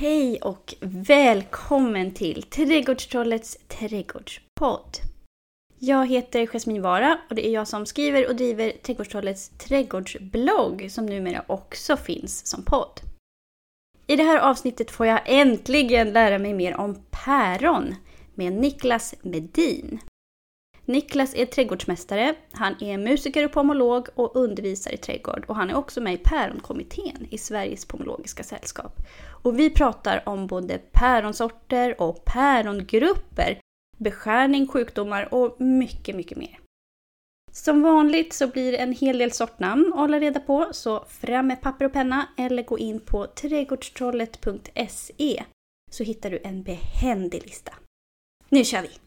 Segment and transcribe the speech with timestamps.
[0.00, 4.96] Hej och välkommen till Trädgårdstrollets trädgårdspodd.
[5.78, 11.06] Jag heter Jasmin Vara och det är jag som skriver och driver Trädgårdstrollets trädgårdsblogg som
[11.06, 13.00] numera också finns som podd.
[14.06, 17.94] I det här avsnittet får jag äntligen lära mig mer om päron
[18.34, 20.00] med Niklas Medin.
[20.88, 25.76] Niklas är trädgårdsmästare, han är musiker och pomolog och undervisar i trädgård och han är
[25.76, 29.00] också med i Päronkommittén i Sveriges pomologiska sällskap.
[29.42, 33.60] Och vi pratar om både päronsorter och pärongrupper,
[33.96, 36.60] beskärning, sjukdomar och mycket, mycket mer.
[37.52, 41.46] Som vanligt så blir det en hel del sortnamn att hålla reda på, så fram
[41.46, 45.44] med papper och penna eller gå in på trädgårdstrollet.se
[45.90, 47.74] så hittar du en behändig lista.
[48.48, 49.05] Nu kör vi!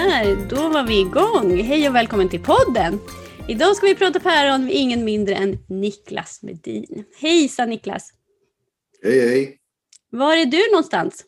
[0.00, 1.62] Sådär, då var vi igång.
[1.62, 2.98] Hej och välkommen till podden.
[3.48, 7.04] Idag ska vi prata päron med ingen mindre än Niklas Medin.
[7.20, 8.12] Hejsan Niklas!
[9.02, 9.58] Hej hej!
[10.10, 11.24] Var är du någonstans?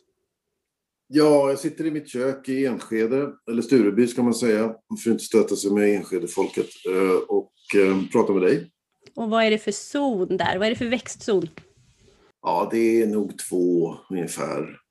[1.07, 5.15] Ja, jag sitter i mitt kök i Enskede, eller Stureby ska man säga, för att
[5.15, 8.71] inte stöta sig med Enskede-folket, eh, och eh, prata med dig.
[9.17, 10.59] Och vad är det för zon där?
[10.59, 11.49] Vad är det för växtzon?
[12.43, 14.82] Ja, det är nog två ungefär.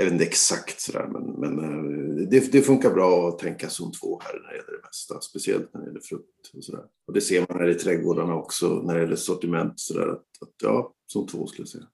[0.00, 3.92] Jag vet inte exakt sådär, men, men eh, det, det, funkar bra att tänka zon
[3.92, 6.84] två här när det gäller det mesta, speciellt när det gäller frukt och sådär.
[7.06, 10.54] Och det ser man här i trädgårdarna också när det gäller sortiment sådär, att, att
[10.62, 11.84] ja, zon två skulle jag säga.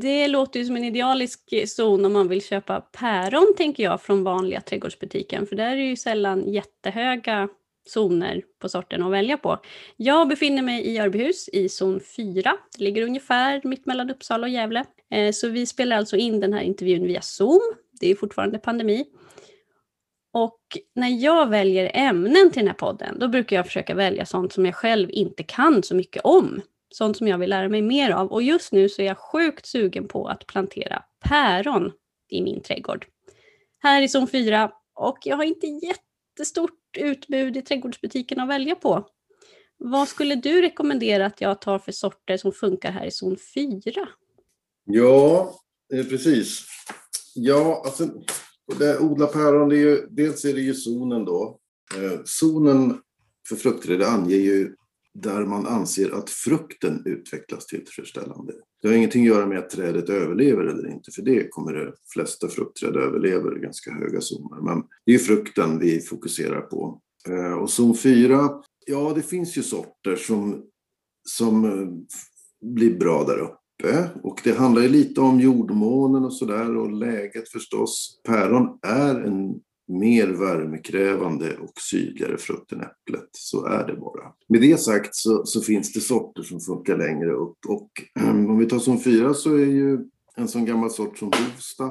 [0.00, 4.24] Det låter ju som en idealisk zon om man vill köpa päron, tänker jag, från
[4.24, 5.46] vanliga trädgårdsbutiken.
[5.46, 7.48] För där är det ju sällan jättehöga
[7.88, 9.58] zoner på sorten att välja på.
[9.96, 12.56] Jag befinner mig i Örbyhus i zon 4.
[12.78, 14.84] Det ligger ungefär mitt mellan Uppsala och Gävle.
[15.10, 17.60] Eh, så vi spelar alltså in den här intervjun via Zoom.
[18.00, 19.04] Det är fortfarande pandemi.
[20.32, 20.60] Och
[20.94, 24.66] när jag väljer ämnen till den här podden, då brukar jag försöka välja sånt som
[24.66, 26.62] jag själv inte kan så mycket om
[26.94, 28.32] sånt som jag vill lära mig mer av.
[28.32, 31.92] Och just nu så är jag sjukt sugen på att plantera päron
[32.28, 33.06] i min trädgård.
[33.78, 35.66] Här i zon 4 och jag har inte
[36.32, 39.06] jättestort utbud i trädgårdsbutiken att välja på.
[39.78, 44.08] Vad skulle du rekommendera att jag tar för sorter som funkar här i zon 4?
[44.84, 45.54] Ja,
[45.94, 46.66] eh, precis.
[47.34, 48.08] Ja, alltså,
[48.78, 51.58] det odla päron, det är ju, dels är det ju zonen då.
[51.96, 53.00] Eh, zonen
[53.48, 54.74] för fruktträd anger ju
[55.14, 58.52] där man anser att frukten utvecklas tillfredsställande.
[58.82, 61.92] Det har ingenting att göra med att trädet överlever eller inte, för det kommer de
[62.12, 64.60] flesta fruktträd överlever ganska höga zoner.
[64.60, 67.00] Men det är frukten vi fokuserar på.
[67.28, 68.50] Eh, och zon 4,
[68.86, 70.64] ja det finns ju sorter som,
[71.28, 71.88] som eh,
[72.74, 74.10] blir bra där uppe.
[74.22, 78.20] Och det handlar ju lite om jordmånen och sådär och läget förstås.
[78.24, 83.28] Päron är en mer värmekrävande och sydligare frukt än äpplet.
[83.32, 84.32] Så är det bara.
[84.48, 87.58] Med det sagt så, så finns det sorter som funkar längre upp.
[87.68, 87.90] Och
[88.24, 89.98] om vi tar som fyra så är ju
[90.36, 91.84] en sån gammal sort som Hovsta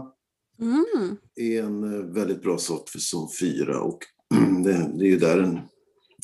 [0.61, 1.17] mm.
[1.35, 3.81] är en uh, väldigt bra sort för zon 4.
[3.81, 3.99] Och
[4.63, 5.59] det, det, är ju där en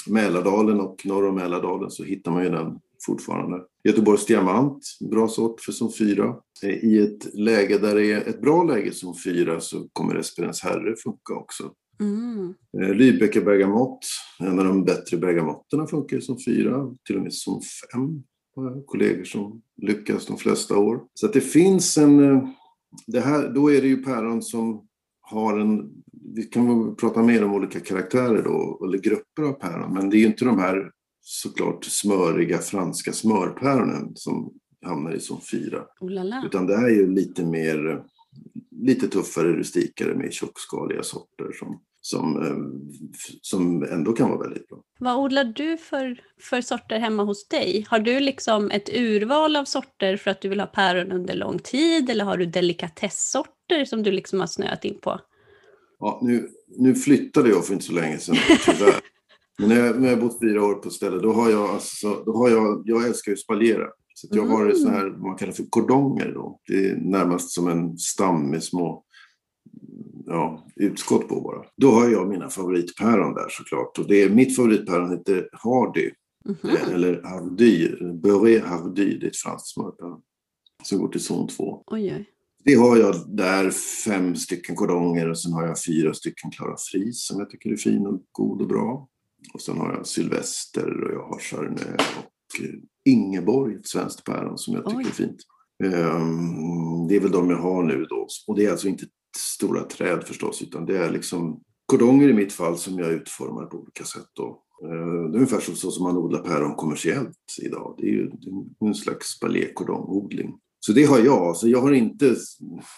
[0.08, 3.62] Mälardalen och norr om Mälardalen så hittar man ju den fortfarande.
[3.84, 6.36] Göteborgs diamant, bra sort för zon 4.
[6.64, 10.64] Eh, I ett läge där det är ett bra läge som 4 så kommer Esperens
[10.64, 11.72] Herre funka också.
[12.00, 12.54] Mm.
[12.82, 14.00] Eh, Lübecker bergamott,
[14.40, 17.62] en av de bättre bergamotterna funkar som 4, till och med som
[17.94, 18.24] 5.
[18.86, 21.02] Kollegor som lyckas de flesta år.
[21.14, 22.32] Så att det finns en...
[22.32, 22.50] Eh,
[23.08, 24.88] det här, då är det ju päron som
[25.22, 25.90] har en...
[26.36, 30.20] Vi kan prata mer om olika karaktärer då, eller grupper av päron, men det är
[30.20, 30.92] ju inte de här
[31.30, 34.54] såklart smöriga franska smörpäronen som
[34.86, 35.84] hamnar i zon 4.
[36.00, 38.04] Oh Utan det är ju lite mer,
[38.72, 42.58] lite tuffare, rustikare med tjockskaliga sorter som, som, eh,
[43.42, 44.82] som ändå kan vara väldigt bra.
[45.00, 47.86] Vad odlar du för, för sorter hemma hos dig?
[47.90, 51.60] Har du liksom ett urval av sorter för att du vill ha päron under lång
[51.60, 55.20] tid eller har du delikatessorter som du liksom har snöat in på?
[56.00, 58.36] Ja, nu, nu flyttade jag för inte så länge sedan,
[58.66, 59.02] tyvärr.
[59.60, 62.38] Men när jag, när jag bott fyra år på stället, då har jag, alltså, då
[62.38, 63.88] har jag, jag älskar ju spaljera.
[64.14, 64.76] Så jag har mm.
[64.76, 66.60] så här, vad man kallar för kordonger då.
[66.68, 69.04] Det är närmast som en stam med små
[70.26, 71.66] ja, utskott på bara.
[71.78, 73.98] Då har jag mina favoritpäron där såklart.
[74.00, 76.12] Och det är, mitt favoritpäron heter Hardy.
[76.64, 76.94] Mm.
[76.94, 80.22] Eller Hardy, Beurré Hardy, det är ett franskt smörpäron.
[80.84, 81.84] Som går till zon 2.
[81.88, 82.30] Oj, oj.
[82.64, 83.72] Det har jag där,
[84.06, 87.76] fem stycken kordonger och sen har jag fyra stycken Klara Fris som jag tycker är
[87.76, 89.08] fin och god och bra.
[89.54, 92.62] Och sen har jag Sylvester och jag har Chardonnay och
[93.06, 95.06] Ingeborg, ett svenskt päron som jag tycker Oj.
[95.08, 95.38] är fint.
[95.84, 98.28] Um, det är väl de jag har nu då.
[98.48, 99.06] Och det är alltså inte
[99.38, 103.78] stora träd förstås, utan det är liksom kordonger i mitt fall som jag utformar på
[103.78, 104.28] olika sätt.
[104.34, 104.64] Då.
[104.84, 107.96] Uh, det är ungefär så som man odlar päron kommersiellt idag.
[107.98, 108.32] Det är ju
[108.80, 110.54] en slags balé-kordongodling.
[110.80, 111.58] Så det har jag.
[111.58, 112.36] Så jag har inte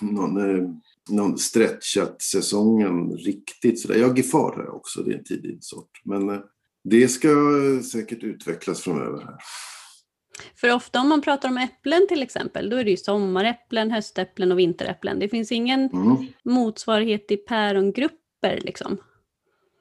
[0.02, 0.70] någon, eh,
[1.10, 3.96] någon stretchat säsongen riktigt sådär.
[3.96, 6.02] Jag har här också, det är en tidig sort.
[6.06, 6.40] Men eh,
[6.84, 7.30] det ska
[7.92, 9.22] säkert utvecklas framöver.
[9.22, 9.36] Här.
[10.56, 14.52] För ofta om man pratar om äpplen till exempel, då är det ju sommaräpplen, höstäpplen
[14.52, 15.20] och vinteräpplen.
[15.20, 16.18] Det finns ingen mm.
[16.44, 18.98] motsvarighet i pärongrupper liksom?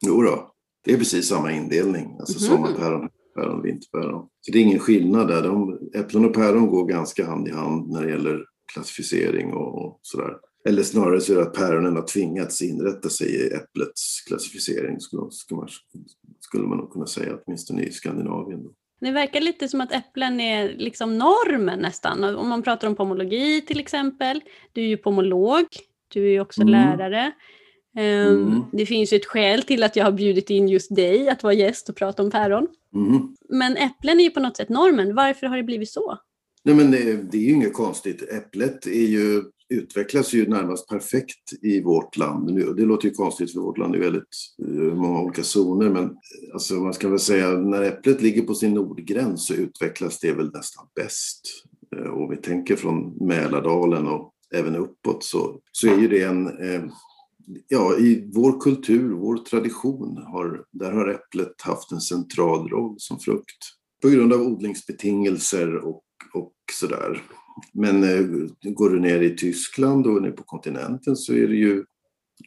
[0.06, 0.52] Jo då,
[0.84, 2.16] det är precis samma indelning.
[2.20, 2.56] Alltså mm.
[2.56, 4.28] sommarpäron, päron, vinterpäron.
[4.40, 5.42] Så det är ingen skillnad där.
[5.42, 10.34] De, äpplen och päron går ganska hand i hand när det gäller klassificering och sådär.
[10.68, 15.22] Eller snarare så är det att päronen har tvingats inrätta sig i äpplets klassificering, skulle,
[15.50, 15.68] man,
[16.40, 18.62] skulle man nog kunna säga, åtminstone i Skandinavien.
[18.62, 18.70] Då.
[19.00, 22.24] Det verkar lite som att äpplen är liksom normen nästan.
[22.24, 24.40] Om man pratar om pomologi till exempel.
[24.72, 25.66] Du är ju pomolog,
[26.08, 26.72] du är ju också mm.
[26.72, 27.32] lärare.
[27.98, 28.62] Um, mm.
[28.72, 31.52] Det finns ju ett skäl till att jag har bjudit in just dig att vara
[31.52, 32.66] gäst och prata om päron.
[32.94, 33.36] Mm.
[33.48, 35.14] Men äpplen är ju på något sätt normen.
[35.14, 36.18] Varför har det blivit så?
[36.62, 38.22] Nej, men det, det är ju inget konstigt.
[38.32, 42.54] Äpplet är ju, utvecklas ju närmast perfekt i vårt land.
[42.54, 45.90] Nu, det låter ju konstigt för vårt land är väldigt eh, många olika zoner.
[45.90, 46.10] Men eh,
[46.52, 50.50] alltså, man ska väl säga när äpplet ligger på sin nordgräns så utvecklas det väl
[50.54, 51.40] nästan bäst.
[51.96, 56.22] Eh, och om vi tänker från Mälardalen och även uppåt så, så är ju det
[56.22, 56.50] en
[57.68, 63.18] ja, i vår kultur, vår tradition, har, där har äpplet haft en central roll som
[63.18, 63.58] frukt.
[64.02, 66.02] På grund av odlingsbetingelser och,
[66.34, 67.22] och sådär.
[67.72, 71.84] Men eh, går du ner i Tyskland och ner på kontinenten så är det ju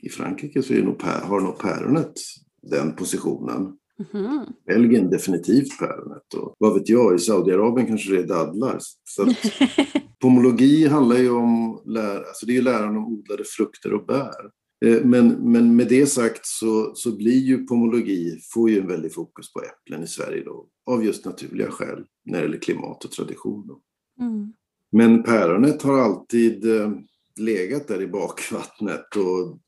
[0.01, 2.13] i Frankrike så är nog, har nog päronet
[2.61, 3.77] den positionen.
[4.13, 4.45] Mm.
[4.65, 8.77] Belgien definitivt päronet och vad vet jag, i Saudiarabien kanske det är dadlar.
[9.03, 9.37] Så att,
[10.21, 14.51] pomologi handlar ju om, lär, alltså det är läran om odlade frukter och bär.
[14.85, 19.13] Eh, men, men med det sagt så, så blir ju pomologi, får ju en väldig
[19.13, 23.11] fokus på äpplen i Sverige då, av just naturliga skäl när det gäller klimat och
[23.11, 23.67] tradition.
[23.67, 23.81] Då.
[24.25, 24.53] Mm.
[24.91, 26.91] Men päronet har alltid eh,
[27.39, 29.59] legat där i bakvattnet och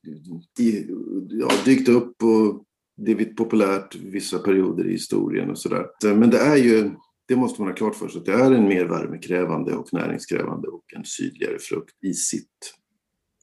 [1.30, 2.64] ja, dykt upp och
[2.98, 5.86] blivit populärt vissa perioder i historien och sådär.
[6.16, 6.92] Men det är ju,
[7.28, 10.68] det måste man ha klart för sig, att det är en mer värmekrävande och näringskrävande
[10.68, 12.74] och en sydligare frukt i sitt,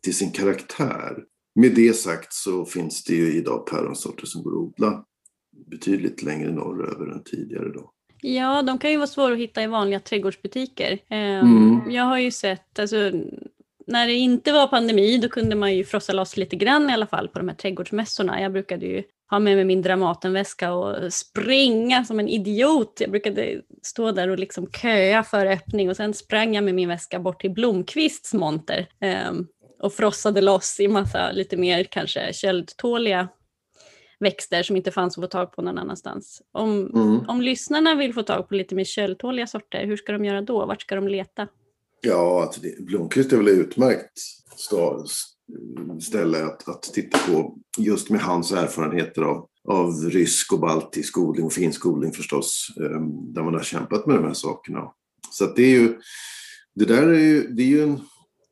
[0.03, 1.25] till sin karaktär.
[1.55, 5.05] Med det sagt så finns det ju idag päronsorter som går att odla
[5.67, 7.73] betydligt längre norröver än tidigare.
[7.73, 7.93] Då.
[8.21, 10.99] Ja, de kan ju vara svåra att hitta i vanliga trädgårdsbutiker.
[11.09, 11.91] Ehm, mm.
[11.91, 12.97] Jag har ju sett, alltså,
[13.87, 17.07] när det inte var pandemi då kunde man ju frossa loss lite grann i alla
[17.07, 18.41] fall på de här trädgårdsmässorna.
[18.41, 22.97] Jag brukade ju ha med mig min Dramatenväska och springa som en idiot.
[23.01, 26.89] Jag brukade stå där och liksom köa för öppning och sen sprang jag med min
[26.89, 28.87] väska bort till Blomqvists monter.
[29.31, 29.47] Um,
[29.83, 33.29] och frossade loss i massa lite mer kanske köldtåliga
[34.21, 36.43] växter som inte fanns att få tag på någon annanstans.
[36.53, 37.21] Om, mm.
[37.29, 40.67] om lyssnarna vill få tag på lite mer köldtåliga sorter, hur ska de göra då?
[40.67, 41.49] Vart ska de leta?
[42.01, 44.21] Ja, alltså är väl ett utmärkt
[46.01, 51.47] ställe att, att titta på just med hans erfarenheter av, av rysk och baltisk odling
[51.47, 54.93] och finsk odling förstås, ehm, där man har kämpat med de här sakerna.
[55.31, 55.99] Så det är ju,
[56.75, 58.01] det där är ju, det är ju en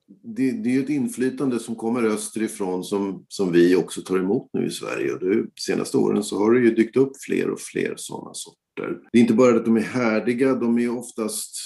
[0.09, 4.49] det, det är ju ett inflytande som kommer österifrån som, som vi också tar emot
[4.53, 5.13] nu i Sverige.
[5.13, 8.99] Och de senaste åren så har det ju dykt upp fler och fler sådana sorter.
[9.13, 11.57] Det är inte bara att de är härdiga, de är oftast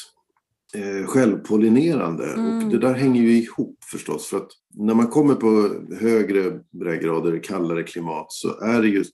[0.75, 2.32] eh, självpollinerande.
[2.32, 2.64] Mm.
[2.64, 4.26] Och det där hänger ju ihop förstås.
[4.26, 9.04] För att när man kommer på högre breddgrader, kallare klimat, så är det ju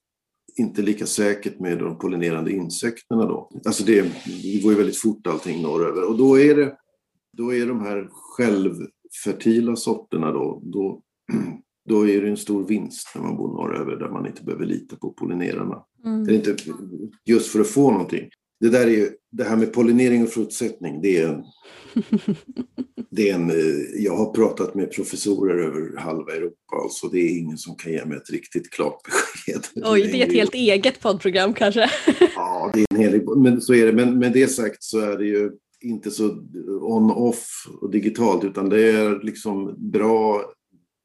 [0.56, 3.50] inte lika säkert med de pollinerande insekterna då.
[3.64, 4.02] Alltså det,
[4.42, 6.08] det går ju väldigt fort allting norröver.
[6.08, 6.76] Och då är det
[7.38, 8.74] då är de här själv
[9.24, 11.02] fertila sorterna då, då,
[11.88, 14.96] då är det en stor vinst när man bor norröver där man inte behöver lita
[14.96, 15.84] på pollinerarna.
[16.04, 16.30] Mm.
[16.30, 16.56] inte,
[17.24, 18.28] just för att få någonting.
[18.60, 21.44] Det, där är ju, det här med pollinering och frutsättning, det är, en,
[23.10, 23.50] det är en...
[23.50, 27.92] Eh, jag har pratat med professorer över halva Europa, alltså det är ingen som kan
[27.92, 29.66] ge mig ett riktigt klart besked.
[29.84, 31.90] Oj, det är ett helt eget poddprogram kanske?
[32.34, 33.92] ja, det är en helig, men så är det.
[33.92, 36.28] Men med det sagt så är det ju inte så
[36.80, 40.44] on-off och digitalt utan det är liksom bra,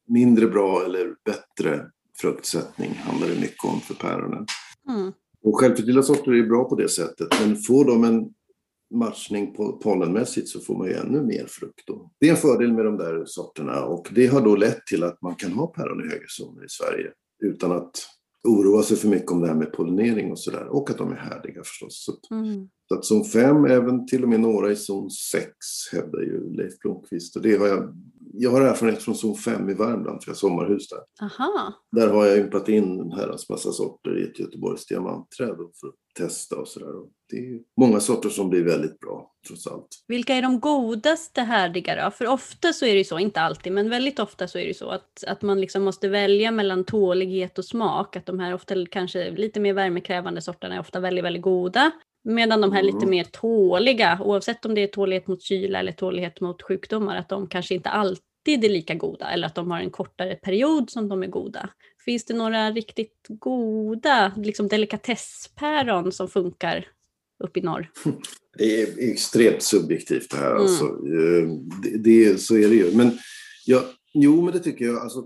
[0.08, 1.86] mindre bra eller bättre
[2.20, 4.46] fruktsättning handlar det mycket om för päronen.
[4.88, 5.12] Mm.
[5.42, 8.30] Och självförgyllda sorter är bra på det sättet men får de en
[8.94, 11.86] matchning på pollenmässigt så får man ju ännu mer frukt.
[11.86, 12.10] Då.
[12.20, 15.22] Det är en fördel med de där sorterna och det har då lett till att
[15.22, 17.12] man kan ha päron i högre zoner i Sverige
[17.42, 17.90] utan att
[18.44, 20.66] oroa sig för mycket om det här med pollinering och sådär.
[20.66, 22.04] Och att de är härdiga förstås.
[22.04, 22.68] Så, mm.
[22.88, 25.48] så att zon 5, även till och med några i zon 6
[25.92, 27.36] hävdar ju Leif Blomqvist.
[27.36, 27.96] Och det har jag
[28.36, 31.26] jag har erfarenhet från zon 5 i Värmland, för jag har sommarhus där.
[31.26, 31.72] Aha.
[31.92, 35.94] Där har jag ympat in en herrans massa sorter i ett Göteborgs diamantträd för att
[36.18, 36.88] testa och sådär.
[37.30, 39.88] Det är många sorter som blir väldigt bra, trots allt.
[40.08, 42.10] Vilka är de godaste härdiga då?
[42.10, 44.74] För ofta så är det ju så, inte alltid, men väldigt ofta så är det
[44.74, 48.16] så att, att man liksom måste välja mellan tålighet och smak.
[48.16, 51.92] Att de här ofta kanske lite mer värmekrävande sorterna är ofta väldigt, väldigt goda.
[52.24, 52.94] Medan de här mm.
[52.94, 57.28] lite mer tåliga, oavsett om det är tålighet mot kyla eller tålighet mot sjukdomar, att
[57.28, 61.08] de kanske inte alltid är lika goda eller att de har en kortare period som
[61.08, 61.70] de är goda.
[62.04, 66.86] Finns det några riktigt goda liksom delikatesspäron som funkar
[67.44, 67.90] upp i norr?
[68.58, 70.50] Det är extremt subjektivt det här.
[70.50, 70.62] Mm.
[70.62, 70.84] Alltså.
[70.84, 71.48] Eh,
[71.82, 72.96] det, det, så är det ju.
[72.96, 73.18] Men
[73.66, 74.96] ja, jo, men det tycker jag.
[74.96, 75.24] Alltså,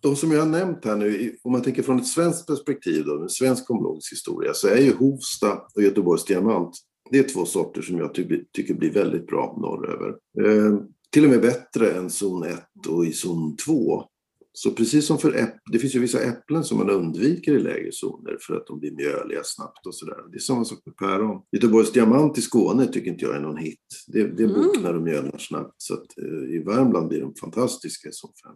[0.00, 3.22] de som jag har nämnt här nu, om man tänker från ett svenskt perspektiv, då,
[3.22, 6.76] en svensk omologisk historia, så är ju Hovsta och Göteborgs diamant,
[7.10, 10.08] det är två sorter som jag ty tycker blir väldigt bra norröver.
[10.40, 10.78] Eh,
[11.10, 14.04] till och med bättre än zon 1 och i zon 2.
[14.52, 17.92] Så precis som för äpplen, det finns ju vissa äpplen som man undviker i lägre
[17.92, 20.16] zoner för att de blir mjöliga snabbt och sådär.
[20.30, 21.42] Det är samma sak med päron.
[21.52, 23.86] Göteborgs diamant i Skåne tycker inte jag är någon hit.
[24.06, 24.62] Det, det mm.
[24.62, 25.74] boknar och mjölnar snabbt.
[25.76, 28.52] Så att, eh, i Värmland blir de fantastiska i zon 5.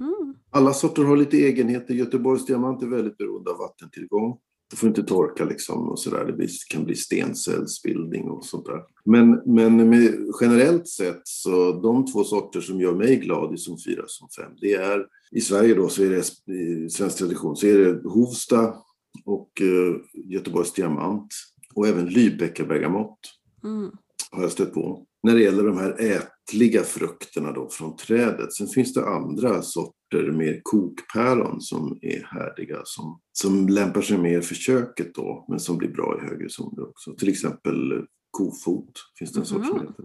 [0.00, 0.17] Mm.
[0.50, 1.94] Alla sorter har lite egenheter.
[1.94, 4.38] Göteborgs diamant är väldigt beroende av vattentillgång.
[4.70, 6.24] Det får inte torka liksom och sådär.
[6.38, 8.82] Det kan bli stencellsbildning och sånt där.
[9.04, 14.02] Men, men med, generellt sett så de två sorter som gör mig glad i 4
[14.02, 17.66] och zon 5 det är i Sverige då så är det i svensk tradition så
[17.66, 18.74] är det Hovsta
[19.24, 21.28] och uh, Göteborgs diamant
[21.74, 22.08] och även
[22.64, 23.18] bergamott
[23.64, 23.90] mm.
[24.30, 25.96] har jag stött på när det gäller de här
[26.48, 28.52] ätliga frukterna då från trädet.
[28.52, 34.40] Sen finns det andra sorter, mer kokpäron som är härdiga, som, som lämpar sig mer
[34.40, 37.14] för köket då, men som blir bra i högre zoner också.
[37.14, 39.86] Till exempel kofot finns det en sort som mm.
[39.88, 40.04] heter.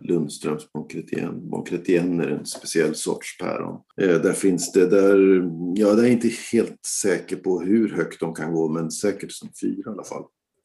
[0.00, 1.50] Lundströms Bonchrétien.
[1.50, 3.80] Bonchrétien är en speciell sorts päron.
[4.00, 8.20] Eh, där finns det, där, ja, där är jag inte helt säker på hur högt
[8.20, 10.22] de kan gå, men säkert som fyra i alla fall.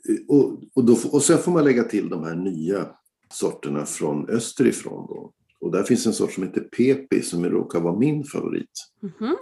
[0.10, 2.88] Eh, och, och, då, och sen får man lägga till de här nya
[3.34, 5.08] sorterna från österifrån.
[5.08, 5.34] Då.
[5.60, 8.72] Och där finns en sort som heter Pepi som råkar vara min favorit.
[9.22, 9.36] Mm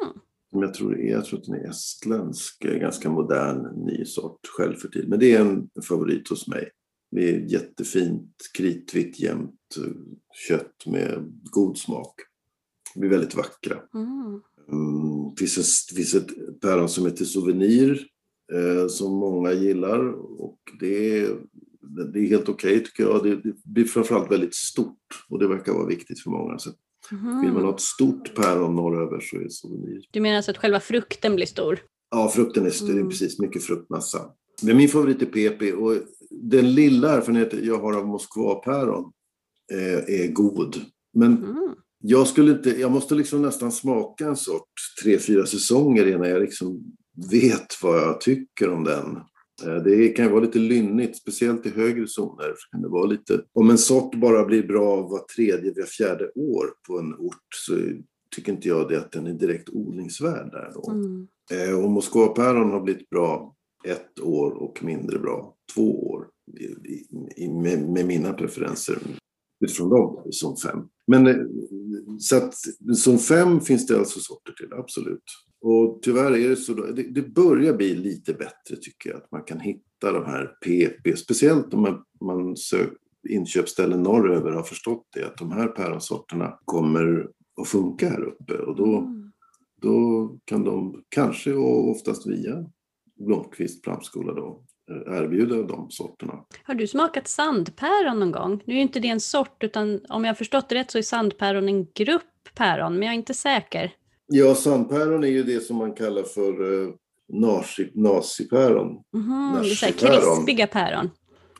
[0.51, 5.07] jag, tror, jag tror att den är estländsk, ganska modern ny sort, självfertil.
[5.07, 6.69] Men det är en favorit hos mig.
[7.11, 9.77] Det är jättefint, kritvitt, jämnt
[10.47, 12.15] kött med god smak.
[12.95, 13.77] De är väldigt vackra.
[13.93, 14.41] Mm.
[14.69, 18.07] Mm, det finns, ett, finns ett päron som heter Souvenir
[18.53, 21.37] eh, som många gillar och det är
[22.13, 23.23] det är helt okej okay, tycker jag.
[23.23, 26.59] Det, det blir framförallt väldigt stort och det verkar vara viktigt för många.
[26.59, 26.69] Så
[27.11, 27.41] mm.
[27.41, 30.01] Vill man ha ett stort päron norröver så är det souvenir.
[30.11, 31.79] Du menar alltså att själva frukten blir stor?
[32.11, 32.91] Ja, frukten är stor.
[32.91, 33.09] Mm.
[33.09, 34.21] Precis mycket fruktmassa.
[34.61, 35.93] Men min favorit är PP och
[36.29, 39.11] den lilla erfarenheten jag har av Moskvapäron
[39.73, 40.75] är, eh, är god.
[41.13, 41.75] Men mm.
[41.99, 44.71] jag, skulle inte, jag måste liksom nästan smaka en sort
[45.03, 46.83] tre, fyra säsonger innan jag liksom
[47.31, 49.19] vet vad jag tycker om den.
[49.65, 52.53] Eh, det kan vara lite lynnigt, speciellt i högre zoner.
[52.71, 56.67] Kan det vara lite, om en sort bara blir bra var tredje, var fjärde år
[56.87, 57.73] på en ort så
[58.35, 60.91] tycker inte jag det att den är direkt odlingsvärd där då.
[60.91, 61.27] Mm.
[61.51, 66.27] Eh, och Moskvapäron har blivit bra ett år och mindre bra två år
[67.63, 68.97] med, med mina preferenser
[69.65, 70.79] utifrån dem zon 5.
[71.07, 71.35] Men eh,
[72.19, 72.53] så att
[72.97, 75.23] zon 5 finns det alltså sorter till, absolut.
[75.61, 79.43] Och tyvärr är det så, det, det börjar bli lite bättre tycker jag, att man
[79.43, 82.93] kan hitta de här PP, speciellt om man, man sök,
[83.29, 87.27] inköpsställen norröver har förstått det, att de här päronsorterna kommer
[87.61, 89.31] att funka här uppe och då, mm.
[89.81, 92.69] då kan de kanske och oftast via
[93.19, 96.45] Blomqvist plantskola då erbjuda de sorterna.
[96.63, 98.63] Har du smakat sandpäron någon gång?
[98.65, 101.01] Nu är inte det en sort, utan om jag har förstått det rätt så är
[101.01, 102.23] sandpäron en grupp
[102.55, 103.93] päron, men jag är inte säker.
[104.27, 106.93] Ja, sandpäron är ju det som man kallar för uh,
[107.95, 109.03] nazipäron.
[109.13, 109.63] Mm -hmm,
[109.97, 111.09] krispiga päron.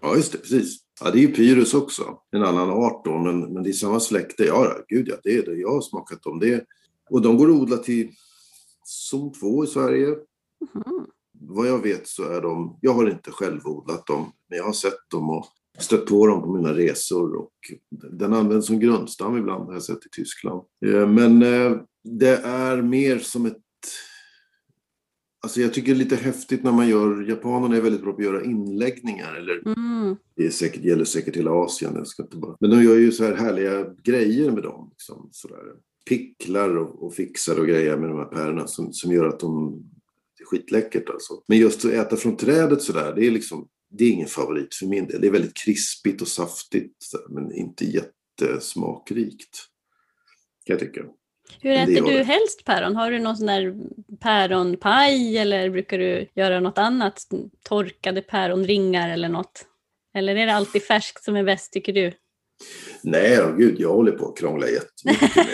[0.01, 0.79] Ja, just det, precis.
[1.03, 3.99] Ja, det är ju pyrus också, en annan art då, men, men det är samma
[3.99, 4.43] släkte.
[4.43, 5.53] Ja, gud ja, det är det.
[5.55, 6.39] Jag har smakat dem.
[6.39, 6.65] Det.
[7.09, 8.11] Och de går att odla till
[8.83, 10.05] zon 2 i Sverige.
[10.05, 10.17] Mm
[10.73, 11.07] -hmm
[11.39, 14.73] vad jag vet så är de, jag har inte själv odlat dem, men jag har
[14.73, 15.45] sett dem och
[15.79, 17.51] stött på dem på mina resor och
[18.11, 20.61] den används som grundstam ibland har jag sett i Tyskland.
[20.85, 21.77] Eh, men eh,
[22.19, 23.57] det är mer som ett
[25.39, 28.17] Alltså jag tycker det är lite häftigt när man gör, japanerna är väldigt bra på
[28.17, 29.35] att göra inläggningar.
[29.35, 30.15] Eller, Mm.
[30.35, 31.93] det säkert, gäller säkert hela Asien.
[31.95, 34.89] Jag ska inte bara, men de gör ju så här härliga grejer med dem.
[34.91, 35.63] Liksom, sådär.
[36.09, 39.83] Picklar och, och fixar och grejer med de här pärorna som, som gör att de
[40.37, 41.33] det är skitläckert alltså.
[41.47, 44.85] Men just att äta från trädet sådär, det är liksom det är ingen favorit för
[44.85, 45.21] min del.
[45.21, 46.97] Det är väldigt krispigt och saftigt
[47.29, 49.57] men inte jättesmakrikt.
[50.65, 51.01] Kan jag tycka.
[51.61, 52.95] Hur äter du helst päron?
[52.95, 53.75] Har du någon sån där
[54.19, 57.21] päronpaj eller brukar du göra något annat?
[57.63, 59.65] Torkade päronringar eller något?
[60.15, 62.11] Eller är det alltid färskt som är bäst tycker du?
[63.03, 65.47] Nej, oh, gud, jag håller på att krångla jättemycket med,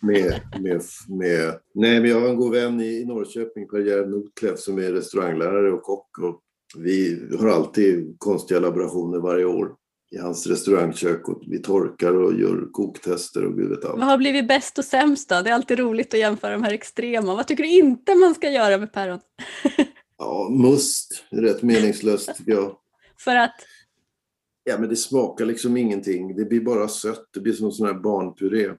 [0.00, 1.58] med, med, med...
[1.74, 5.82] Nej, men jag har en god vän i, Norrköping, Per-Gerhard Notkleff, som är restauranglärare och
[5.82, 6.18] kock.
[6.18, 6.40] Och
[6.76, 9.74] vi har alltid konstiga laborationer varje år
[10.10, 11.28] i hans restaurangkök.
[11.28, 13.98] Och vi torkar och gör koktester och gud vet allt.
[13.98, 15.42] Vad har blivit bäst och sämst då?
[15.42, 17.34] Det är alltid roligt att jämföra de här extrema.
[17.34, 19.20] Vad tycker du inte man ska göra med päron?
[20.22, 22.76] Ja, must är rätt meningslöst tycker jag.
[23.24, 23.54] För att,
[24.64, 26.36] Ja, men det smakar liksom ingenting.
[26.36, 27.28] Det blir bara sött.
[27.34, 28.64] Det blir som en sån här barnpuré.
[28.64, 28.78] Mm.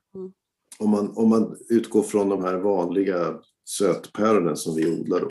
[0.80, 5.30] Om, man, om man utgår från de här vanliga sötpäronen som vi odlar då.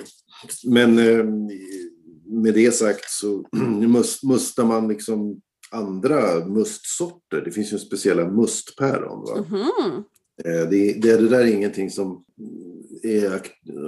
[0.65, 1.25] Men eh,
[2.43, 3.45] med det sagt så
[3.89, 7.43] must, mustar man liksom andra mustsorter.
[7.45, 9.21] Det finns ju speciella mustpäron.
[9.21, 9.45] Va?
[10.45, 12.25] Eh, Det, det, det där är ingenting som
[13.03, 13.43] är,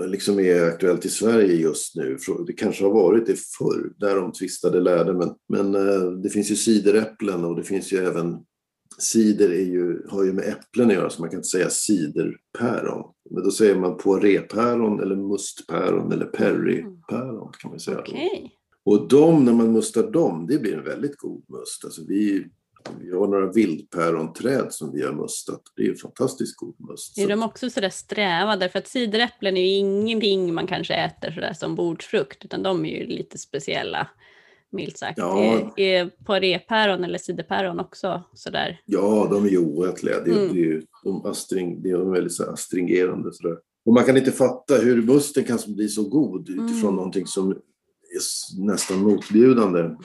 [0.06, 2.16] liksom är aktuellt i Sverige just nu.
[2.46, 5.12] Det kanske har varit det förr, därom tvistade lärde.
[5.12, 8.38] Men, men eh, det finns ju cideräpplen och det finns ju även
[8.98, 13.12] Cider är ju, har ju med äpplen att göra, så man kan inte säga ciderpäron.
[13.30, 17.96] Men då säger man poirépäron eller mustpäron eller perrypäron kan man säga.
[17.96, 18.12] då.
[18.84, 21.84] Och de, när man mustar dem, det blir en väldigt god must.
[21.84, 22.46] Alltså vi,
[23.00, 25.62] vi har några vildpäronträd som vi har mustat.
[25.76, 27.18] Det är ju fantastiskt god must.
[27.18, 28.56] Är Så- de också sådär sträva?
[28.56, 33.00] Därför att cideräpplen är ju ingenting man kanske äter sådär som bordsfrukt, utan de är
[33.00, 34.08] ju lite speciella,
[34.72, 35.18] milt sagt.
[35.18, 35.38] Ja.
[35.76, 38.80] Är, är poirépäron eller ciderpäron också sådär?
[38.84, 40.20] Ja, de är ju oätliga.
[40.24, 40.52] Det, Mm.
[40.54, 43.32] det är ju, de, astring, de är väldigt så astringerande.
[43.32, 43.56] Sådär.
[43.84, 46.94] Och man kan inte fatta hur musten kan bli så god utifrån Mm.
[46.94, 47.56] någonting som
[48.58, 49.96] nästan motbjudande.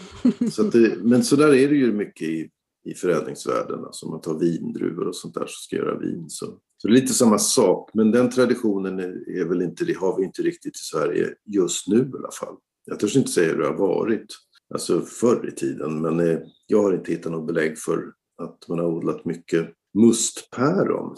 [0.52, 2.50] Så att det, men så där är det ju mycket i,
[2.86, 3.86] i förädlingsvärlden.
[3.86, 6.26] Alltså om man tar vindruvor och sånt där som ska göra vin.
[6.30, 6.46] Så,
[6.78, 7.90] så det är lite samma sak.
[7.94, 11.88] Men den traditionen är, är väl inte, det har vi inte riktigt i Sverige just
[11.88, 12.56] nu i alla fall.
[12.86, 14.28] Jag törs inte säga hur det har varit.
[14.74, 16.02] Alltså förr i tiden.
[16.02, 21.16] Men eh, jag har inte hittat något belägg för att man har odlat mycket mustpäron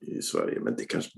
[0.00, 0.60] i Sverige.
[0.60, 1.10] Men det kanske,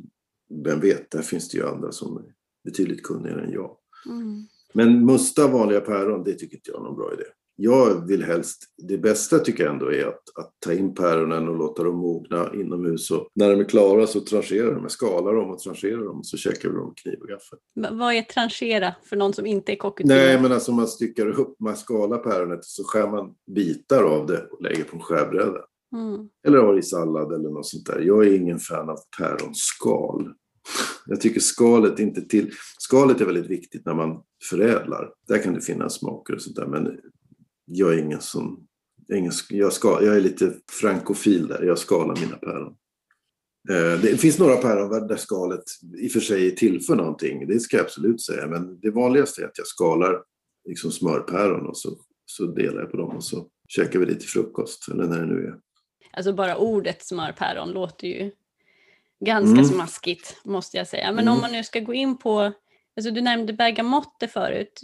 [0.65, 3.77] vem vet, där finns det ju andra som är betydligt kunnigare än jag.
[4.07, 4.47] Mm.
[4.73, 7.25] Men musta vanliga päron, det tycker inte jag är någon bra idé.
[7.57, 11.57] Jag vill helst, det bästa tycker jag ändå är att, att ta in päronen och
[11.57, 13.11] låta dem mogna inomhus.
[13.11, 16.69] Och när de är klara så trancherar de, skalar dem och trancherar dem så käkar
[16.69, 17.59] vi dem med kniv och gaffel.
[17.81, 20.19] Va- Vad är tranchera för någon som inte är kockutbildad?
[20.27, 24.27] Nej, men alltså man styckar upp, man skalar päronet och så skär man bitar av
[24.27, 25.61] det och lägger på en skärbräda.
[25.97, 26.29] Mm.
[26.47, 28.01] Eller har i sallad eller något sånt där.
[28.01, 30.33] Jag är ingen fan av päronskal.
[31.07, 32.51] Jag tycker skalet inte till...
[32.79, 35.13] Skalet är väldigt viktigt när man förädlar.
[35.29, 36.67] Där kan det finnas smaker och sånt där.
[36.67, 36.99] Men
[37.65, 38.67] jag är ingen som...
[39.07, 41.63] Jag är, ingen, jag, ska, jag är lite frankofil där.
[41.63, 42.75] Jag skalar mina päron.
[43.71, 45.65] Eh, det finns några päron där skalet
[45.99, 47.47] i och för sig tillför någonting.
[47.47, 48.47] Det ska jag absolut säga.
[48.47, 50.23] Men det vanligaste är att jag skalar
[50.69, 54.29] liksom smörpäron och så, så delar jag på dem och så käkar vi det till
[54.29, 54.89] frukost.
[54.89, 55.55] Eller när det nu är.
[56.13, 58.31] Alltså bara ordet smörpäron låter ju
[59.25, 59.65] ganska Mm.
[59.65, 61.13] smaskigt måste jag säga.
[61.13, 61.35] Men Mm.
[61.35, 62.53] om man nu ska gå in på,
[62.97, 64.81] alltså du nämnde bergamotte förut.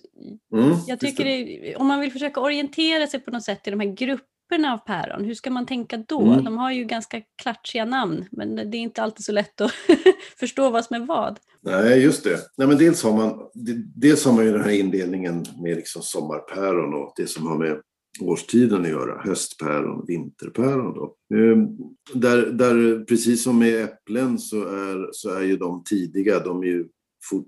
[0.55, 1.77] Mm, Jag tycker det.
[1.77, 5.24] om man vill försöka orientera sig på något sätt i de här grupperna av päron,
[5.24, 6.20] hur ska man tänka då?
[6.22, 6.44] Mm.
[6.44, 9.72] De har ju ganska klatschiga namn, men det är inte alltid så lätt att
[10.40, 11.38] förstå vad som är vad.
[11.61, 12.38] Nej, just det.
[12.57, 16.03] Nej, men dels, har man, de- dels har man ju den här indelningen med liksom
[16.03, 17.81] sommarpäron och det som har med
[18.20, 19.22] årstiden att göra.
[19.24, 20.94] Höstpäron, vinterpäron.
[20.94, 21.16] Då.
[21.35, 21.68] Ehm,
[22.14, 26.66] Där, där, precis som med äpplen så är, så är ju de tidiga, de är
[26.66, 26.88] ju
[27.31, 27.46] fort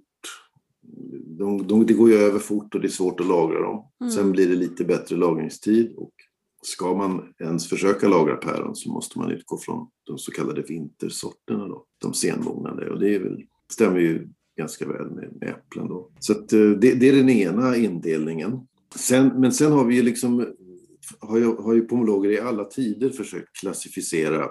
[1.38, 3.84] de, de, det går ju över fort och det är svårt att lagra dem.
[4.00, 4.10] Mm.
[4.10, 6.12] Sen blir det lite bättre lagringstid och
[6.62, 11.68] ska man ens försöka lagra päron så måste man utgå från de så kallade vintersorterna
[11.68, 12.90] då, de senmognade.
[12.90, 14.28] Och det väl, stämmer ju
[14.58, 16.10] ganska väl med, med äpplen då.
[16.18, 18.60] Så att, eh, det, det är den ena indelningen.
[18.94, 20.46] Sen, men sen har vi ju liksom,
[21.18, 24.48] har ju, har ju pomologer i alla tider försökt klassificera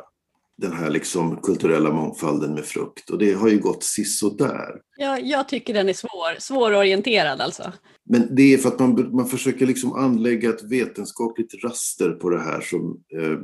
[0.62, 4.82] den här liksom kulturella mångfalden med frukt och det har ju gått sisådär.
[4.98, 7.74] Jag, jag tycker den är svår, svårorienterad alltså.
[8.10, 12.40] Men det är för att man, man försöker liksom anlägga ett vetenskapligt raster på det
[12.40, 13.40] här som eh,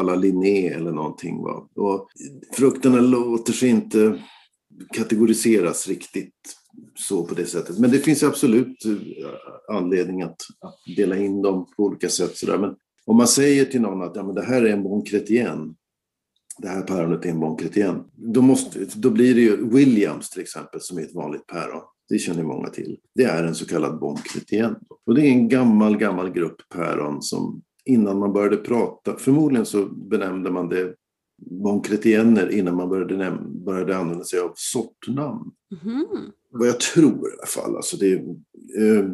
[0.00, 1.42] alla Linné eller någonting.
[1.42, 1.68] Va?
[1.76, 2.08] Och
[2.56, 4.22] frukterna låter sig inte
[4.94, 6.56] kategoriseras riktigt
[6.98, 7.78] så på det sättet.
[7.78, 12.36] Men det finns absolut eh, anledning att, att dela in dem på olika sätt.
[12.36, 12.58] Så där.
[12.58, 12.74] Men
[13.06, 15.74] om man säger till någon att ja, men det här är en bon chrétien,
[16.58, 20.42] det här päronet är en bon chrétien, då, måste, då blir det ju Williams till
[20.42, 21.82] exempel som är ett vanligt päron.
[22.08, 22.98] Det känner många till.
[23.14, 24.76] Det är en så kallad bon chrétien.
[25.06, 29.86] Och det är en gammal, gammal grupp päron som innan man började prata, förmodligen så
[29.86, 30.94] benämnde man det
[31.38, 35.50] bon chrétienner innan man började, började använda sig av sortnamn.
[35.84, 36.06] Mm.
[36.50, 37.76] Vad jag tror i alla fall.
[37.76, 39.04] Alltså det, eh,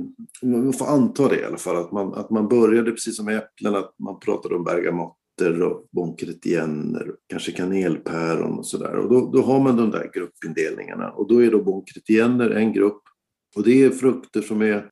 [0.42, 1.76] man får anta det i alla fall.
[1.76, 6.16] Att man, att man började precis som äpplen, att man pratade om bergamotter och bon
[6.16, 8.96] chrétienner, kanske kanelpäron och sådär.
[8.96, 11.11] Och då, då har man de där gruppindelningarna.
[11.11, 13.02] Och då är då bon chrétienner en grupp.
[13.56, 14.90] Och det är frukter som är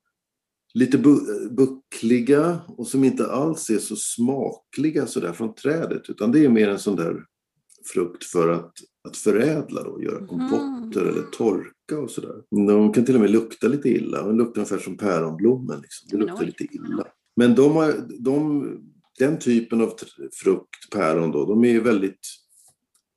[0.73, 6.09] lite bu buckliga och som inte alls är så smakliga sådär från trädet.
[6.09, 7.25] Utan det är mer en sån där
[7.93, 8.73] frukt för att,
[9.09, 11.13] att förädla och göra kompotter mm.
[11.13, 12.35] eller torka och sådär.
[12.67, 14.23] De kan till och med lukta lite illa.
[14.23, 15.81] De luktar ungefär som päronblommen.
[15.81, 16.09] Liksom.
[16.09, 17.07] Det luktar lite illa.
[17.35, 18.65] Men de har, de,
[19.19, 19.93] den typen av
[20.43, 22.19] frukt, päron då, de är väldigt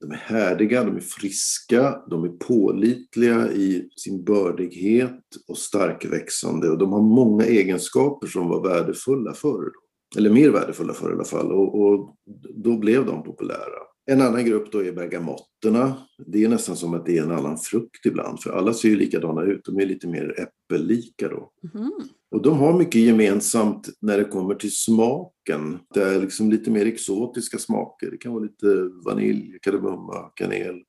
[0.04, 6.78] de är härdiga, de är friska, de är pålitliga i sin bördighet och starkväxande och
[6.78, 9.72] de har många egenskaper som var värdefulla förr.
[10.16, 12.16] Eller mer värdefulla förr i alla fall och, och
[12.54, 13.93] då blev de populära.
[14.06, 15.96] En annan grupp då är bergamotterna.
[16.26, 18.96] Det är nästan som att det är en annan frukt ibland, för alla ser ju
[18.96, 19.64] likadana ut.
[19.64, 21.50] De är lite mer äppellika då.
[21.74, 21.90] Mm.
[22.30, 25.78] Och de har mycket gemensamt när det kommer till smaken.
[25.94, 28.10] Det är liksom lite mer exotiska smaker.
[28.10, 30.82] Det kan vara lite vanilj, kardemumma, kanel.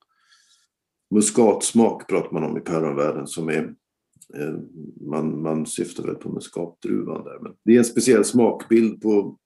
[1.13, 3.75] Muskatsmak pratar man om i päronvärlden som är
[4.38, 4.56] eh,
[5.01, 7.39] man, man syftar väl på muskatdruvan där.
[7.41, 9.38] Men det är en speciell smakbild på,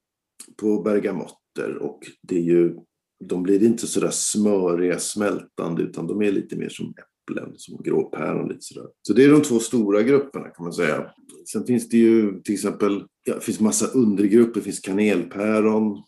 [0.61, 2.75] på bergamotter och det är ju
[3.19, 8.49] de blir inte sådär smöriga, smältande, utan de är lite mer som äpplen, som gråpäron.
[8.49, 8.87] Lite sådär.
[9.01, 11.11] Så det är de två stora grupperna kan man säga.
[11.51, 16.03] Sen finns det ju till exempel, ja, det finns massa undergrupper, det finns kanelpäron,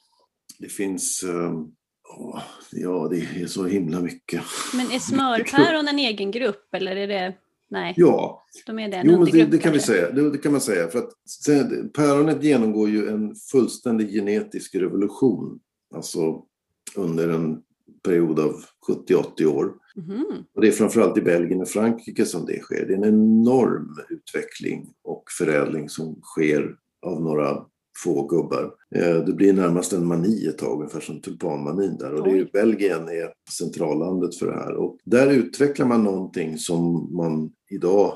[0.60, 1.24] det finns
[2.18, 4.42] oh, Ja, det är så himla mycket.
[4.74, 7.36] Men är smörpäron en egen grupp eller är det
[7.72, 7.94] Nej.
[7.98, 10.12] Ja, de är det, jo, det, det, kan vi säga.
[10.12, 10.88] Det, det, kan man säga.
[10.88, 11.14] För att
[11.94, 15.60] päronet genomgår ju en fullständig genetisk revolution.
[15.96, 16.44] Alltså
[16.96, 17.62] under en
[18.04, 18.56] period av
[18.88, 19.74] 70-80 år.
[19.98, 20.44] Mm.
[20.56, 22.86] Och det är framförallt i Belgien och Frankrike som det sker.
[22.86, 26.76] Det är en enorm utveckling och förädling som sker
[27.06, 27.66] av några
[28.04, 28.74] få gubbar.
[28.96, 32.14] Eh, det blir närmast en mani ett tag, ungefär som tulpanmanin där.
[32.14, 34.74] Och det är, Belgien är centrallandet för det här.
[34.74, 38.14] Och där utvecklar man någonting som man idag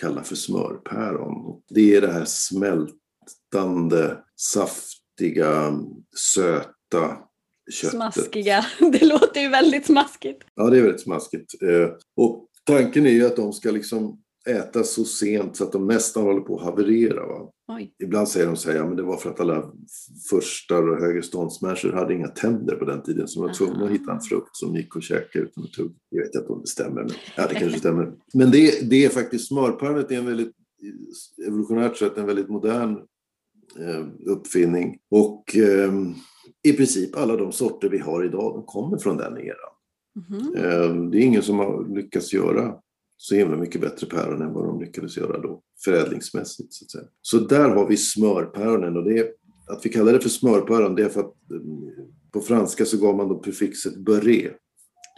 [0.00, 1.62] kallar för smörpäron.
[1.68, 5.80] Det är det här smältande, saftiga,
[6.34, 7.16] söta
[7.72, 8.14] köttet.
[8.14, 8.66] Smaskiga.
[8.92, 10.42] Det låter ju väldigt smaskigt.
[10.54, 11.62] Ja, det är väldigt smaskigt.
[11.62, 15.86] Eh, och tanken är ju att de ska liksom äta så sent så att de
[15.86, 17.26] nästan håller på att haverera.
[17.26, 17.50] Va?
[18.02, 19.72] Ibland säger de så här, ja men det var för att alla
[20.30, 24.12] förstar och högreståndsmänniskor hade inga tänder på den tiden så de var tvungna att hitta
[24.12, 25.94] en frukt som gick att käka utan att tugga.
[26.10, 28.12] Jag vet inte om det stämmer, men ja, det kanske stämmer.
[28.34, 30.52] Men det, det är faktiskt, smörpannet är en väldigt,
[31.46, 32.96] evolutionärt sett en väldigt modern
[33.78, 34.98] eh, uppfinning.
[35.10, 35.92] Och eh,
[36.68, 39.76] i princip alla de sorter vi har idag, de kommer från den eran.
[40.28, 41.10] Mm.
[41.10, 42.74] Det är ingen som har lyckats göra
[43.16, 46.72] så himla mycket bättre päron än vad de lyckades göra då, förädlingsmässigt.
[46.72, 47.04] Så, att säga.
[47.22, 49.26] så där har vi smörpäronen och det är,
[49.66, 51.90] att vi kallar det för smörpäron det är för att mm,
[52.32, 54.50] på franska så gav man då prefixet beurré.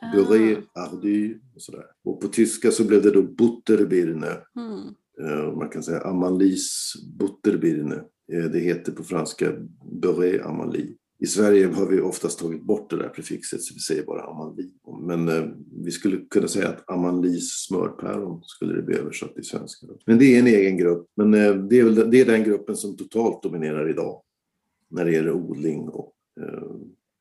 [0.03, 0.17] Ah.
[0.17, 1.85] Beurré, ardu och sådär.
[2.05, 4.37] Och på tyska så blev det då butterbirne.
[4.57, 5.59] Mm.
[5.59, 7.95] Man kan säga amanlis butterbirne.
[8.33, 9.53] Eh, det heter på franska
[10.03, 10.97] beurré amali.
[11.21, 14.71] I Sverige har vi oftast tagit bort det där prefixet så vi säger bara amanli.
[15.01, 15.45] Men eh,
[15.85, 19.87] vi skulle kunna säga att amanlis smörpäron skulle det bli översatt till svenska.
[20.07, 21.07] Men det är en egen grupp.
[21.17, 24.23] Men eh, det, är väl, det är den gruppen som totalt dominerar idag
[24.91, 26.71] när det gäller odling och eh,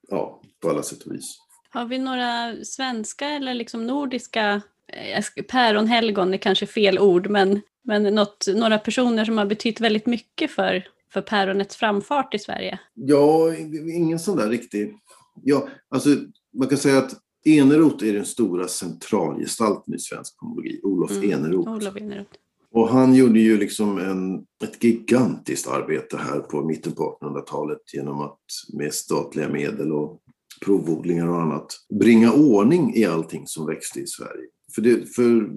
[0.10, 1.38] ja, på alla sätt och vis.
[1.70, 8.04] Har vi några svenska eller liksom nordiska eh, päronhelgon är kanske fel ord, men, men
[8.04, 12.80] något, några personer som har betytt väldigt mycket för för päronets framfart i Sverige?
[12.94, 13.56] Ja,
[13.94, 14.96] ingen sån där riktig...
[15.44, 16.10] Ja, alltså,
[16.54, 17.14] man kan säga att
[17.46, 21.32] Eneroth är den stora centralgestalten i svensk pomologi, Olof mm.
[21.32, 21.70] Eneroth.
[21.70, 22.32] Olof Eneroth.
[22.72, 28.22] Och han gjorde ju liksom en, ett gigantiskt arbete här på mitten på 1800-talet genom
[28.22, 28.40] att
[28.74, 30.22] med statliga medel och
[30.60, 31.68] provodlingar och annat
[32.00, 34.48] bringa ordning i allting som växte i Sverige.
[34.76, 35.50] För det, för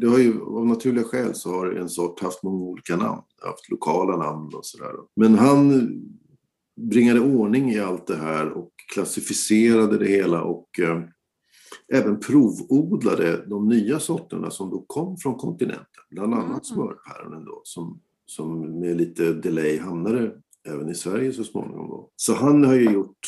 [0.00, 3.70] det har ju av naturliga skäl så har en sort haft många olika namn, haft
[3.70, 4.92] lokala namn och sådär.
[5.16, 5.88] Men han
[6.80, 11.02] bringade ordning i allt det här och klassificerade det hela och eh,
[11.92, 16.02] även provodlade de nya sorterna som då kom från kontinenten.
[16.10, 16.64] Bland annat mm.
[16.64, 20.32] smörpäronen då som, som med lite delay hamnade
[20.68, 21.88] även i Sverige så småningom.
[21.88, 22.10] Då.
[22.16, 23.26] Så han har ju gjort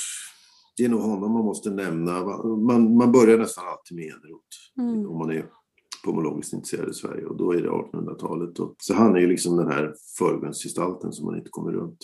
[0.76, 2.24] det är nog honom man måste nämna.
[2.56, 5.10] Man, man börjar nästan alltid med Eneroth mm.
[5.10, 5.46] om man är
[6.04, 8.56] pomologiskt intresserad i Sverige och då är det 1800-talet.
[8.78, 11.98] Så han är ju liksom den här förgrundsgestalten som man inte kommer runt.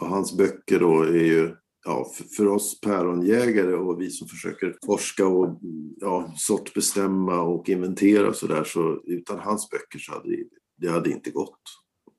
[0.00, 5.26] Och hans böcker då är ju ja, för oss päronjägare och vi som försöker forska
[5.26, 5.60] och
[5.96, 10.44] ja, sortbestämma och inventera och sådär så utan hans böcker så hade det,
[10.76, 11.60] det hade inte gått.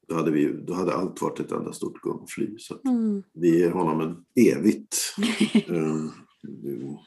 [0.08, 2.58] Då hade, vi, då hade allt varit ett enda stort gungfly.
[2.58, 3.24] Så mm.
[3.34, 4.98] vi ger honom en evigt
[5.68, 6.12] um,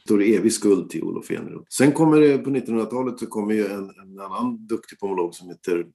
[0.05, 1.67] står evig skuld till Olof Eneroth.
[1.71, 5.87] Sen kommer det på 1900-talet så kommer ju en, en annan duktig pomolog som heter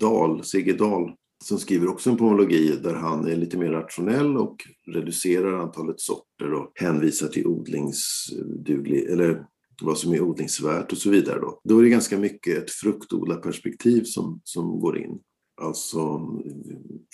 [0.00, 1.12] Dahl, Sigge Dahl,
[1.44, 6.52] som skriver också en pomologi där han är lite mer rationell och reducerar antalet sorter
[6.52, 9.46] och hänvisar till odlingsduglig, eller
[9.82, 11.40] vad som är odlingsvärt och så vidare.
[11.40, 15.18] Då, då är det ganska mycket ett fruktodlarperspektiv som, som går in.
[15.60, 16.20] Alltså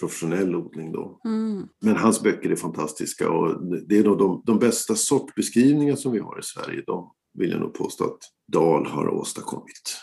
[0.01, 1.21] professionell odling då.
[1.25, 1.69] Mm.
[1.81, 6.19] Men hans böcker är fantastiska och det är nog de, de bästa sortbeskrivningar som vi
[6.19, 6.83] har i Sverige.
[6.87, 8.19] De vill jag nog påstå att
[8.53, 9.97] Dahl har åstadkommit.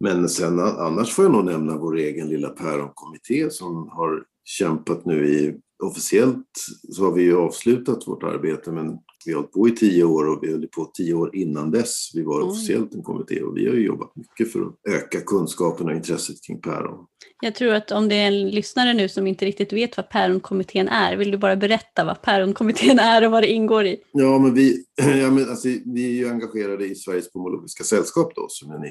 [0.00, 5.28] Men sen annars får jag nog nämna vår egen lilla päronkommitté som har kämpat nu
[5.28, 9.70] i officiellt så har vi ju avslutat vårt arbete men vi har hållit på i
[9.70, 12.10] tio år och vi höll på tio år innan dess.
[12.14, 15.86] Vi var officiellt en kommitté och vi har ju jobbat mycket för att öka kunskapen
[15.86, 17.06] och intresset kring päron.
[17.42, 20.88] Jag tror att om det är en lyssnare nu som inte riktigt vet vad päronkommittén
[20.88, 23.96] är, vill du bara berätta vad päronkommittén är och vad det ingår i?
[24.12, 28.46] Ja, men vi, ja, men alltså, vi är ju engagerade i Sveriges pomologiska sällskap då,
[28.48, 28.84] som en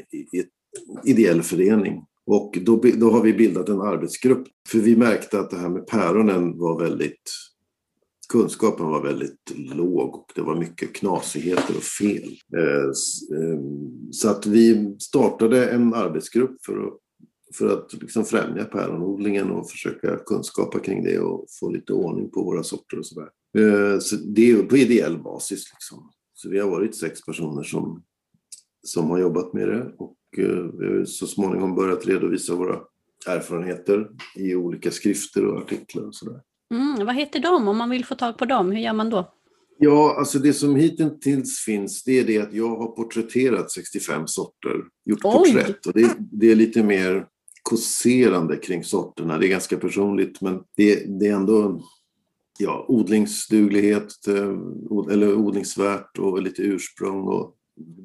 [1.03, 4.47] ideell förening och då, då har vi bildat en arbetsgrupp.
[4.69, 7.31] För vi märkte att det här med päronen var väldigt
[8.29, 12.37] kunskapen var väldigt låg och det var mycket knasigheter och fel.
[12.57, 12.85] Eh,
[13.39, 13.59] eh,
[14.11, 16.93] så att vi startade en arbetsgrupp för att,
[17.57, 22.43] för att liksom främja päronodlingen och försöka kunskapa kring det och få lite ordning på
[22.43, 23.29] våra sorter och sådär.
[23.57, 25.73] Eh, så det är på ideell basis.
[25.73, 26.11] Liksom.
[26.33, 28.03] Så vi har varit sex personer som,
[28.83, 32.79] som har jobbat med det och vi har så småningom börjat redovisa våra
[33.27, 36.41] erfarenheter i olika skrifter och artiklar och sådär.
[36.71, 38.71] Mm, vad heter de om man vill få tag på dem?
[38.71, 39.31] Hur gör man då?
[39.77, 44.75] Ja, alltså det som hittills finns det är det att jag har porträtterat 65 sorter,
[45.05, 45.53] gjort Oj.
[45.53, 47.27] porträtt och det, det, är lite mer
[47.63, 49.37] kåserande kring sorterna.
[49.37, 51.81] Det är ganska personligt men det, det är ändå
[52.59, 54.57] ja, odlingsduglighet eh,
[55.11, 57.55] eller odlingsvärt och lite ursprung och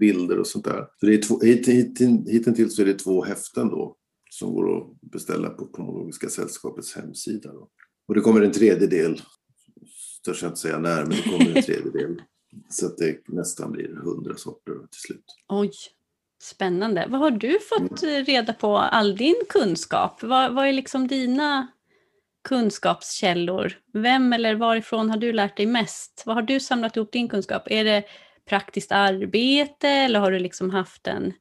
[0.01, 0.87] bilder och sånt där.
[1.01, 3.97] Så det är två, hit, hit, hittills är det två häften då
[4.31, 7.53] som går att beställa på Pomologiska sällskapets hemsida.
[7.53, 7.69] Då.
[8.11, 9.23] Och det kommer en tredje del,
[10.25, 12.23] törs jag inte säga när, men det kommer en tredje del.
[12.69, 15.25] Så att det nästan blir hundra sorter till slut.
[15.49, 15.71] Oj,
[16.43, 17.07] spännande.
[17.09, 18.25] Vad har du fått mm.
[18.25, 20.23] reda på all din kunskap?
[20.23, 21.67] Vad, vad är liksom dina
[22.49, 23.73] kunskapskällor?
[23.93, 26.23] Vem eller varifrån har du lärt dig mest?
[26.27, 27.63] Vad har du samlat ihop din kunskap?
[27.67, 28.05] Är det
[28.49, 31.33] praktiskt arbete eller har du liksom haft en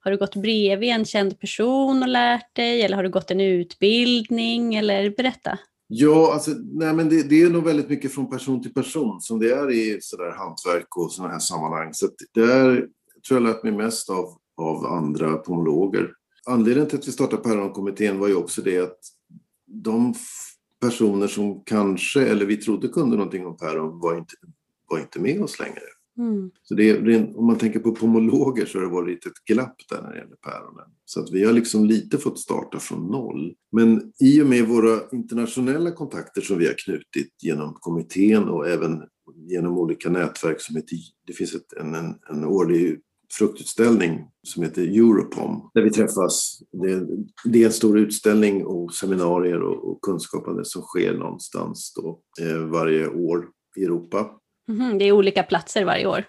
[0.00, 3.40] har du gått bredvid en känd person och lärt dig eller har du gått en
[3.40, 5.58] utbildning eller berätta?
[5.90, 9.38] Ja, alltså, nej, men det, det är nog väldigt mycket från person till person som
[9.38, 11.94] det är i sådär hantverk och sådana här sammanhang.
[11.94, 12.86] Så där
[13.28, 16.12] tror jag lärt mig mest av, av andra pomologer.
[16.46, 18.98] Anledningen till att vi startade Päronkommittén var ju också det att
[19.66, 20.14] de
[20.80, 24.34] personer som kanske, eller vi trodde kunde någonting om päron var inte,
[24.90, 25.80] var inte med oss längre.
[26.18, 26.50] Mm.
[26.62, 30.02] Så det är, om man tänker på pomologer så har det varit ett glapp där
[30.02, 30.90] när det gäller päronen.
[31.04, 33.54] Så att vi har liksom lite fått starta från noll.
[33.72, 39.02] Men i och med våra internationella kontakter som vi har knutit genom kommittén och även
[39.34, 43.00] genom olika nätverk som heter, det finns ett, en, en, en årlig
[43.32, 46.62] fruktutställning som heter Europom där vi träffas.
[46.72, 47.06] Det,
[47.44, 52.58] det, är en stor utställning och seminarier och, och kunskapande som sker någonstans då, eh,
[52.58, 54.30] varje år i Europa.
[54.68, 56.24] Mm, det är olika platser varje år?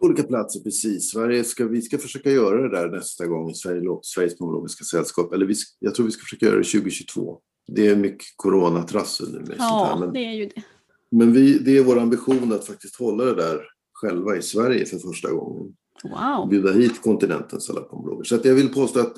[0.00, 1.10] Olika platser, precis.
[1.10, 5.32] Sverige ska, vi ska försöka göra det där nästa gång i Sverige, Sveriges pomologiska sällskap.
[5.32, 7.38] Eller vi, jag tror vi ska försöka göra det 2022.
[7.66, 9.98] Det är mycket coronatrassel nu med ja, sånt här.
[9.98, 10.62] Men, det är ju det.
[11.10, 13.60] Men vi, det är vår ambition att faktiskt hålla det där
[13.92, 15.74] själva i Sverige för första gången.
[16.04, 16.48] Wow.
[16.48, 18.24] Bjuda hit kontinentens alla pomologer.
[18.24, 19.14] Så att jag vill påstå att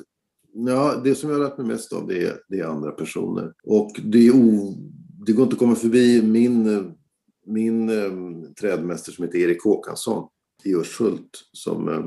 [0.53, 3.53] ja, det som jag har lärt mig mest av det är, det är andra personer.
[3.65, 4.75] Och det, är o,
[5.27, 6.95] det går inte att komma förbi min
[7.49, 10.29] min eh, trädmästare som heter Erik Håkansson
[10.65, 12.05] i Urshult som eh,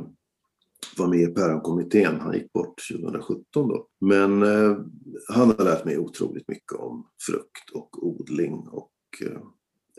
[0.98, 2.20] var med i Päronkommittén.
[2.20, 3.88] Han gick bort 2017 då.
[4.02, 4.78] Men eh,
[5.28, 9.42] han har lärt mig otroligt mycket om frukt och odling och eh,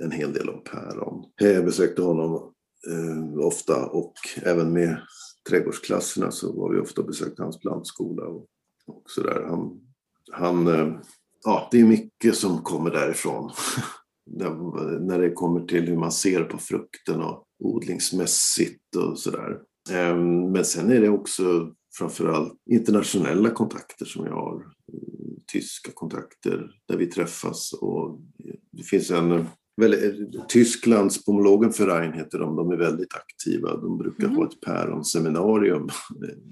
[0.05, 1.25] en hel del om päron.
[1.37, 2.53] Jag besökte honom
[2.91, 4.97] eh, ofta och även med
[5.49, 8.47] trädgårdsklasserna så var vi ofta och besökte hans plantskola och,
[8.87, 9.45] och sådär.
[9.49, 9.81] Han,
[10.33, 10.97] han, eh,
[11.45, 13.51] ja, det är mycket som kommer därifrån.
[15.01, 19.59] när, det kommer till hur man ser på frukten och odlingsmässigt och sådär.
[19.91, 20.17] Eh,
[20.53, 24.65] men sen är det också framförallt internationella kontakter som jag har.
[25.53, 28.21] Tyska kontakter där vi träffas och
[28.73, 29.47] det finns en
[30.49, 33.77] Tysklands Pomologenverein heter de, de är väldigt aktiva.
[33.77, 34.37] De brukar mm.
[34.37, 35.89] ha ett päronseminarium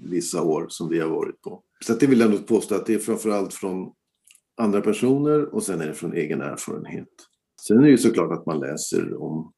[0.03, 1.63] vissa år som vi har varit på.
[1.85, 3.91] Så det vill jag nog påstå att det är framförallt från
[4.57, 7.07] andra personer och sen är det från egen erfarenhet.
[7.67, 9.53] Sen är det ju såklart att man läser om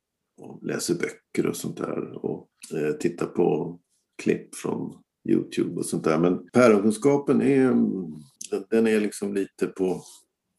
[0.61, 3.79] läser böcker och sånt där och eh, tittar på
[4.23, 4.97] klipp från
[5.29, 6.19] Youtube och sånt där.
[6.19, 7.73] Men päronkunskapen är,
[8.69, 10.03] den är liksom lite på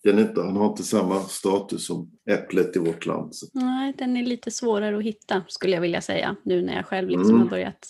[0.05, 3.33] den, inte, den har inte samma status som äpplet i vårt land.
[3.53, 7.09] Nej, den är lite svårare att hitta skulle jag vilja säga nu när jag själv
[7.09, 7.41] liksom mm.
[7.41, 7.89] har börjat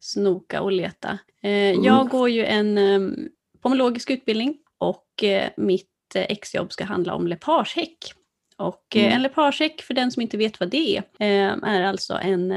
[0.00, 1.18] snoka och leta.
[1.42, 1.84] Eh, mm.
[1.84, 3.28] Jag går ju en eh,
[3.62, 8.14] pomologisk utbildning och eh, mitt eh, exjobb ska handla om lepagehäck.
[8.60, 9.14] Och eh, mm.
[9.14, 12.52] en lepagehäck, för den som inte vet vad det är, eh, är alltså en,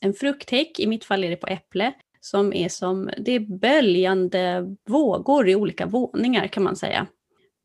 [0.00, 4.74] en frukthäck, i mitt fall är det på äpple, som är som, det är böljande
[4.88, 7.06] vågor i olika våningar kan man säga.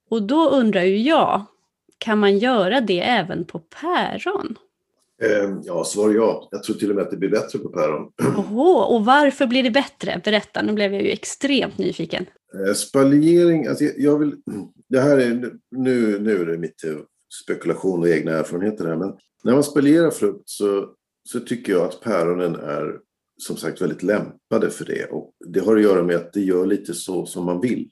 [0.09, 1.45] Och då undrar ju jag,
[1.97, 4.57] kan man göra det även på päron?
[5.21, 6.47] Ehm, ja, svar ja.
[6.51, 8.11] Jag tror till och med att det blir bättre på päron.
[8.37, 10.21] Oho, och varför blir det bättre?
[10.25, 12.25] Berätta, nu blev jag ju extremt nyfiken.
[12.67, 14.35] Eh, spaliering, alltså jag vill,
[14.89, 16.83] det här är, nu, nu är det mitt
[17.43, 19.13] spekulation och egna erfarenheter här, men
[19.43, 20.89] när man spolierar frukt så,
[21.23, 22.99] så tycker jag att päronen är
[23.37, 25.05] som sagt väldigt lämpade för det.
[25.05, 27.89] Och det har att göra med att det gör lite så som man vill.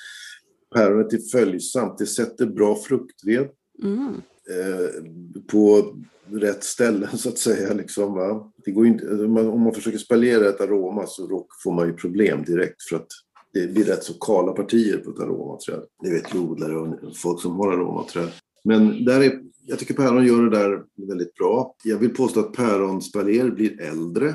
[0.74, 3.48] Päronet är följsamt, det sätter bra fruktved.
[3.82, 4.14] Mm.
[4.50, 5.04] Eh,
[5.50, 5.94] på
[6.32, 7.74] rätt ställen så att säga.
[7.74, 8.52] Liksom, va?
[8.64, 12.82] Det går inte, om man försöker spalera ett aroma så får man ju problem direkt
[12.82, 13.08] för att
[13.52, 15.82] det blir rätt så kala partier på ett aromaträd.
[16.02, 18.30] Det vet ju odlare och folk som har aromaträd.
[18.64, 21.74] Men där är, jag tycker päron gör det där väldigt bra.
[21.84, 24.28] Jag vill påstå att päronspaljer blir äldre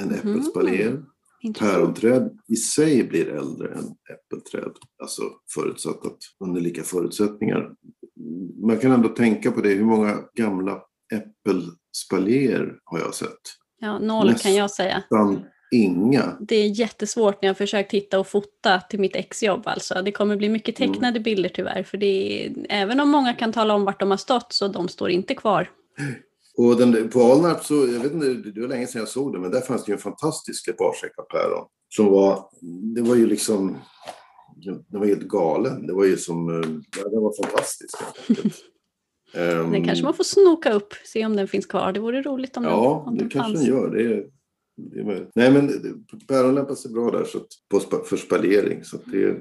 [0.00, 0.14] än mhm.
[0.14, 0.88] äppelspaljer.
[0.88, 1.54] Mm.
[1.58, 4.72] Päronträd i sig blir äldre än äppelträd,
[5.02, 5.22] alltså
[5.54, 7.74] förutsatt att under lika förutsättningar.
[8.66, 13.40] Man kan ändå tänka på det, hur många gamla äppelspaljer har jag sett?
[13.80, 15.02] Ja, noll Nästan kan jag säga.
[15.74, 16.36] Inga.
[16.40, 20.02] Det är jättesvårt när jag försökt hitta och fota till mitt exjobb alltså.
[20.04, 20.92] Det kommer bli mycket mm.
[20.92, 21.22] tecknade mm.
[21.22, 24.52] bilder tyvärr, för det är, även om många kan tala om vart de har stått
[24.52, 25.70] så de står inte kvar.
[26.56, 29.38] Och den, på Alnarp så, jag vet inte, det var länge sedan jag såg det,
[29.38, 31.66] men där fanns det ju en fantastisk päron.
[31.88, 32.48] Som var,
[32.94, 33.78] det var ju liksom,
[34.88, 35.86] den var helt galen.
[35.86, 36.48] Det var ju som,
[36.96, 37.96] ja, den var fantastisk.
[39.34, 41.92] um, den kanske man får snoka upp, se om den finns kvar.
[41.92, 43.60] Det vore roligt om ja, den, om det kanske fanns.
[43.60, 43.90] den gör.
[43.90, 44.24] Det är
[45.34, 45.70] Nej, men
[46.28, 48.84] päron lämpar sig bra där så att, på, för spalering.
[48.84, 49.38] Så det,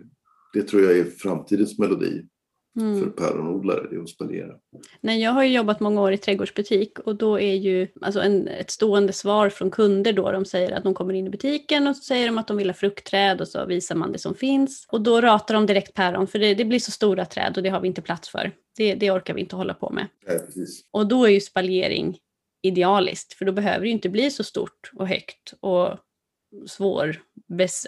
[0.54, 2.26] det tror jag är framtidens melodi
[2.80, 3.00] mm.
[3.00, 4.54] för päronodlare, det är att spendera.
[5.02, 8.48] Nej, jag har ju jobbat många år i trädgårdsbutik och då är ju alltså en,
[8.48, 11.96] ett stående svar från kunder då, de säger att de kommer in i butiken och
[11.96, 14.86] så säger de att de vill ha fruktträd och så visar man det som finns.
[14.92, 17.70] Och då ratar de direkt päron för det, det blir så stora träd och det
[17.70, 18.52] har vi inte plats för.
[18.78, 20.08] Det, det orkar vi inte hålla på med.
[20.28, 20.40] Nej,
[20.92, 22.18] och då är ju spaljering
[22.64, 25.98] idealiskt, för då behöver det ju inte bli så stort och högt och
[26.68, 27.16] svår,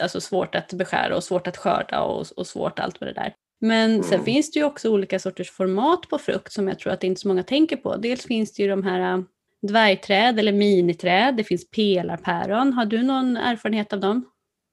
[0.02, 3.34] alltså svårt att beskära och svårt att skörda och, och svårt allt med det där.
[3.62, 4.04] Men mm.
[4.04, 7.22] sen finns det ju också olika sorters format på frukt som jag tror att inte
[7.22, 7.98] så många tänker på.
[7.98, 9.24] Dels finns det ju de här äh,
[9.62, 12.74] dvärgträd eller miniträd, det finns pelarpäron.
[12.74, 14.26] Har du någon erfarenhet av dem?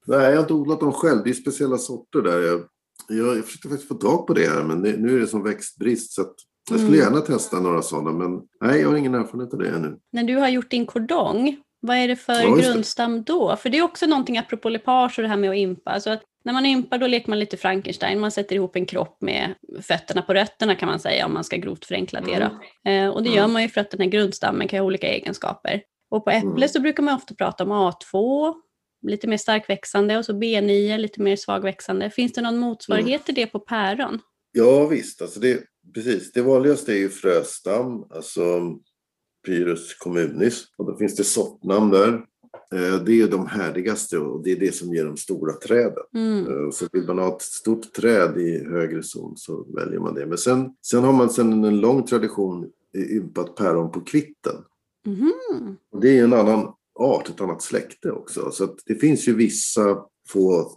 [0.06, 1.24] Nej, jag har inte odlat dem själv.
[1.24, 2.40] Det är speciella sorter där.
[2.40, 2.60] Jag,
[3.08, 5.42] jag, jag försökte faktiskt få tag på det här, men det, nu är det som
[5.42, 6.12] växtbrist.
[6.12, 6.22] Så
[6.70, 7.05] jag skulle mm.
[7.05, 9.98] gärna testa några sådana, men nej, jag har ingen erfarenhet av det ännu.
[10.12, 13.57] När du har gjort din kordong, vad är det för ja, grundstam då?
[13.57, 15.90] För det är också någonting apropå lepage och det här med att impa.
[15.90, 19.16] Alltså att när man ympar då leker man lite Frankenstein, man sätter ihop en kropp
[19.20, 22.38] med fötterna på rötterna kan man säga om man ska grovt förenkla det.
[22.38, 22.61] Då.
[22.90, 23.05] Mm.
[23.05, 25.83] Eh, och det gör man ju för att den här grundstammen kan ha olika egenskaper.
[26.11, 26.68] Och på äpple mm.
[26.68, 28.55] så brukar man ofta prata om A2,
[29.07, 32.11] lite mer starkväxande och så B9, lite mer svagväxande.
[32.11, 33.25] Finns det någon motsvarighet mm.
[33.25, 34.20] till det på päron?
[34.53, 35.61] Ja visst, alltså det,
[35.94, 36.33] precis.
[36.33, 38.61] Det vanligaste är ju fröstam, alltså
[39.46, 40.64] Pyrus communis.
[40.77, 42.12] Och då finns det sortnamn där.
[42.73, 46.04] Eh, det är de härdigaste och det är det som ger de stora träden.
[46.14, 46.46] Mm.
[46.46, 50.27] Eh, så vill man ha ett stort träd i högre zon så väljer man det.
[50.27, 54.56] Men sen, sen har man sen en lång tradition ympat päron på kvitten.
[55.06, 55.77] Mm.
[55.92, 58.50] Och det är en annan art, ett annat släkte också.
[58.50, 60.73] Så det finns ju vissa få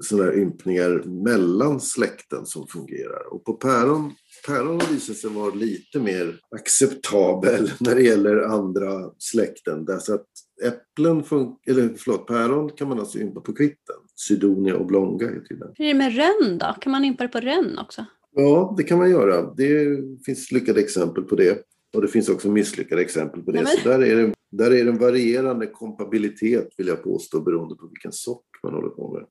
[0.00, 3.34] sådana här ympningar mellan släkten som fungerar.
[3.34, 4.12] Och på päron,
[4.46, 9.84] päron har visat sig vara lite mer acceptabel när det gäller andra släkten.
[9.84, 10.26] Därför att
[10.64, 11.24] äpplen,
[11.66, 13.96] eller förlåt, päron kan man alltså ympa på kvitten.
[14.16, 15.72] Sydonia oblonga heter den.
[15.74, 16.74] Hur är det med rönn då?
[16.80, 18.04] Kan man ympa det på rönn också?
[18.36, 19.54] Ja, det kan man göra.
[19.54, 21.62] Det finns lyckade exempel på det.
[21.94, 23.62] Och det finns också misslyckade exempel på det.
[23.62, 27.74] Nej, Så där är, det, där är det en varierande kompabilitet vill jag påstå beroende
[27.74, 29.24] på vilken sort man håller på med.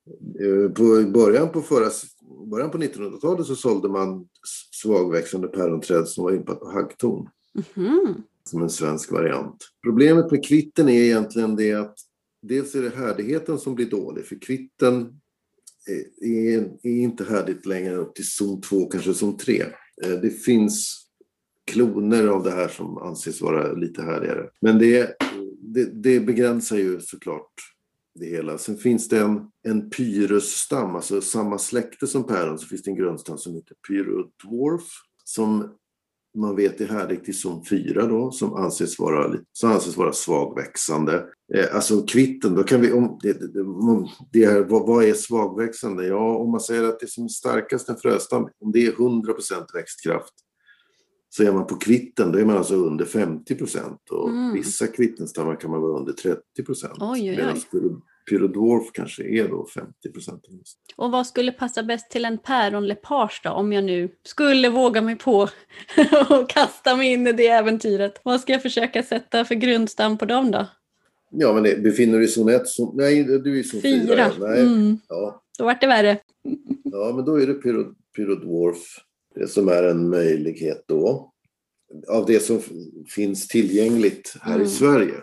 [0.43, 1.89] Eh, på början på, förra,
[2.51, 4.27] början på 1900-talet så sålde man
[4.71, 7.29] svagväxande päronträd som var ympat på haggtorn.
[7.75, 8.13] Mm.
[8.49, 9.57] Som en svensk variant.
[9.83, 11.95] Problemet med kvitten är egentligen det att
[12.41, 15.19] dels är det härdigheten som blir dålig för kvitten
[16.21, 19.61] är, är inte härdigt längre upp till zon 2, kanske zon 3.
[20.05, 21.07] Eh, det finns
[21.71, 24.49] kloner av det här som anses vara lite härligare.
[24.61, 25.15] Men det,
[25.61, 27.72] det, det begränsar ju såklart
[28.19, 28.57] det hela.
[28.57, 32.97] Sen finns det en, en pyrusstam, alltså samma släkte som päron så finns det en
[32.97, 34.83] grundstam som heter pyrodwarf
[35.23, 35.75] som
[36.37, 41.25] man vet är härdig till zon 4 då, som anses vara, som anses vara svagväxande.
[41.53, 43.63] Eh, alltså kvitten, då kan vi, om, det, det,
[44.31, 46.07] det här, vad, vad, är svagväxande?
[46.07, 49.73] Ja, om man säger att det som är starkast en fröstam, om det är 100%
[49.73, 50.33] växtkraft,
[51.35, 54.09] så är man på kvitten, då är man alltså under 50 procent.
[54.11, 54.53] Och mm.
[54.53, 56.93] vissa kvittenstammar kan man vara under 30 procent.
[56.99, 57.57] Medan
[58.29, 60.43] pyrodwarf kanske är då 50 procent.
[60.95, 65.15] Och vad skulle passa bäst till en päronlepage då, om jag nu skulle våga mig
[65.15, 65.41] på
[66.29, 68.21] och kasta mig in i det äventyret?
[68.23, 70.67] Vad ska jag försöka sätta för grundstam på dem då?
[71.31, 72.61] Ja, men det, befinner du i zon 1?
[72.93, 74.07] Nej, du är i zon 4.
[74.07, 74.31] Fyra.
[74.39, 74.61] Nej.
[74.61, 74.97] Mm.
[75.07, 75.43] Ja.
[75.57, 76.17] Då vart det värre.
[76.83, 77.95] ja, men då är det pyrod,
[79.35, 81.33] pyrodwarf som är en möjlighet då.
[82.07, 82.61] Av det som
[83.15, 84.67] finns tillgängligt här mm.
[84.67, 85.13] i Sverige.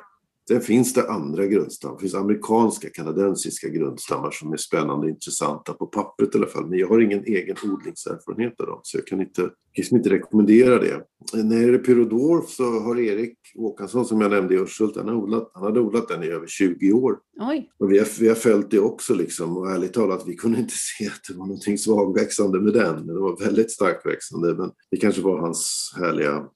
[0.50, 1.96] Sen finns det andra grundstammar.
[1.96, 6.66] Det finns amerikanska, kanadensiska grundstammar som är spännande och intressanta på pappret i alla fall.
[6.66, 10.78] Men jag har ingen egen odlingserfarenhet av dem, så jag kan inte, liksom inte rekommendera
[10.78, 11.06] det.
[11.34, 15.50] När det är pyrodorf så har Erik Håkansson, som jag nämnde i Urshult, han, odlat,
[15.54, 17.18] han hade odlat den i över 20 år.
[17.40, 17.70] Oj.
[17.78, 19.56] Och vi har, vi har följt det också liksom.
[19.56, 23.06] Och ärligt talat, vi kunde inte se att det var någonting svagväxande med den.
[23.06, 26.46] Den var väldigt starkväxande, men det kanske var hans härliga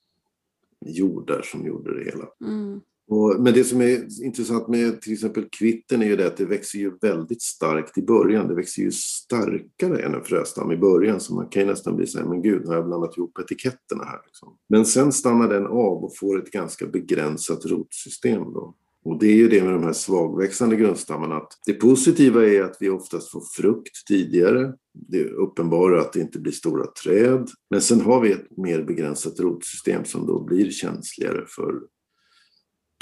[0.87, 2.25] jord där som gjorde det hela.
[2.45, 2.81] Mm.
[3.09, 6.45] Och, men det som är intressant med till exempel kvitten är ju det att det
[6.45, 8.49] växer ju väldigt starkt i början.
[8.49, 12.07] Det växer ju starkare än en fröstam i början så man kan ju nästan bli
[12.07, 14.21] så här, men gud, har jag blandat ihop etiketterna här?
[14.25, 14.57] Liksom.
[14.69, 18.75] Men sen stannar den av och får ett ganska begränsat rotsystem då.
[19.05, 22.77] Och det är ju det med de här svagväxande grundstammarna att det positiva är att
[22.81, 24.75] vi oftast får frukt tidigare.
[25.09, 27.49] Det är uppenbara att det inte blir stora träd.
[27.71, 31.81] Men sen har vi ett mer begränsat rotsystem som då blir känsligare för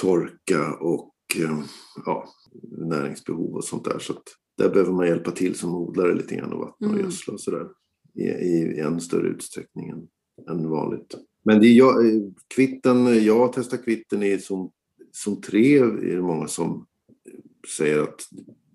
[0.02, 1.58] torka och eh,
[2.06, 2.28] ja,
[2.78, 3.98] näringsbehov och sånt där.
[3.98, 4.14] Så
[4.58, 7.04] där behöver man hjälpa till som odlare lite grann och vattna och mm.
[7.04, 7.66] gödsla och sådär
[8.14, 10.08] i, i än större utsträckning än,
[10.50, 11.14] än vanligt.
[11.44, 12.22] Men det är jag, eh,
[12.54, 14.72] kvitten, jag testar kvitten i som,
[15.12, 16.86] som tre är det många som
[17.76, 18.20] säger att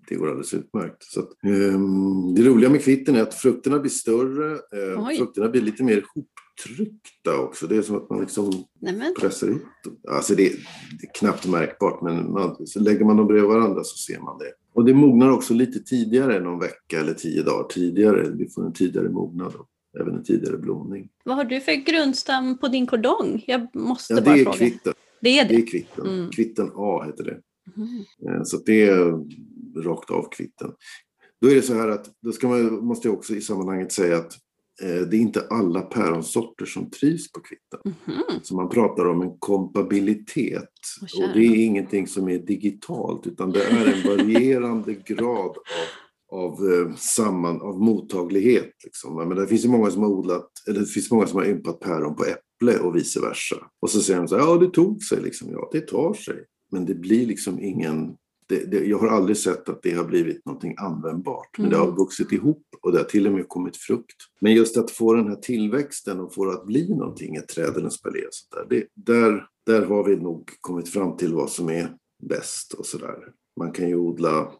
[0.08, 1.02] det går alldeles utmärkt.
[1.02, 1.30] Så att,
[1.74, 5.96] um, det roliga med kvitten är att frukterna blir större, uh, frukterna blir lite mer
[5.96, 6.30] ihop
[6.66, 7.66] tryckta också.
[7.66, 9.14] Det är som att man liksom Nämen.
[9.20, 9.96] pressar ihop dem.
[10.08, 10.42] Alltså det,
[11.00, 14.38] det, är knappt märkbart men man, så lägger man dem bredvid varandra så ser man
[14.38, 14.52] det.
[14.72, 18.30] Och det mognar också lite tidigare, någon vecka eller tio dagar tidigare.
[18.30, 19.68] Vi får en tidigare mognad och
[20.00, 21.08] även en tidigare blomning.
[21.24, 23.44] Vad har du för grundstam på din kordong?
[23.46, 24.50] Jag måste ja, bara fråga.
[24.50, 24.94] Det är kvitten.
[25.20, 25.54] Det är det?
[25.54, 26.06] Det är kvitten.
[26.06, 26.30] Mm.
[26.30, 27.40] Kvitten A heter det.
[27.76, 28.44] Mm.
[28.44, 29.24] Så det är
[29.82, 30.72] rakt av kvitten.
[31.40, 34.32] Då är det så här att, då man, måste jag också i sammanhanget säga att
[34.32, 34.47] Eh,
[34.80, 37.80] det är inte alla päronsorter som trivs på kvitten.
[37.84, 38.40] Mm -hmm.
[38.42, 40.70] Så man pratar om en kompabilitet.
[41.02, 45.56] Oh, och det är ingenting som är digitalt utan det är en varierande grad
[46.32, 48.72] av, av, eh, samman, av mottaglighet.
[48.84, 49.16] Liksom.
[49.16, 51.80] Men det finns ju många som har odlat, eller det finns många som har ympat
[51.80, 53.56] päron på äpple och vice versa.
[53.82, 55.50] Och så säger de så här, ja det tog sig liksom.
[55.50, 56.44] Ja, det tar sig.
[56.70, 58.16] Men det blir liksom ingen
[58.48, 61.58] det, det, jag har aldrig sett att det har blivit någonting användbart.
[61.58, 61.96] Men det har mm.
[61.96, 64.16] vuxit ihop och det har till och med kommit frukt.
[64.40, 67.68] Men just att få den här tillväxten och få det att bli någonting, ett träd
[67.68, 68.20] eller en spalé,
[68.68, 73.32] där, där, där har vi nog kommit fram till vad som är bäst och sådär.
[73.60, 74.52] Man kan ju odla,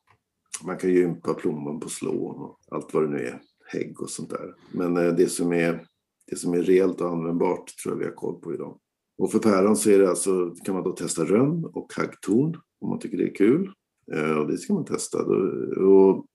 [0.64, 4.10] man kan ju ympa plommon på slån och allt vad det nu är, hägg och
[4.10, 4.54] sånt där.
[4.72, 5.84] Men eh, det som är,
[6.30, 8.78] det som är reellt och användbart tror jag vi har koll på idag.
[9.18, 12.88] Och för päron så är det alltså, kan man då testa rönn och haggtorn om
[12.88, 13.72] man tycker det är kul.
[14.14, 15.18] Eh, och det ska man testa.
[15.22, 16.26] Och,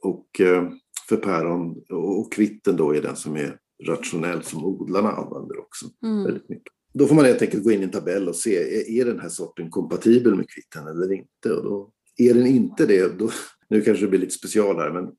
[0.00, 0.68] och eh,
[1.08, 5.86] för päron och kvitten då är den som är rationell som odlarna använder också.
[6.02, 6.24] Mm.
[6.24, 6.72] Väldigt mycket.
[6.94, 8.56] Då får man helt enkelt gå in i en tabell och se,
[9.00, 11.52] är den här sorten kompatibel med kvitten eller inte?
[11.52, 13.30] Och då, är den inte det, då,
[13.68, 15.10] nu kanske det blir lite special här, men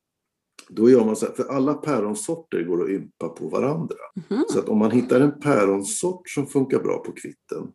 [0.70, 3.96] Då gör man så här, för alla päronsorter går att ympa på varandra.
[4.30, 4.44] Mhm.
[4.50, 7.72] Så att om man hittar en päronsort som funkar bra på kvitten,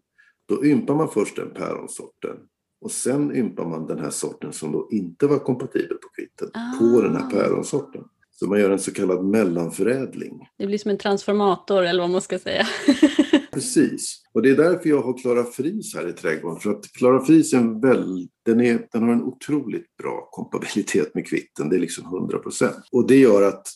[0.49, 2.37] då ympar man först den päronsorten.
[2.81, 6.49] Och sen ympar man den här sorten som då inte var kompatibel på kvitten,
[6.79, 7.31] på den här Ah.
[7.31, 8.05] päronsorten.
[8.31, 10.49] Så man gör en så kallad mellanförädling.
[10.59, 12.67] Det blir som en transformator eller vad man ska säga.
[13.53, 14.23] Precis.
[14.33, 16.61] Och det är därför jag har Klara Fris här i trädgården.
[16.61, 21.15] För att Klara Fris är en väl, den, är, den har en otroligt bra kompabilitet
[21.15, 21.69] med kvitten.
[21.69, 22.77] Det är liksom 100 procent.
[22.93, 23.69] Och det gör att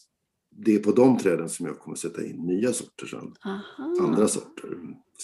[0.56, 3.34] det är på de träden som jag kommer sätta in nya sorter sen.
[3.44, 3.96] Aha.
[4.00, 4.68] Andra sorter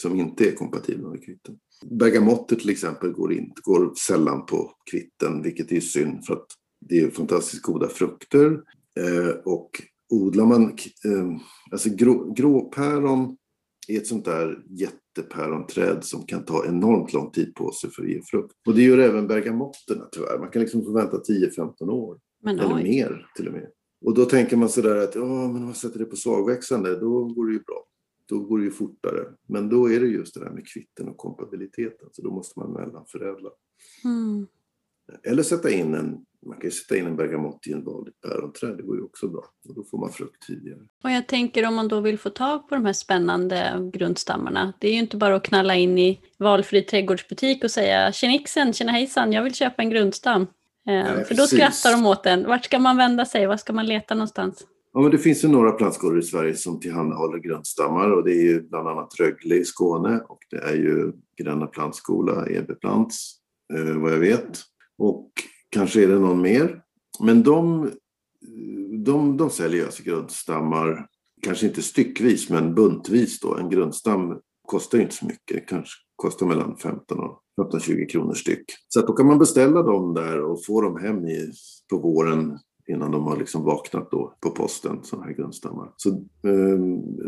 [0.01, 1.59] som inte är kompatibla med kvitten.
[1.90, 6.46] Bergamotter till exempel går, in, går sällan på kvitten, vilket är synd för att
[6.80, 8.62] det är fantastiskt goda frukter.
[9.01, 10.62] Eh, och odlar man
[11.05, 11.40] eh,
[11.70, 13.36] alltså grå, gråpäron
[13.88, 18.09] är ett sånt där jättepäronträd som kan ta enormt lång tid på sig för att
[18.09, 18.53] ge frukt.
[18.66, 20.38] Och det gör även bergamotterna tyvärr.
[20.38, 22.18] Man kan liksom få vänta 10-15 år.
[22.42, 22.82] Men Eller oj.
[22.82, 23.66] mer till och med.
[24.05, 27.24] Och då tänker man sådär att ja, men om man sätter det på svagväxande, då
[27.24, 27.84] går det ju bra.
[28.28, 29.24] Då går det ju fortare.
[29.46, 32.08] Men då är det just det där med kvitten och kompabiliteten.
[32.12, 33.50] Så då måste man mellanförädla.
[34.04, 34.46] Mm.
[35.22, 38.76] Eller sätta in en, man kan ju sätta in en bergamott i en vanligt päronträd.
[38.76, 39.44] Det går ju också bra.
[39.68, 40.80] Och då får man frukt tidigare.
[41.04, 44.72] Och jag tänker om man då vill få tag på de här spännande grundstammarna.
[44.78, 48.92] Det är ju inte bara att knalla in i valfri trädgårdsbutik och säga tjenixen, tjena
[48.92, 50.42] hejsan, jag vill köpa en grundstam.
[50.42, 50.46] Eh,
[50.86, 51.58] Nej, för då precis.
[51.58, 52.46] skrattar de åt en.
[52.46, 53.46] Vart ska man vända sig?
[53.46, 54.66] Var ska man leta någonstans?
[54.99, 58.42] Ja, men det finns ju några plantskolor i Sverige som tillhandahåller grundstammar och det är
[58.42, 63.32] ju bland annat Rögle i Skåne och det är ju Gränna plantskola, Ebeplants,
[63.74, 64.59] eh, vad jag vet.
[64.99, 65.30] Och
[65.70, 66.82] kanske är det någon mer.
[67.20, 67.90] Men de,
[69.05, 71.07] de, de säljer alltså grundstammar,
[71.42, 73.57] kanske inte styckvis men buntvis då.
[73.57, 74.38] En grundstam
[74.68, 78.64] kostar inte så mycket, det kanske kostar mellan 15 och 15-20 kronor styck.
[78.88, 81.53] Så att då kan man beställa dem där och få dem hem i,
[81.90, 82.59] på våren
[82.89, 85.93] innan de har liksom vaknat då på posten, sådana här grundstammar.
[85.97, 86.09] Så
[86.43, 86.78] eh,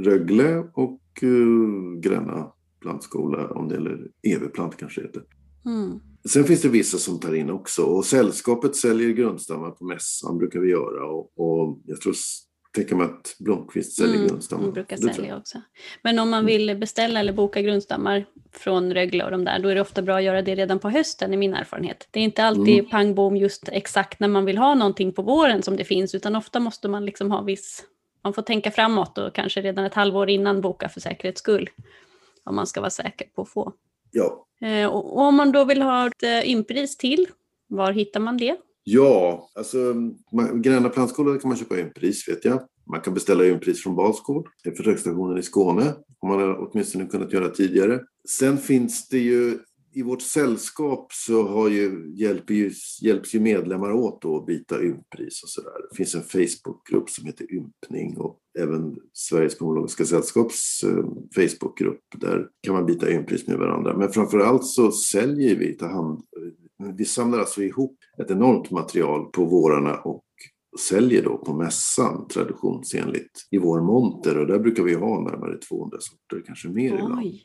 [0.04, 5.22] Rögle och eh, Gränna plantskola, om det eller Eveplant kanske heter.
[5.66, 6.00] Mm.
[6.28, 10.60] Sen finns det vissa som tar in också och sällskapet säljer grundstammar på mässan brukar
[10.60, 12.14] vi göra och, och jag tror
[12.74, 14.64] tänker mig att Blomqvist säljer Mm, grundstammar.
[14.64, 15.62] de brukar sälja också.
[16.02, 19.74] Men om man vill beställa eller boka grundstammar från Rögle och de där, då är
[19.74, 22.08] det ofta bra att göra det redan på hösten, i min erfarenhet.
[22.10, 22.90] Det är inte alltid Mm.
[22.90, 26.36] pang bom just exakt när man vill ha någonting på våren som det finns, utan
[26.36, 27.84] ofta måste man liksom ha viss...
[28.22, 31.70] Man får tänka framåt och kanske redan ett halvår innan boka för säkerhets skull.
[32.44, 33.72] Om man ska vara säker på att få.
[34.10, 37.26] Ja, Eh, och, om man då vill ha ett eh, impris till,
[37.68, 38.56] var hittar man det?
[38.84, 39.76] Ja, alltså
[40.32, 42.62] man- Gränna plantskola kan man köpa impris vet jag.
[42.90, 45.94] Man kan beställa impris från Balsgård, det är försöksstationen i Skåne.
[46.20, 48.00] Har man har åtminstone kunnat göra tidigare.
[48.28, 49.58] Sen finns det ju
[49.92, 52.70] i vårt sällskap så har ju, hjälper ju,
[53.02, 55.72] hjälps ju medlemmar åt då att byta ympris och sådär.
[55.90, 61.04] Det finns en Facebookgrupp som heter Ympning och även Sveriges Pomologiska Sällskaps eh,
[61.34, 62.00] Facebookgrupp.
[62.16, 63.96] Där kan man byta ympris med varandra.
[63.96, 66.20] Men framför allt så säljer vi, tar hand,
[66.96, 70.24] vi samlar alltså ihop ett enormt material på vårarna och
[70.78, 75.98] säljer då på mässan traditionsenligt i vår monter och där brukar vi ha närmare 200
[76.00, 77.18] sorter, kanske mer ibland.
[77.18, 77.42] Oj,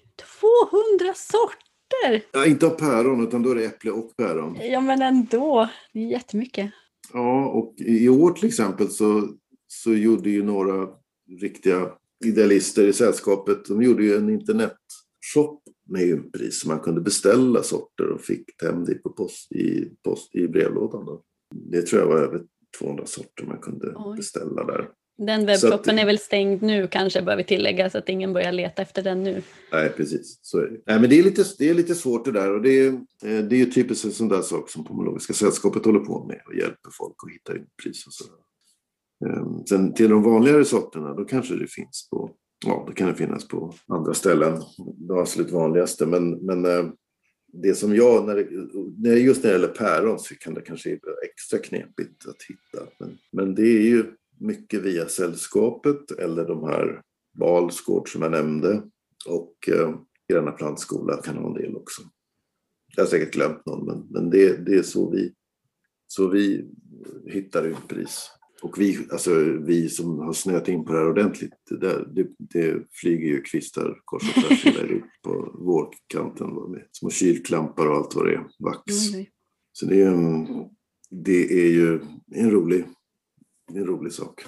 [0.99, 2.25] 200 sorter!
[2.31, 4.57] Ja, inte av päron utan då är det äpple och päron.
[4.61, 6.71] Ja men ändå, det är jättemycket.
[7.13, 9.29] Ja, och i år till exempel så,
[9.67, 10.87] så gjorde ju några
[11.41, 11.91] riktiga
[12.25, 18.09] idealister i sällskapet, de gjorde ju en internetshop med ympris så man kunde beställa sorter
[18.09, 21.05] och fick hem det på post, i, post, i brevlådan.
[21.05, 21.21] Då.
[21.55, 22.41] Det tror jag var över
[22.79, 24.17] 200 sorter man kunde Oj.
[24.17, 24.89] beställa där.
[25.17, 28.81] Den webbshoppen är väl stängd nu kanske, bör vi tillägga, så att ingen börjar leta
[28.81, 29.41] efter den nu.
[29.71, 30.39] Nej, precis.
[30.41, 30.81] Så är det.
[30.85, 32.51] Nej, men det är, lite, det är lite svårt det där.
[32.53, 35.85] Och det är, eh, det är ju typiskt en sån där sak som Pomologiska sällskapet
[35.85, 38.39] håller på med och hjälper folk att hitta pris och sådär.
[39.25, 42.31] Ehm, Sen till de vanligare sorterna, då kanske det finns på,
[42.65, 44.61] ja, det kan det finnas på andra ställen.
[44.97, 46.05] De absolut vanligaste.
[46.05, 46.85] Men, men eh,
[47.53, 51.15] det som jag, när det, just när det gäller päron så kan det kanske vara
[51.23, 52.91] extra knepigt att hitta.
[52.99, 54.05] Men, men det är ju
[54.39, 57.01] mycket via sällskapet eller de här
[57.39, 58.83] Balsgård som jag nämnde.
[59.27, 59.95] Och eh,
[60.29, 62.01] Gröna plantskola kan ha en del också.
[62.95, 65.33] Jag har säkert glömt någon, men, men det, det är så vi,
[66.07, 66.69] så vi
[67.25, 68.29] hittar ympris.
[68.65, 69.31] Och vi, alltså,
[69.65, 73.41] vi som har snöat in på det här ordentligt, det, där, det, det flyger ju
[73.41, 78.33] kvistar kors och tvärs hela Europa på vårkanten med små kylklampar och allt vad det
[78.33, 78.83] är, vax.
[79.15, 79.31] Oj.
[79.73, 80.47] Så det är, en,
[81.09, 81.99] det är ju
[82.35, 82.85] en rolig,
[83.73, 84.45] en rolig sak.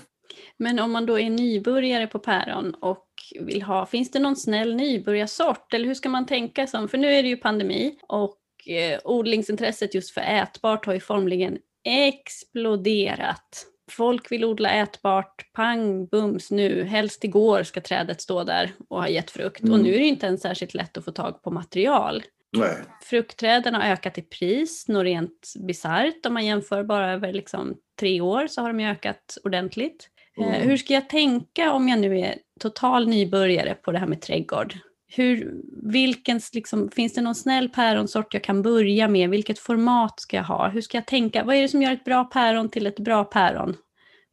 [0.58, 3.08] Men om man då är nybörjare på päron och
[3.40, 7.08] vill ha, finns det någon snäll nybörjarsort eller hur ska man tänka som, för nu
[7.08, 13.68] är det ju pandemi och eh, odlingsintresset just för ätbart har ju formligen exploderat.
[13.92, 19.08] Folk vill odla ätbart, pang, bums, nu, helst igår ska trädet stå där och ha
[19.10, 19.62] gett frukt.
[19.62, 19.74] Mm.
[19.74, 22.24] Och nu är det inte ens särskilt lätt att få tag på material.
[22.58, 22.78] Nej.
[23.04, 28.22] Fruktträden har ökat i pris, något rent bisarrt om man jämför bara över liksom tre
[28.22, 30.10] år så har de ökat ordentligt.
[30.40, 30.70] Eh, mm.
[30.70, 34.78] hur ska jag tänka om jag nu är total nybörjare på det här med trädgård?
[35.08, 39.30] Hur, vilkens, liksom, finns det någon snäll päronsort jag kan börja med?
[39.30, 40.70] Vilket format ska jag ha?
[40.70, 41.44] Hur ska jag tänka?
[41.44, 43.76] Vad är det som gör ett bra päron till ett bra päron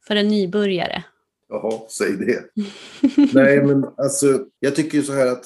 [0.07, 1.03] för en nybörjare?
[1.49, 2.43] Jaha, säg det.
[3.33, 5.45] Nej, men alltså, jag tycker ju så här att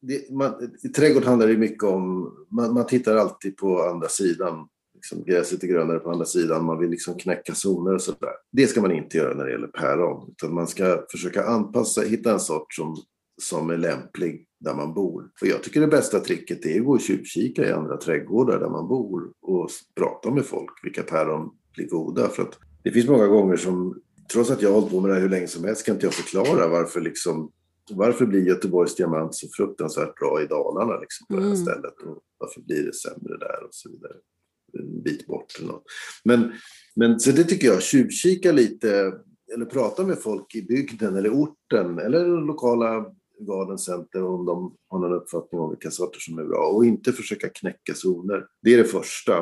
[0.00, 4.68] det, man, i trädgård handlar det mycket om, man, man tittar alltid på andra sidan.
[4.94, 8.32] Liksom, gräset är grönare på andra sidan, man vill liksom knäcka zoner och sådär.
[8.52, 12.32] Det ska man inte göra när det gäller päron, utan man ska försöka anpassa, hitta
[12.32, 12.96] en sort som,
[13.42, 15.30] som är lämplig där man bor.
[15.40, 18.68] Och jag tycker det bästa tricket är att gå och tjuvkika i andra trädgårdar där
[18.68, 22.28] man bor och prata med folk vilka päron blir goda.
[22.28, 24.00] För att det finns många gånger som,
[24.32, 26.06] trots att jag har hållit på med det här hur länge som helst, kan inte
[26.06, 27.50] jag förklara varför liksom
[27.90, 31.44] varför blir Göteborgs diamant så fruktansvärt bra i Dalarna liksom, på mm.
[31.44, 31.66] det här mm.
[31.66, 32.00] stället?
[32.00, 34.12] Och varför blir det sämre där och så vidare?
[34.72, 35.84] En bit bort eller något.
[36.24, 36.52] Men,
[36.94, 39.12] men så det tycker jag, tjuvkika lite
[39.54, 43.06] eller prata med folk i bygden eller orten eller lokala
[43.40, 47.48] gardencenter om de har någon uppfattning om vilka sorter som är bra och inte försöka
[47.48, 48.46] knäcka zoner.
[48.62, 49.38] Det är det första.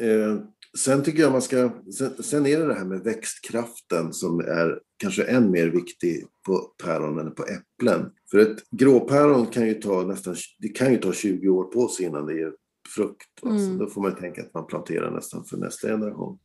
[0.00, 0.38] Eh,
[0.78, 4.80] sen tycker jag man ska, sen, sen, är det det här med växtkraften som är
[4.96, 8.10] kanske än mer viktig på päron än på äpplen.
[8.30, 12.06] För ett gråpäron kan ju ta nästan, det kan ju ta 20 år på sig
[12.06, 12.52] innan det ger
[12.94, 13.28] frukt.
[13.42, 13.78] Alltså, mm.
[13.78, 16.38] Då får man tänka att man planterar nästan för nästa generation.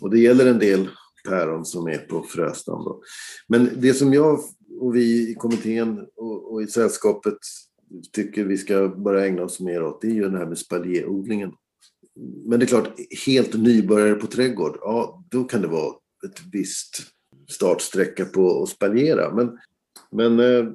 [0.00, 0.88] Och det gäller en del
[1.28, 3.00] päron som är på fröstam.
[3.48, 4.40] Men det som jag
[4.78, 7.38] och vi i kommittén och, och, i sällskapet
[8.12, 11.52] tycker vi ska börja ägna oss mer åt, det är ju den här med spaljéodlingen.
[12.44, 12.92] Men det är klart,
[13.26, 15.94] helt nybörjare på trädgård, ja då kan det vara
[16.26, 17.02] ett visst
[17.48, 19.34] startsträcka på att spaljera.
[19.34, 19.58] Men,
[20.10, 20.72] men eh,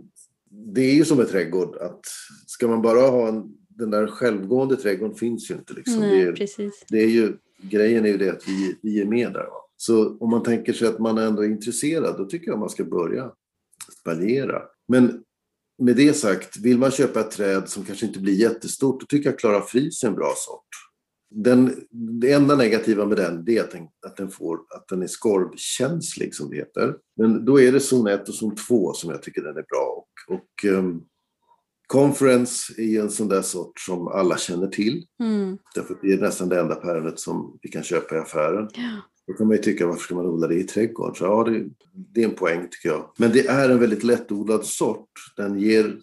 [0.50, 2.02] det är ju som en trädgård att
[2.48, 5.74] ska man bara ha en, den där självgående trädgården finns ju inte.
[5.74, 6.00] Liksom.
[6.00, 6.86] Nej, det, är, precis.
[6.90, 9.44] det är ju, grejen är ju det att vi, vi är med där.
[9.44, 9.66] Va?
[9.78, 12.84] Så om man tänker sig att man ändå är intresserad, då tycker jag man ska
[12.84, 13.32] börja
[14.06, 14.62] spaljera.
[14.88, 15.24] Men
[15.82, 19.30] med det sagt, vill man köpa ett träd som kanske inte blir jättestort, då tycker
[19.30, 20.68] jag Klara Fris är en bra sort.
[21.30, 21.88] Den,
[22.22, 26.36] det enda negativa med den är att den, att den, får, att den är skorvkänslig,
[26.36, 26.96] som det heter.
[27.18, 30.06] Men då är det zon 1 och zon 2 som jag tycker den är bra.
[30.28, 31.06] Och, och um,
[31.88, 35.06] Conference är en sån där sort som alla känner till.
[35.24, 35.58] Mm.
[35.76, 38.70] Därför det är nästan det enda päronet som vi kan köpa i affären.
[38.74, 39.02] Ja.
[39.28, 41.16] Då kan man ju tycka, varför ska man odla det i trädgården?
[41.16, 41.66] Så ja, det,
[42.14, 43.12] det, är en poäng tycker jag.
[43.18, 45.10] Men det är en väldigt lättodlad sort.
[45.38, 45.98] Den ger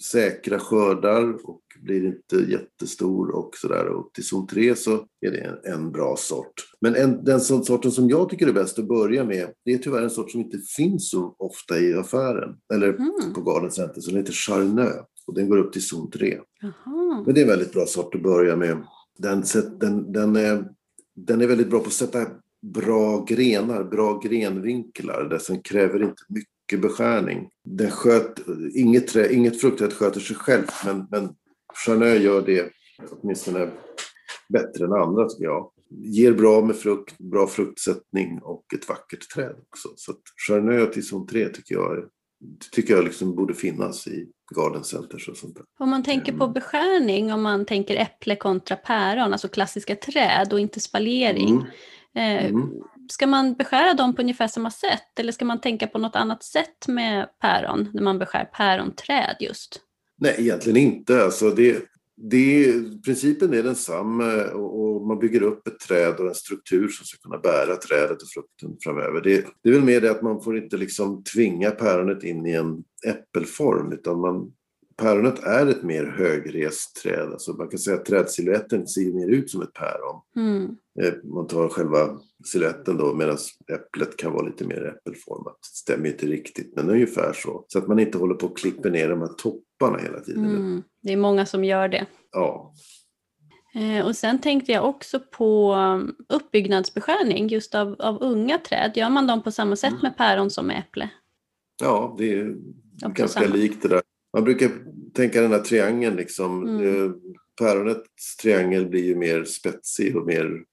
[0.00, 3.86] säkra skördar och blir inte jättestor och sådär.
[3.86, 6.54] Och till zon 3 så är det en, en bra sort.
[6.80, 10.02] Men en, den sorten som jag tycker är bäst att börja med, det är tyvärr
[10.02, 12.56] en sort som inte finns så ofta i affären.
[12.74, 13.34] Eller mm.
[13.34, 15.06] på Garden Center, så den heter Charneux.
[15.26, 16.38] Och den går upp till zon 3.
[16.62, 17.22] Aha.
[17.26, 18.82] Men det är en väldigt bra sort att börja med.
[19.18, 19.44] Den,
[19.80, 20.64] den, den är
[21.16, 22.26] den är väldigt bra på att sätta
[22.62, 25.40] bra grenar, bra grenvinklar.
[25.48, 27.50] Den kräver inte mycket beskärning.
[27.64, 28.40] Den sköt,
[28.74, 31.28] inget, trä, inget fruktträd sköter sig självt men, men
[31.86, 32.70] Chanel gör det
[33.10, 33.70] åtminstone
[34.48, 35.72] bättre än andra tycker jag.
[35.90, 39.88] Ger bra med frukt, bra fruktsättning och ett vackert träd också.
[39.96, 40.14] Så
[40.48, 42.04] Charnö till zon 3 tycker jag, är
[42.70, 45.64] tycker jag liksom borde finnas i garden centers och sånt där.
[45.78, 46.52] Om man tänker på mm.
[46.52, 51.50] beskärning, om man tänker äpple kontra päron, alltså klassiska träd och inte spaljering.
[51.50, 51.66] Mm.
[52.14, 52.70] Eh, mm.
[53.10, 56.42] Ska man beskära dem på ungefär samma sätt eller ska man tänka på något annat
[56.42, 59.80] sätt med päron när man beskär päronträd just?
[60.18, 61.24] Nej, egentligen inte.
[61.24, 61.89] Alltså det,
[62.22, 62.72] det,
[63.04, 67.38] principen är densamma och man bygger upp ett träd och en struktur som ska kunna
[67.38, 69.20] bära trädet och frukten framöver.
[69.20, 72.52] Det, det är väl mer det att man får inte liksom tvinga päronet in i
[72.52, 74.52] en äppelform utan man,
[74.96, 77.28] päronet är ett mer högrest träd.
[77.32, 80.20] Alltså man kan säga att trädsiluetten ser mer ut som ett päron.
[80.36, 80.76] Mm.
[81.00, 83.36] Eh, man tar själva siluetten då medan
[83.72, 85.58] äpplet kan vara lite mer äppelformat.
[85.60, 87.64] Det stämmer inte riktigt men ungefär så.
[87.68, 89.34] Så att man inte håller på och klipper ner de här
[89.80, 90.44] topparna hela tiden.
[90.44, 90.82] Mm.
[91.02, 92.06] Det är många som gör det.
[92.32, 92.74] Ja.
[93.74, 98.92] Eh, och sen tänkte jag också på um, uppbyggnadsbeskärning just av, av unga träd.
[98.94, 100.02] Gör man dem på samma sätt mm.
[100.02, 101.10] med päron som med äpple?
[101.82, 102.56] Ja, det är
[103.04, 104.02] också ganska likt det där.
[104.32, 104.70] Man brukar
[105.14, 106.68] tänka den här triangeln liksom.
[106.68, 107.04] Mm.
[107.04, 107.10] Eh,
[107.58, 110.64] päronets triangel blir ju mer spetsig och mer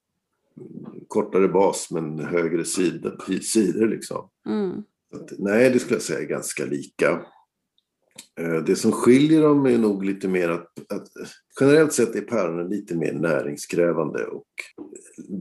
[1.08, 4.30] kortare bas men högre sidor, sidor liksom.
[4.47, 4.84] Mm.
[5.14, 7.22] Att, nej, det skulle jag säga är ganska lika.
[8.39, 11.07] Eh, det som skiljer dem är nog lite mer att, att
[11.59, 14.47] generellt sett är päronen lite mer näringskrävande och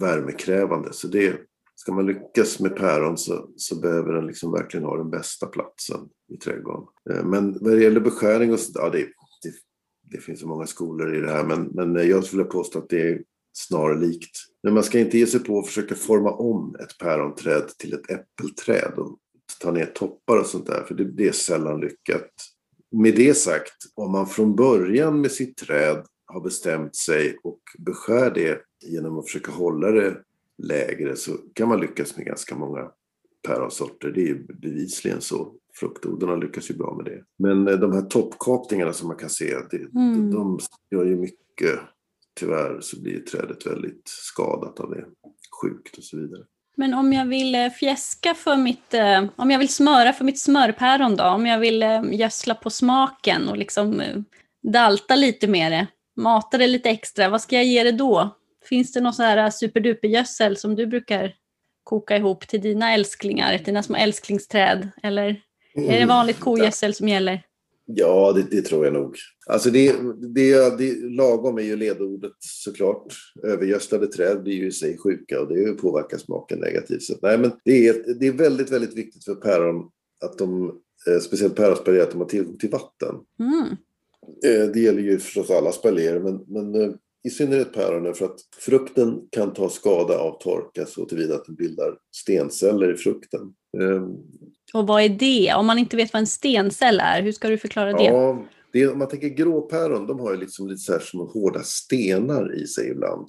[0.00, 0.92] värmekrävande.
[0.92, 1.36] Så det,
[1.76, 6.00] ska man lyckas med päron så, så behöver den liksom verkligen ha den bästa platsen
[6.32, 6.86] i trädgården.
[7.10, 8.98] Eh, men vad det gäller beskärning och sånt, ja, det,
[9.42, 9.52] det,
[10.10, 12.88] det finns så många skolor i det här, men, men eh, jag skulle påstå att
[12.88, 13.22] det är
[13.52, 14.36] snarlikt.
[14.62, 18.10] Men man ska inte ge sig på att försöka forma om ett päronträd till ett
[18.10, 19.18] äppelträd och
[19.60, 22.32] ta ner toppar och sånt där, för det, det är sällan lyckat.
[22.96, 28.30] Med det sagt, om man från början med sitt träd har bestämt sig och beskär
[28.30, 30.22] det genom att försöka hålla det
[30.62, 32.90] lägre så kan man lyckas med ganska många
[33.46, 34.10] päronsorter.
[34.10, 35.54] Det är ju bevisligen så.
[35.74, 37.24] Fruktodlarna lyckas ju bra med det.
[37.38, 40.30] Men eh, de här toppkapningarna som man kan se, det, mm.
[40.30, 40.58] de
[40.90, 41.80] gör ju mycket.
[42.34, 45.04] Tyvärr så blir trädet väldigt skadat av det.
[45.62, 46.44] Sjukt och så vidare.
[46.76, 50.40] Men om jag vill eh, fjäska för mitt, eh, om jag vill smöra för mitt
[50.40, 54.02] smörpäron då, om jag vill gödsla på smaken och liksom
[54.62, 58.36] dalta lite med det, mata det lite extra, vad ska jag ge det då?
[58.68, 61.32] Finns det någon så här superdupergödsel som du brukar
[61.84, 64.88] koka ihop till dina älsklingar, dina små älsklingsträd?
[65.02, 65.26] Eller
[65.74, 66.08] är det mm.
[66.08, 67.42] vanligt kogödsel som gäller?
[67.86, 69.16] Ja, det, det, tror jag nog.
[69.46, 69.96] Alltså det,
[70.34, 73.06] det, det, lagom är ju ledordet såklart.
[73.42, 77.02] Övergödslade träd blir ju i sig sjuka och det påverkar smaken negativt.
[77.02, 79.90] Så, nej, men det, är, det är väldigt, väldigt viktigt för päron
[80.24, 83.14] att de, eh, speciellt päronspaljer, att de har tillgång till vatten.
[83.40, 83.68] Mm.
[84.44, 86.90] Eh, det gäller ju förstås alla spaljer, men, men eh,
[87.26, 91.54] i synnerhet päronen för att frukten kan ta skada av torka så tillvida att den
[91.54, 93.40] bildar stenceller i frukten.
[93.80, 94.16] Ehm,
[94.72, 95.54] och vad är det?
[95.54, 98.04] Om man inte vet vad en stencell är, hur ska du förklara det?
[98.04, 101.62] Ja, det, om man tänker gråpäron, de har ju liksom lite så här små hårda
[101.62, 103.28] stenar i sig ibland.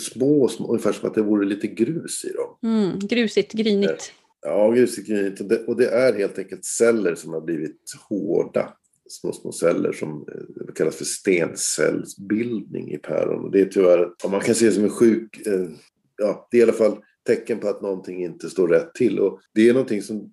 [0.00, 2.72] Små, små, ungefär som att det vore lite grus i dem.
[2.72, 4.12] Mm, grusigt, grynigt.
[4.42, 5.40] Ja, grusigt, grynigt.
[5.40, 8.72] Och det, och det är helt enkelt celler som har blivit hårda
[9.12, 13.44] små, små celler som eh, kallas för stencellsbildning i päron.
[13.44, 15.68] Och det är tyvärr, om man kan se det som en sjuk, eh,
[16.16, 19.18] ja, det är i alla fall tecken på att någonting inte står rätt till.
[19.18, 20.32] Och det är någonting som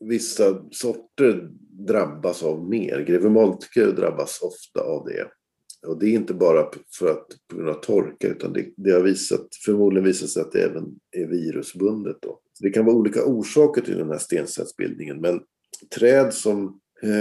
[0.00, 3.04] vissa sorter drabbas av mer.
[3.08, 5.28] Greve Moltke drabbas ofta av det.
[5.86, 9.00] Och det är inte bara för att, på grund av torka utan det, det har
[9.00, 12.16] visat, förmodligen visat sig att det även är virusbundet.
[12.22, 12.40] Då.
[12.52, 15.20] Så det kan vara olika orsaker till den här stensatsbildningen.
[15.20, 15.40] men
[15.94, 16.80] träd som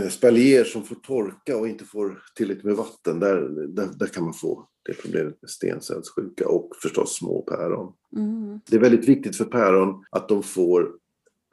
[0.09, 3.35] spaljer som får torka och inte får tillräckligt med vatten, där,
[3.67, 7.93] där, där kan man få det problemet med stencellssjuka och förstås små päron.
[8.15, 8.59] Mm.
[8.69, 10.91] Det är väldigt viktigt för päron att de får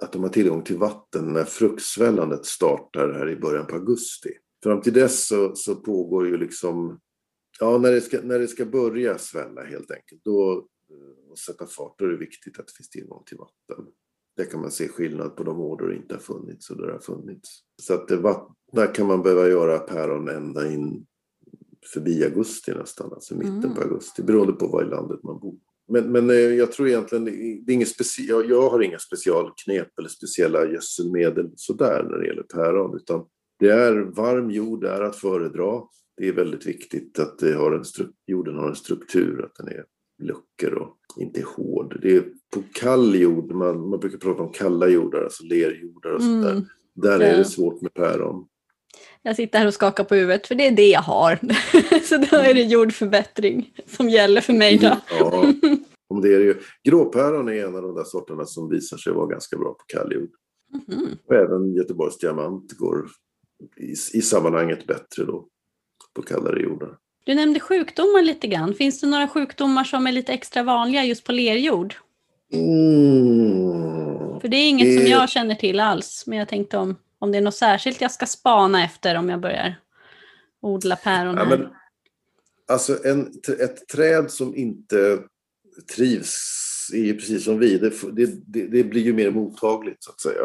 [0.03, 4.31] att de har tillgång till vatten när fruktsvällandet startar här i början på augusti.
[4.63, 7.01] Fram till dess så, så pågår ju liksom,
[7.61, 11.67] ja när det, ska, när det ska börja svälla helt enkelt, då eh, och sätta
[11.67, 13.87] fart, då är det viktigt att det finns tillgång till vatten.
[14.37, 16.87] Där kan man se skillnad på de år då det inte har funnits och då
[16.87, 17.61] det har funnits.
[17.83, 21.07] Så att det vattna kan man behöva göra päron ända in
[21.93, 23.75] förbi augusti nästan, alltså mitten mm.
[23.75, 25.55] på augusti, beroende på var i landet man bor.
[25.89, 30.09] Men, men eh, jag tror egentligen, det är inget special, jag har inga specialknep eller
[30.09, 33.27] speciella gödselmedel sådär när det gäller päron, utan
[33.59, 35.83] det är varm jord, är att föredra.
[36.17, 37.85] Det är väldigt viktigt att det har en
[38.27, 39.85] jorden har en struktur, att den är
[40.23, 41.99] luckor och inte är hård.
[42.03, 46.23] Det är på kall jord, man, man brukar prata om kalla jordar, alltså lerjordar och
[46.23, 46.51] sånt där.
[46.51, 46.65] Mm.
[46.95, 48.47] Där är det svårt med päron.
[49.23, 51.39] Jag sitter här och skakar på huvudet för det är det jag har.
[52.05, 54.79] Så då är det jordförbättring som gäller för mig.
[54.79, 54.97] Då.
[55.11, 55.53] Ja,
[56.09, 56.61] om det är det ju.
[56.83, 60.13] Gråpäron är en av de där sorterna som visar sig vara ganska bra på kall
[60.13, 60.31] jord.
[60.93, 61.09] Mm.
[61.27, 63.07] Och även Göteborgs diamant går
[63.77, 65.49] i, i sammanhanget bättre då
[66.15, 66.99] på kallare jordar.
[67.25, 68.75] Du nämnde sjukdomar lite grann.
[68.75, 71.95] Finns det några sjukdomar som är lite extra vanliga just på lerjord?
[72.53, 74.41] Mm.
[74.41, 75.01] För det är inget det...
[75.01, 78.13] som jag känner till alls, men jag tänkte om, om det är något särskilt jag
[78.13, 79.75] ska spana efter om jag börjar
[80.63, 81.45] odla päron här.
[81.45, 81.69] Ja, men,
[82.69, 85.19] alltså en, ett träd som inte
[85.97, 87.93] trivs är ju precis som vi, det,
[88.47, 90.43] det, det, blir ju mer mottagligt så att säga.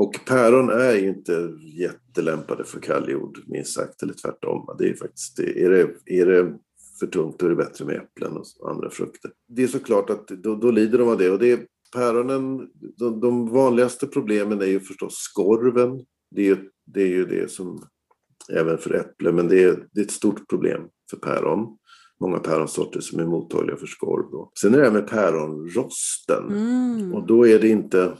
[0.00, 4.76] Och päron är ju inte jättelämpade för kalljord, minst sagt, eller tvärtom.
[4.78, 6.58] Det är faktiskt, är det, är det
[7.00, 9.30] för tungt då är det bättre med äpplen och andra frukter.
[9.48, 11.30] Det är såklart att då, då lider de av det.
[11.30, 16.04] Och det päronen, de, de, vanligaste problemen är ju förstås skorven.
[16.30, 17.84] Det är, det är ju det som,
[18.52, 21.76] även för äpplen, men det är, det är ett stort problem för päron
[22.20, 24.30] många päronsorter som är mottagliga för skorv.
[24.30, 24.52] Då.
[24.60, 26.48] Sen är det här med päronrosten.
[26.48, 27.14] Mm.
[27.14, 28.16] Och då är det inte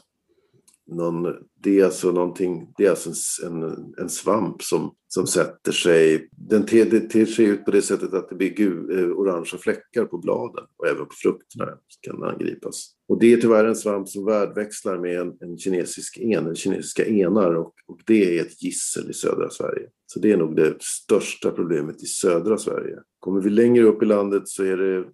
[0.90, 1.26] någon,
[1.62, 3.10] det är alltså någonting, det är alltså
[3.46, 3.62] en,
[3.98, 8.14] en svamp som, som sätter sig, den ter, det ter sig ut på det sättet
[8.14, 11.66] att det blir gul, eh, orangea fläckar på bladen och även på frukterna
[12.00, 12.90] kan angripas.
[13.08, 17.54] Och det är tyvärr en svamp som värdväxlar med en, en kinesisk en, kinesiska enar
[17.54, 19.88] och, och det är ett gissel i södra Sverige.
[20.06, 22.98] Så det är nog det största problemet i södra Sverige.
[23.18, 25.04] Kommer vi längre upp i landet så är det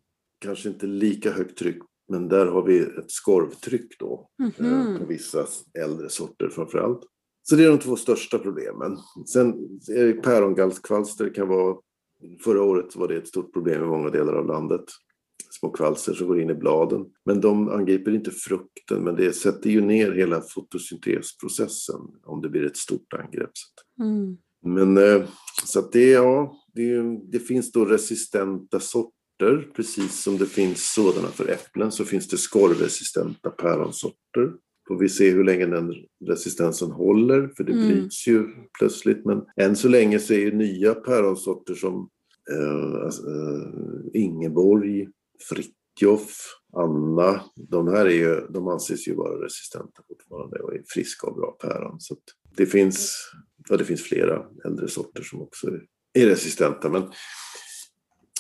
[0.40, 1.78] kanske inte lika högt tryck
[2.08, 4.52] men där har vi ett skorvtryck då Mhm.
[4.94, 5.46] eh, på vissa
[5.78, 7.00] äldre sorter framför allt.
[7.42, 8.96] Så det är de två största problemen.
[9.32, 9.48] Sen
[9.88, 11.76] är det pärongallskvalster kan vara,
[12.44, 14.84] förra året var det ett stort problem i många delar av landet.
[15.50, 17.06] Små kvalster som går in i bladen.
[17.24, 22.66] Men de angriper inte frukten, men det sätter ju ner hela fotosyntesprocessen om det blir
[22.66, 23.50] ett stort angrepp.
[24.00, 24.36] Mm.
[24.64, 25.28] Men eh,
[25.64, 27.02] så att det, ja, det,
[27.32, 29.12] det finns då resistenta sorter,
[29.76, 34.52] precis som det finns sådana för äpplen så finns det skorvresistenta päronsorter.
[34.88, 35.94] Får vi se hur länge den
[36.26, 37.88] resistensen håller, för det Mm.
[37.88, 38.46] bryts ju
[38.78, 39.24] plötsligt.
[39.24, 42.08] Men än så länge så är ju nya päronsorter som
[42.52, 45.08] eh, alltså, eh, Ingeborg,
[45.48, 46.36] Fritjof,
[46.76, 51.36] Anna, de här är ju, de anses ju vara resistenta fortfarande och är friska och
[51.36, 52.00] bra päron.
[52.00, 52.16] Så
[52.56, 53.16] det finns
[53.68, 56.88] Ja, det finns flera äldre sorter som också är- är resistenta.
[56.90, 57.02] Men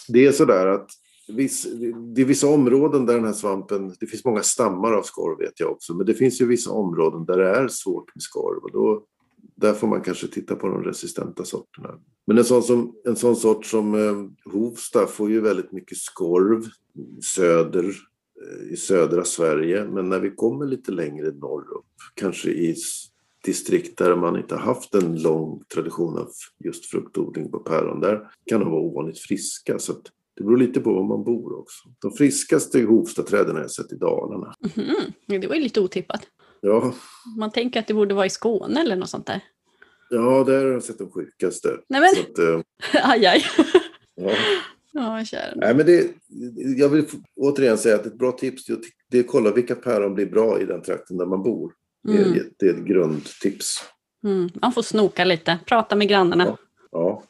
[0.08, 0.90] det är sådär att
[1.28, 1.66] viss,
[2.14, 5.60] det är vissa områden där den här svampen, det finns många stammar av skorv vet
[5.60, 8.72] jag också, men det finns ju vissa områden där det är svårt med skorv och
[8.72, 9.04] då,
[9.54, 11.90] där får man kanske titta på de resistenta sorterna.
[12.26, 16.64] Men en sån, som, en sån sort som eh, Hovsta får ju väldigt mycket skorv
[17.34, 21.84] söder, eh, i södra Sverige, men när vi kommer lite längre norrut,
[22.14, 22.76] kanske i
[23.46, 26.28] distrikt där man inte har haft en lång tradition av
[26.64, 29.78] just fruktodling på päron, där kan de vara ovanligt friska.
[29.78, 29.92] Så
[30.36, 31.88] det beror lite på var man bor också.
[32.02, 34.54] De friskaste Hovstaträden har jag sett i Dalarna.
[34.76, 35.40] Mhm.
[35.40, 36.20] Det var ju lite otippat.
[36.60, 36.94] Ja,
[37.38, 39.40] Man tänker att det borde vara i Skåne eller något sånt där.
[40.10, 41.68] ja där har jag sett de sjukaste.
[41.88, 42.60] Nej men, att, eh,
[43.10, 43.42] aj aj.
[44.14, 44.30] ja.
[44.92, 45.52] Ja, kära.
[45.56, 46.10] Nej, men det,
[46.78, 47.04] jag vill
[47.36, 50.82] återigen säga att ett bra tips är att kolla vilka päron blir bra i den
[50.82, 51.72] trakten där man bor.
[52.06, 52.38] Det är, Mm.
[52.58, 53.84] det är ett grundtips.
[54.24, 54.50] Mm.
[54.54, 56.44] Man får snoka lite, prata med grannarna.
[56.44, 56.58] Ja.
[56.90, 57.22] Ja.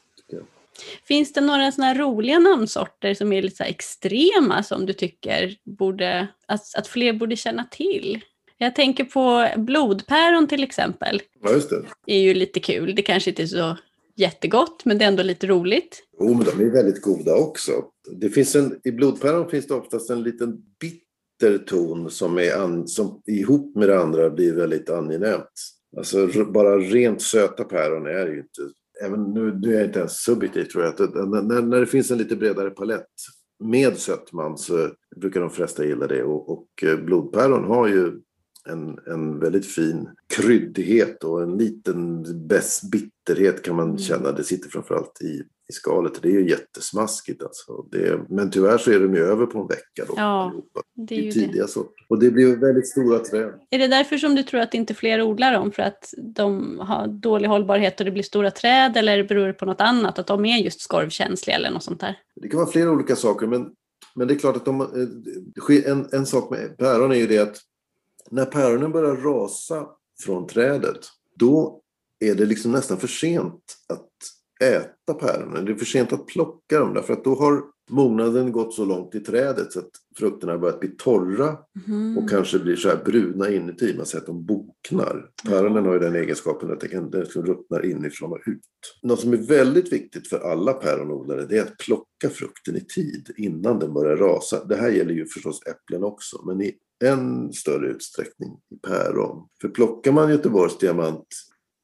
[1.07, 6.75] Finns det några såna roliga namnsorter som är lite extrema som du tycker borde, att,
[6.75, 8.21] att fler borde känna till?
[8.57, 11.21] Jag tänker på blodpäron till exempel.
[11.43, 11.85] ja, just det.
[12.05, 12.95] är ju lite kul.
[12.95, 13.77] Det kanske inte är så
[14.15, 16.03] jättegott, men det är ändå lite roligt.
[16.19, 17.71] Jo, men de är väldigt goda också.
[18.11, 20.57] Det finns en, I blodpäron finns det oftast en liten
[21.39, 25.51] bitter ton som, är an, som ihop med det andra blir väldigt angenämt.
[25.97, 28.61] Alltså bara rent söta päron är ju inte...
[29.05, 30.93] Även nu, nu är jag inte ens subjektiv tror jag.
[31.01, 33.07] Att, när, när- det finns en lite bredare palett
[33.63, 36.23] med sötman så brukar de flesta gilla det.
[36.23, 38.11] Och, och eh, blodpäron har ju
[38.69, 42.25] en, en väldigt fin kryddighet och en liten
[42.91, 43.97] bitterhet kan man Mm.
[43.97, 44.31] känna.
[44.31, 46.21] Det sitter framförallt i, i skalet.
[46.21, 47.85] Det är ju jättesmaskigt alltså.
[47.91, 50.13] Det, men tyvärr så är de ju över på en vecka då.
[50.17, 50.53] Ja.
[50.73, 51.33] Det Det är ju det.
[51.33, 52.05] tidiga sorter.
[52.09, 53.53] Och det blir väldigt stora träd.
[53.69, 55.71] Är det därför som du tror att inte fler odlar dem?
[55.71, 58.97] För att de har dålig hållbarhet och det blir stora träd?
[58.97, 60.19] Eller beror det på något annat?
[60.19, 62.19] Att de är just skorvkänsliga eller något sånt där?
[62.35, 63.69] Det kan vara flera olika saker, men,
[64.15, 64.87] men det är klart att de, eh,
[65.69, 67.57] det en, en sak med päron är ju det att
[68.31, 69.87] när päronen börjar rasa
[70.23, 70.99] från trädet,
[71.35, 71.81] då
[72.19, 74.09] är det liksom nästan för sent att
[74.59, 75.65] äta päronen.
[75.65, 79.15] Det är för sent att plocka dem, därför att då har mognaden gått så långt
[79.15, 82.17] i trädet så att frukterna har börjat bli torra Mhm.
[82.17, 83.93] och kanske blir så här bruna inuti.
[83.97, 85.29] Man säger att de boknar.
[85.47, 88.61] Päronen har ju den egenskapen att det liksom ruttnar inifrån och ut.
[89.03, 93.29] Något som är väldigt viktigt för alla päronodlare det är att plocka frukten i tid
[93.37, 94.65] innan den börjar rasa.
[94.65, 99.47] Det här gäller ju förstås äpplen också, men i än större utsträckning i päron.
[99.61, 101.27] För plockar man Göteborgs diamant,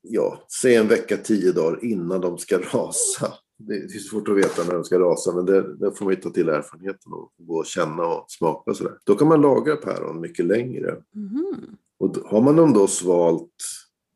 [0.04, 3.34] ja, säg en vecka, tio dagar innan de ska rasa.
[3.58, 6.20] Det är svårt att veta när de ska rasa, men det, där får man ju
[6.20, 8.98] ta till erfarenheten och gå och känna och smaka och sådär.
[9.04, 11.04] Då kan man lagra päron mycket längre.
[11.16, 11.78] Mhm.
[12.00, 13.56] Och har man dem då svalt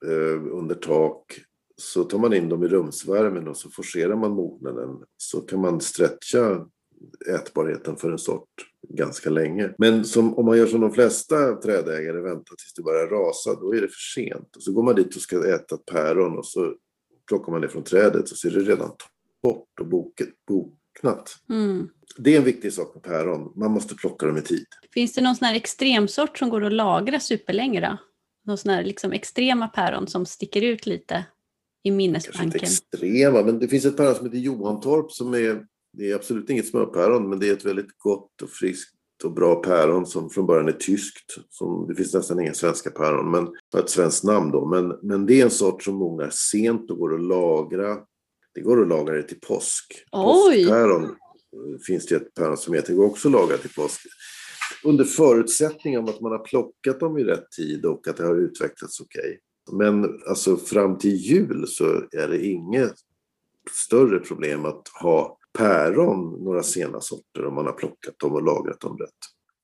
[0.05, 1.39] eh, under tak
[1.77, 4.97] så tar man in dem i rumsvärmen och så forcerar man mognaden.
[5.17, 6.67] Så kan man stretcha
[7.35, 8.49] ätbarheten för en sort
[8.89, 9.73] ganska länge.
[9.77, 13.75] Men som, om man gör som de flesta trädägare, väntar tills det börjar rasa, då
[13.75, 14.55] är det för sent.
[14.55, 16.73] Och så går man dit och ska äta ett päron och så
[17.27, 18.91] plockar man det från trädet och så är det redan
[19.43, 21.37] torrt och boket, boknat.
[21.49, 21.89] Mm.
[22.17, 23.53] Det är en viktig sak med päron.
[23.55, 24.65] Man måste plocka dem i tid.
[24.93, 27.97] Finns det någon sån här extremsort som går att lagra superlänge då?
[28.45, 31.25] Någon sån här liksom extrema päron som sticker ut lite
[31.83, 32.61] i kanske inte minnesbanken?
[32.61, 35.65] extrema, men det finns ett päron som heter Johantorp som är,
[35.97, 38.93] det är absolut inget smörpäron, men det är ett väldigt gott och friskt
[39.23, 41.37] och bra päron som från början är tyskt.
[41.49, 44.65] Som, det finns nästan inga svenska päron, men har ett svenskt namn då.
[44.65, 47.97] Men, men det är en sort som mognar sent och går att lagra.
[48.53, 50.03] Det går att lagra det till påsk.
[50.11, 50.63] Oj!
[50.63, 51.09] Påskpäron eh,
[51.87, 54.01] finns det ett päron som heter, det går också att lagra till påsk.
[54.83, 58.35] Under förutsättning om att man har plockat dem i rätt tid och att det har
[58.35, 59.39] utvecklats okej.
[59.71, 62.93] Men alltså fram till jul så är det inget
[63.71, 68.79] större problem att ha päron, några sena sorter, om man har plockat dem och lagrat
[68.79, 69.09] dem rätt.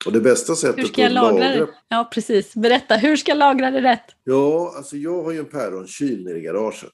[0.05, 1.65] Och det bästa sättet Hur ska jag att lagra lagra...
[1.65, 1.71] det?
[1.87, 2.55] Ja, precis.
[2.55, 4.05] Berätta, hur ska jag lagra det rätt?
[4.23, 6.91] Ja, alltså jag har ju en päronkyl nere i garaget.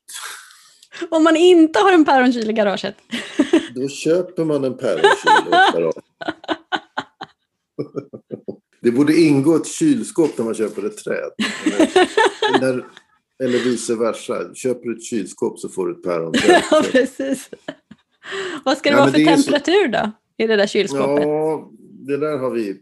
[1.09, 2.95] Om man inte har en päronkyl i garaget.
[3.75, 6.03] Då köper man en päronkyl åt garaget.
[8.81, 11.31] Det borde ingå ett kylskåp när man köper ett träd.
[11.65, 12.85] Eller, när,
[13.43, 14.53] eller vice versa.
[14.53, 16.63] Köper du ett kylskåp så får du ett päronträd.
[16.71, 17.49] ja, precis.
[18.65, 20.11] Vad ska det Ja, vara för det är så- temperatur då?
[20.43, 21.23] I det där kylskåpet?
[21.25, 21.71] Ja,
[22.07, 22.81] det där har vi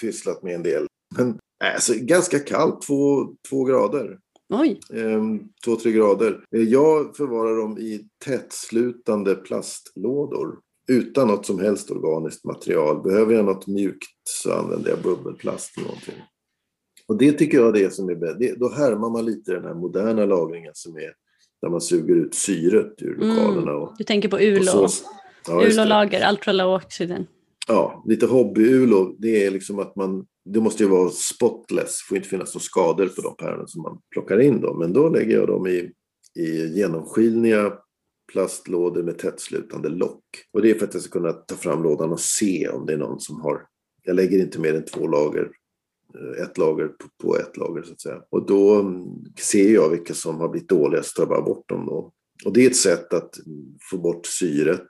[0.00, 0.86] pysslat med en del.
[1.18, 1.38] Men
[1.74, 4.18] alltså, ganska kallt, två, två grader.
[4.54, 4.80] Oj.
[4.94, 6.44] Ehm, två, tre grader.
[6.56, 10.58] Eh, Jag förvarar dem i tätslutande plastlådor.
[10.88, 13.02] Utan något som helst organiskt material.
[13.02, 16.14] Behöver jag något mjukt så använder jag bubbelplast eller någonting.
[17.08, 18.58] Och det tycker jag är det som är bäst.
[18.60, 21.12] Då härmar man lite den här moderna lagringen som är
[21.62, 23.28] där man suger ut syret ur Mm.
[23.36, 23.72] lokalerna.
[23.72, 24.86] Och, Du tänker på ULO?
[25.48, 25.62] ja.
[25.66, 27.26] ULO-lager, ultra low oxygen.
[27.68, 32.16] Ja, lite hobby-ULO, det är liksom att man, det måste ju vara spotless, det får
[32.16, 34.74] inte finnas några skador på de päronen som man plockar in då.
[34.74, 35.90] Men då lägger jag dem i,
[36.38, 37.72] i genomskinliga
[38.32, 40.24] plastlådor med tätslutande lock.
[40.52, 42.92] Och det är för att jag ska kunna ta fram lådan och se om det
[42.92, 43.62] är någon som har,
[44.02, 45.50] jag lägger inte mer än två lager,
[46.42, 46.90] ett lager
[47.22, 48.22] på, ett lager så att säga.
[48.30, 49.04] Och då mm,
[49.38, 52.12] ser jag vilka som har blivit dåliga så tar jag bara bort dem då.
[52.44, 53.34] Och det är ett sätt att
[53.90, 54.88] få bort syret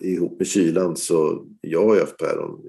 [0.00, 2.60] ihop med kylan så jag har ju haft päron.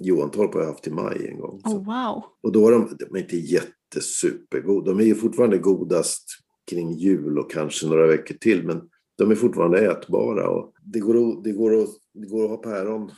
[0.00, 1.60] Johantorp har jag haft i maj en gång.
[1.64, 2.24] Oh, wow.
[2.42, 4.92] Och då är de, de är inte jättesupergoda.
[4.92, 6.24] De är ju fortfarande godast
[6.70, 8.66] kring jul och kanske några veckor till.
[8.66, 8.80] Men
[9.18, 10.50] de är fortfarande ätbara.
[10.50, 13.10] Och det, går att, det, går att, det går att ha päron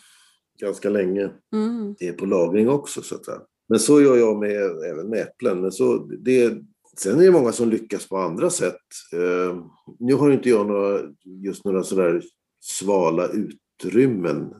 [0.60, 1.30] ganska länge.
[1.52, 1.94] Mm.
[1.98, 3.40] Det är på lagring också så att säga.
[3.70, 5.60] Men så gör jag med, även med äpplen.
[5.60, 6.58] Men så, det,
[6.98, 8.80] sen är det många som lyckas på andra sätt.
[9.12, 9.64] Eh,
[9.98, 11.00] nu har inte jag några,
[11.44, 12.22] just några sådär
[12.60, 14.54] svala utrymmen.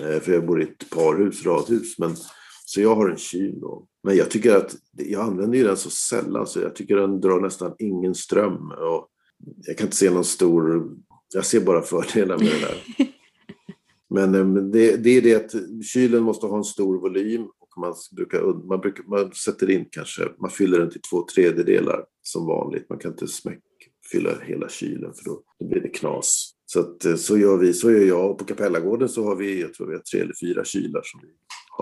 [0.00, 1.98] Eh, för jag bor i ett parhus, radhus.
[1.98, 2.16] Men,
[2.64, 3.86] så jag har en kyl då.
[4.02, 7.40] Men jag tycker att, jag använder ju den så sällan så jag tycker den drar
[7.40, 8.70] nästan ingen ström.
[8.70, 9.08] Och
[9.66, 10.90] jag kan inte se någon stor,
[11.34, 12.82] jag ser bara fördelar med det där.
[14.10, 17.48] Men eh, men det, det är det att kylen måste ha en stor volym
[17.80, 22.46] man, brukar, man, brukar, man sätter in kanske, man fyller den till två tredjedelar som
[22.46, 22.88] vanligt.
[22.88, 23.62] Man kan inte smäck,
[24.12, 26.54] fylla hela kylen för då, då blir det knas.
[26.66, 29.60] Så, att, eh, så gör vi, så gör jag och på Kapellagården så har vi,
[29.60, 31.28] jag tror vi har tre eller fyra kylar som vi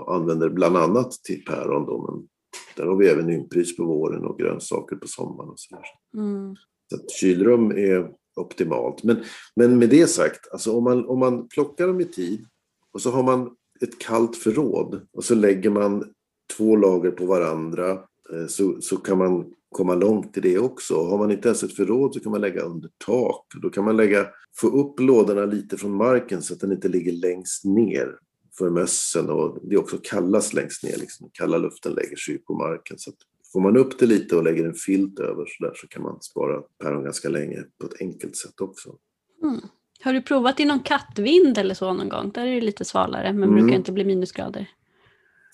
[0.07, 2.27] använder bland annat till päron då, men
[2.75, 5.81] där har vi även ymprys på våren och grönsaker på sommaren och så.
[6.17, 6.55] Mm.
[6.89, 9.03] Så att kylrum är optimalt.
[9.03, 9.23] Men,
[9.55, 12.45] men med det sagt, alltså om, man, om man plockar dem i tid
[12.93, 16.13] och så har man ett kallt förråd och så lägger man
[16.57, 17.91] två lager på varandra
[18.33, 21.03] eh, så, så kan man komma långt i det också.
[21.03, 23.45] Har man inte ens ett förråd så kan man lägga under tak.
[23.61, 27.11] Då kan man lägga, få upp lådorna lite från marken så att den inte ligger
[27.11, 28.17] längst ner
[28.57, 30.97] för mössen och det är också kallast längst ner.
[30.97, 31.29] Liksom.
[31.33, 32.99] Kalla luften lägger sig ju på marken.
[32.99, 33.17] Så att
[33.53, 36.21] får man upp det lite och lägger en filt över så där så kan man
[36.21, 38.95] spara päron ganska länge på ett enkelt sätt också.
[39.43, 39.61] Mm.
[40.03, 42.31] Har du provat i någon kattvind eller så någon gång?
[42.33, 43.55] Där är det lite svalare men Mm.
[43.61, 44.67] brukar inte bli minusgrader.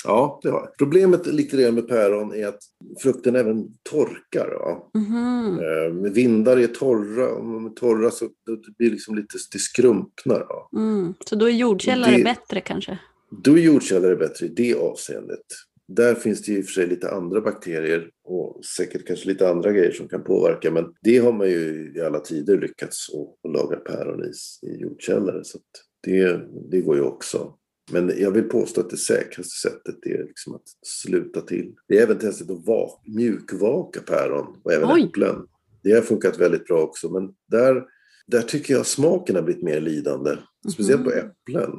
[0.03, 0.77] Ja, det har jag.
[0.77, 2.59] Problemet lite grann med päron är att
[3.03, 4.47] frukten även torkar.
[4.59, 4.99] Va?
[4.99, 5.59] Mhm.
[5.59, 9.59] Eh, med vindar är torra, om de är torra så det blir liksom lite, det
[9.59, 10.39] skrumpnar.
[10.39, 10.69] Va?
[10.81, 11.13] Mm.
[11.25, 12.99] Så då är jordkällare Det- bättre kanske?
[13.43, 15.45] Då är jordkällare bättre i det avseendet.
[15.87, 19.49] Där finns det ju i och för sig lite andra bakterier och säkert kanske lite
[19.49, 20.71] andra grejer som kan påverka.
[20.71, 24.31] Men det har man ju i alla tider lyckats att, laga päron i,
[24.67, 25.43] i jordkällare.
[25.43, 25.59] Så
[26.03, 26.39] det,
[26.71, 27.53] det går ju också.
[27.91, 31.73] Men jag vill påstå att det säkraste sättet är liksom att sluta till.
[31.87, 35.03] Det är även testat att va- mjukvaka päron och även Oj.
[35.03, 35.35] äpplen.
[35.83, 37.09] Det har funkat väldigt bra också.
[37.09, 37.83] Men där,
[38.27, 40.37] där tycker jag smaken har blivit mer lidande.
[40.73, 41.71] Speciellt på äpplen.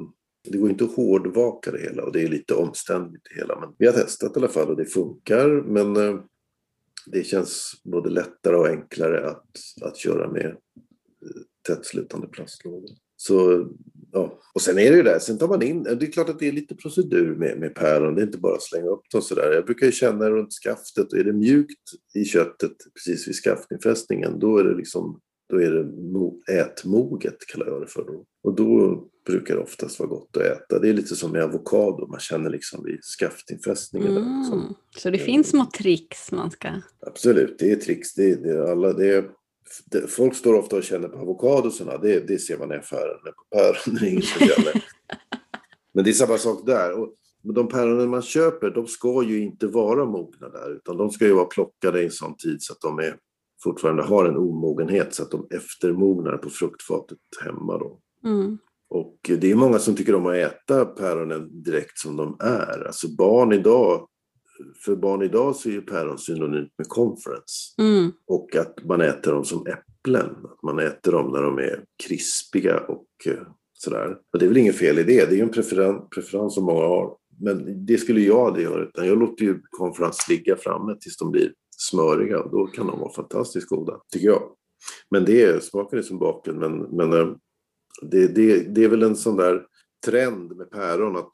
[0.45, 3.61] Det går inte att hårdvaka det hela och det är lite omständigt det hela.
[3.61, 5.49] Men vi har testat i alla fall och det funkar.
[5.49, 6.21] Men eh,
[7.07, 9.47] det känns både lättare och enklare att,
[9.81, 10.55] att köra med eh,
[11.67, 12.91] tättslutande tätslutande plastlådor.
[13.17, 13.69] Så,
[14.13, 14.41] ja.
[14.55, 16.49] Och sen är det ju det, sen tar man in, det är klart att det
[16.49, 19.53] är lite procedur med, med päron, det är inte bara att slänga upp dem sådär.
[19.53, 21.83] Jag brukar ju känna runt skaftet, och är det mjukt
[22.15, 27.67] i köttet precis vid skaftinfästningen, då är det liksom då är det mo- ätmoget kallar
[27.67, 28.05] jag det för.
[28.05, 28.25] Då.
[28.43, 30.79] Och då brukar det oftast vara gott att äta.
[30.79, 34.15] Det är lite som med avokado, man känner liksom vid skaftinfästningen.
[34.15, 34.39] där, Mm.
[34.39, 34.75] liksom.
[34.97, 36.69] Så det finns små tricks man ska...
[37.07, 38.15] Absolut, det är tricks.
[38.15, 39.25] Det, det, är alla, det, är,
[39.91, 43.17] det, folk står ofta och känner på avokadosarna, det, det ser man i affären.
[43.25, 44.85] Men på päron är det ingen som känner.
[45.95, 46.93] Men det är samma sak där.
[47.01, 47.15] Och
[47.55, 51.33] de päronen man köper, de ska ju inte vara mogna där, utan de ska ju
[51.33, 53.17] vara plockade i en sån tid så att de är,
[53.65, 57.79] fortfarande har en omogenhet, så att de eftermognar på fruktfatet hemma.
[57.79, 58.01] Då.
[58.25, 58.59] Mm.
[58.91, 62.87] Och det är många som tycker om att äta päronen direkt som de är.
[62.87, 64.09] Alltså barn idag,
[64.85, 67.75] för barn idag så är ju päron synonymt med conference.
[67.79, 68.13] Mm.
[68.27, 70.31] Och att man äter dem som äpplen.
[70.45, 74.17] Att man äter dem när de är krispiga och eh, sådär.
[74.33, 76.65] Och det är väl inget fel i det, det är ju en preferens, preferens som
[76.65, 77.17] många har.
[77.41, 81.31] Men det skulle jag aldrig göra, utan jag låter ju conference ligga framme tills de
[81.31, 84.43] blir smöriga och då kan de vara fantastiskt goda, tycker jag.
[85.11, 87.29] Men det är, smaken är som baken, men, men eh,
[88.03, 89.67] det, det, det är väl en sån där
[90.07, 91.33] trend med päron att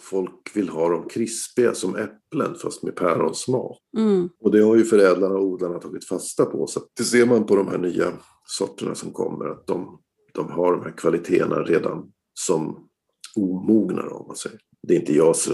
[0.00, 3.78] folk vill ha dem krispiga som äpplen fast med päronsmak.
[3.96, 4.28] Mm.
[4.40, 6.66] Och det har ju förädlarna och odlarna tagit fasta på.
[6.66, 8.12] Så det ser man på de här nya
[8.46, 10.00] sorterna som kommer, att de,
[10.34, 12.88] de har de här kvaliteterna redan som
[13.36, 14.60] omogna om man säger.
[14.82, 15.52] Det är inte jag så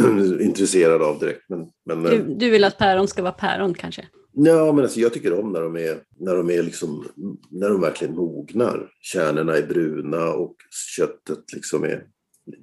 [0.40, 1.42] intresserad av direkt.
[1.48, 4.08] Men, men, Du, du vill att päron ska vara päron kanske?
[4.32, 7.04] Ja, men alltså jag tycker om när de är, när de är liksom,
[7.50, 8.90] när de verkligen mognar.
[9.00, 10.56] Kärnorna är bruna och
[10.96, 12.06] köttet liksom är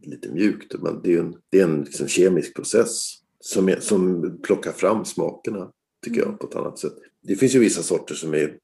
[0.02, 0.76] lite mjukt.
[0.80, 5.06] Men det är en, det är en liksom kemisk process som, är, som plockar fram
[5.06, 5.72] smakerna,
[6.06, 6.94] tycker jag, på ett annat sätt.
[7.24, 8.58] Det finns ju vissa sorter som är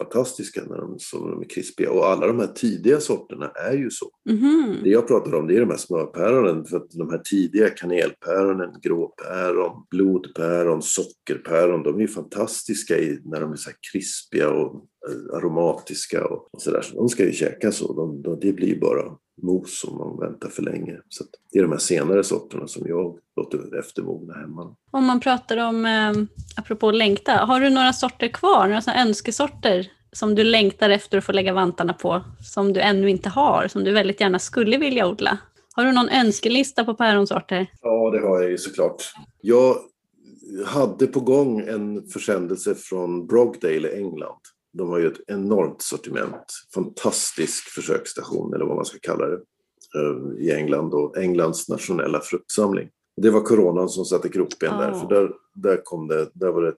[0.00, 1.90] fantastiska när de, som de är krispiga.
[1.90, 4.06] Och alla de här tidiga sorterna är ju så.
[4.30, 4.76] Mhm.
[4.82, 6.64] Det jag pratar om det är de här smörpäronen.
[6.64, 13.40] För att de här tidiga kanelpäronen, gråpäron, blodpäron, sockerpäron, de är ju fantastiska i, när
[13.40, 14.74] de är så här krispiga och
[15.08, 16.82] eh, aromatiska och, och sådär.
[16.82, 17.92] Så de ska ju käkas så.
[17.92, 19.02] De, de, det blir bara
[19.42, 20.96] mos om man väntar för länge.
[21.08, 24.76] Så det är de här senare sorterna som jag låter eftermogna hemma.
[24.90, 26.12] Om man pratar om, eh,
[26.56, 31.32] apropå längta, har du några sorter kvar, några önskesorter som du längtar efter att få
[31.32, 35.38] lägga vantarna på, som du ännu inte har, som du väldigt gärna skulle vilja odla?
[35.74, 37.66] Har du någon önskelista på päronsorter?
[37.82, 39.02] Ja, det har jag ju såklart.
[39.40, 39.76] Jag
[40.66, 44.40] hade på gång en försändelse från Brogdale i England.
[44.72, 46.44] De har ju ett enormt sortiment.
[46.74, 49.40] Fantastisk försöksstation, eller vad man ska kalla det,
[49.96, 50.94] eh, i England.
[50.94, 52.88] Och Englands nationella fruktsamling.
[53.16, 55.00] Det var coronan som satte krokben där, Ah.
[55.00, 56.76] för där, där, kom det, där var det ett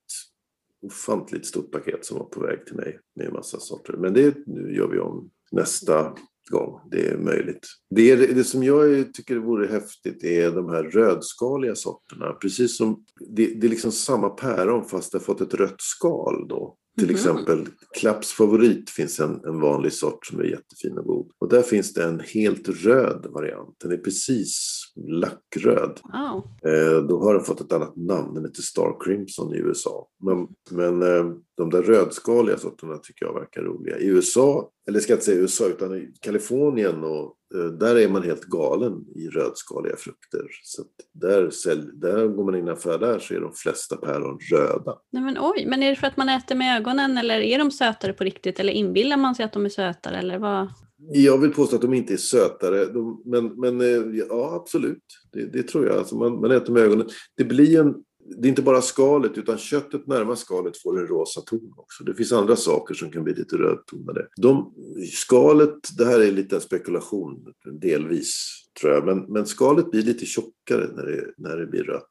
[0.86, 3.92] ofantligt stort paket som var på väg till mig med en massa sorter.
[3.92, 4.34] Men det
[4.76, 6.14] gör vi om nästa
[6.50, 7.66] gång det är möjligt.
[7.90, 12.32] Det, det som jag tycker vore häftigt är de här rödskaliga sorterna.
[12.32, 16.48] Precis som, det, det är liksom samma päron fast det har fått ett rött skal
[16.48, 16.76] då.
[16.98, 17.14] Till Mhm.
[17.14, 17.66] exempel
[18.00, 21.30] Klapps favorit finns en, en vanlig sort som är jättefin och god.
[21.38, 23.76] Och där finns det en helt röd variant.
[23.82, 26.00] Den är precis lackröd.
[26.02, 26.44] Wow.
[26.72, 30.08] Eh, då har den fått ett annat namn, den heter Star Crimson i USA.
[30.24, 33.98] Men, men eh, de där rödskaliga sorterna tycker jag verkar roliga.
[33.98, 38.08] I USA, eller ska jag inte säga USA, utan i Kalifornien och eh, där är
[38.08, 40.46] man helt galen i rödskaliga frukter.
[40.62, 40.82] Så
[41.12, 44.38] där, sälj, där går man in i en affär där så är de flesta päron
[44.52, 44.98] röda.
[45.12, 47.70] Nej, men oj, men är det för att man äter med ögonen eller är de
[47.70, 50.68] sötare på riktigt eller inbillar man sig att de är sötare eller vad?
[51.10, 55.46] Jag vill påstå att de inte är sötare, de, men, men eh, ja absolut, det,
[55.46, 55.96] det tror jag.
[55.96, 57.08] Alltså man, man äter med ögonen.
[57.36, 57.94] Det blir en,
[58.36, 62.04] det är inte bara skalet utan köttet närmast skalet får en rosa ton också.
[62.04, 64.28] Det finns andra saker som kan bli lite rödtonade.
[64.36, 64.74] De,
[65.12, 68.48] skalet, det här är lite en spekulation delvis
[68.80, 72.06] tror jag, men, men skalet blir lite tjockare när det, när det blir rött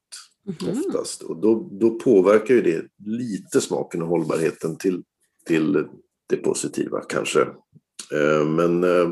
[0.45, 0.69] Mhm.
[0.69, 1.21] oftast.
[1.21, 5.03] Och då, då påverkar ju det lite smaken och hållbarheten till,
[5.45, 5.87] till
[6.29, 7.41] det positiva kanske.
[8.13, 9.09] Eh, Men eh,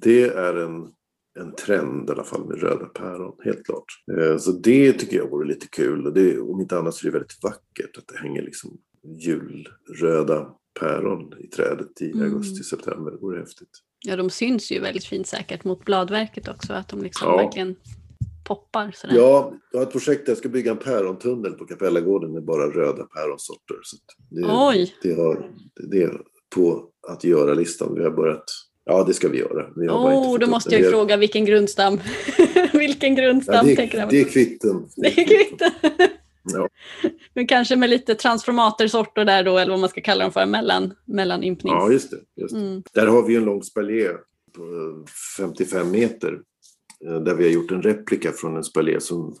[0.00, 0.88] det är en,
[1.40, 3.84] en trend i alla fall med röda päron, helt klart.
[4.18, 6.06] Eh, Så det tycker jag vore lite kul.
[6.06, 8.78] Och det, om inte annat så är det väldigt vackert att det hänger liksom
[9.18, 12.24] julröda päron i trädet i Mm.
[12.24, 13.10] augusti-september.
[13.10, 13.68] Det vore häftigt.
[14.06, 17.36] Ja, de syns ju väldigt fint säkert mot bladverket också, att de liksom Ja.
[17.36, 17.76] verkligen
[18.44, 19.16] poppar sådär.
[19.16, 22.70] Ja, jag har ett projekt där jag ska bygga en pärontunnel på Kapellagården med bara
[22.70, 23.76] röda päronsorter.
[23.82, 23.96] Så
[24.30, 25.50] det, Oj, det, har,
[25.90, 26.20] det är
[26.54, 27.94] på att göra-listan.
[27.94, 28.44] Vi har börjat.
[28.84, 29.66] Ja, det ska vi göra.
[29.76, 32.00] Vi har oh, då måste jag fråga vilken grundstam.
[32.72, 34.10] vilken grundstam Ja, tänker det, jag.
[34.10, 34.86] det är kvitten.
[34.96, 35.70] Det är kvitten.
[36.52, 36.68] Ja.
[37.34, 40.94] Men kanske med lite transformatorsorter där då, eller vad man ska kalla dem för, mellan,
[41.04, 41.74] mellan ympnings.
[41.74, 42.16] Ja, just det.
[42.42, 42.60] Just det.
[42.60, 42.82] Mm.
[42.94, 44.08] Där har vi en lång spaljé
[44.56, 44.62] på
[45.38, 46.40] 55 meter.
[47.06, 49.36] eh, Där vi har gjort en replika från en spaljé som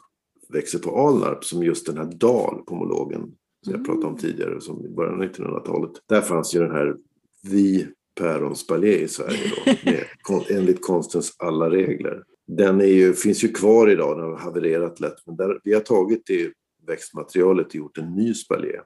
[0.48, 3.20] växer på Alnarp, som just den här dalpomologen
[3.64, 5.90] som jag pratade om tidigare, som i början av 1900-talet.
[6.08, 6.94] Där fanns ju den här
[7.42, 12.22] vi päronspaljé i Sverige då, med, enligt konstens alla regler.
[12.46, 15.80] Den är ju, finns ju kvar idag, den har havererat lätt, men där, vi har
[15.80, 16.52] tagit det
[16.86, 18.80] växtmaterialet och gjort en ny spaljé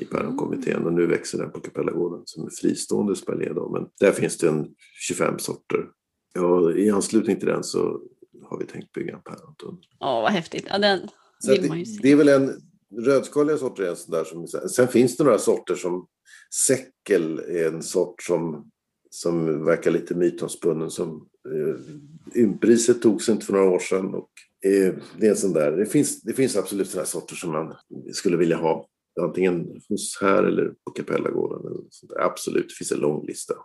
[0.00, 3.52] i päronkommittén och nu växer den på Kapellagården som en fristående spaljé.
[3.52, 3.68] Då.
[3.68, 4.68] Men där finns det en
[5.08, 5.86] 25 sorter.
[6.34, 8.00] Ja, I anslutning till den så
[8.44, 9.84] har vi tänkt bygga en pärontunnel.
[10.00, 10.66] Åh, vad häftigt.
[10.68, 11.00] Ja, den
[11.48, 11.98] vill man ju det, se.
[12.02, 12.60] det är väl en
[12.96, 16.06] rödskaliga sorter är en sån där som, sen finns det några sorter som
[16.54, 18.70] säckel är en sort som
[19.10, 20.90] som verkar lite mytomspunnen.
[20.90, 24.30] Som, eh, ympriset togs inte för några år sedan och
[24.64, 27.74] eh, det är en sån där, det finns, det finns absolut sådana sorter som man
[28.12, 28.88] skulle vilja ha.
[29.20, 31.66] Antingen hos här eller på Kapellagården.
[31.66, 32.20] Eller sånt där.
[32.20, 33.54] Absolut, det finns en lång lista.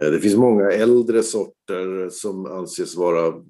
[0.00, 3.42] Eh, det finns många äldre sorter som anses vara...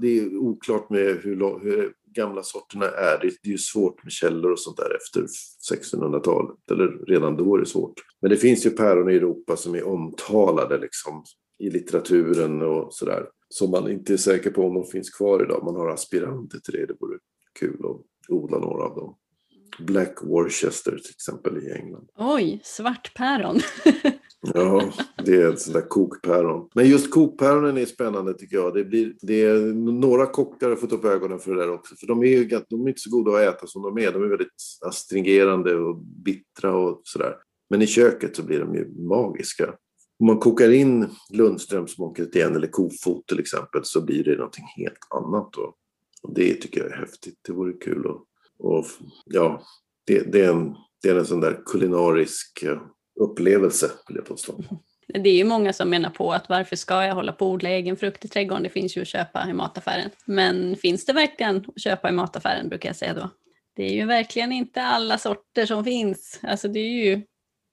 [0.00, 3.18] Det är oklart med hur, lång, hur gamla sorterna är.
[3.18, 5.26] Det, det är ju svårt med källor och sånt där efter
[5.72, 6.70] 1600-talet.
[6.70, 7.94] Eller redan då är det svårt.
[8.20, 11.24] Men det finns ju päron i Europa som är omtalade liksom,
[11.58, 13.26] i litteraturen och sådär.
[13.48, 15.64] Som man inte är säker på om de finns kvar idag.
[15.64, 16.86] Man har aspiranter till det.
[16.86, 17.18] Det vore
[17.60, 19.16] kul att odla några av dem.
[19.78, 22.08] Black Worcester till exempel i England.
[22.16, 23.60] Oj, svartpäron.
[24.40, 24.92] ja,
[25.24, 26.68] det är ett sånt där kokpäron.
[26.74, 28.74] Men just kokpäronen är spännande tycker jag.
[28.74, 31.96] Det, blir, det är några kockar har fått upp ögonen för det där också.
[31.96, 34.12] För de är ju de är inte så goda att äta som de är.
[34.12, 34.48] De är väldigt
[34.86, 37.36] astringerande och bittra och sådär.
[37.70, 39.74] Men i köket så blir de ju magiska.
[40.20, 41.96] Om man kokar in Lundströms
[42.32, 45.52] igen eller kofot till exempel så blir det någonting helt annat.
[45.52, 45.74] Då.
[46.22, 47.38] Och det tycker jag är häftigt.
[47.46, 48.28] Det vore kul att
[48.58, 48.86] och
[49.24, 49.62] ja,
[50.06, 52.80] det, det, är en, det är en sån där kulinarisk eh,
[53.18, 54.54] upplevelse, vill jag påstå.
[55.14, 57.68] Det är ju många som menar på att varför ska jag hålla på och odla
[57.70, 58.62] egen frukt i trädgården?
[58.62, 60.10] Det finns ju att köpa i mataffären.
[60.24, 63.30] Men finns det verkligen att köpa i mataffären brukar jag säga då.
[63.76, 66.40] Det är ju verkligen inte alla sorter som finns.
[66.42, 67.22] Alltså det är ju,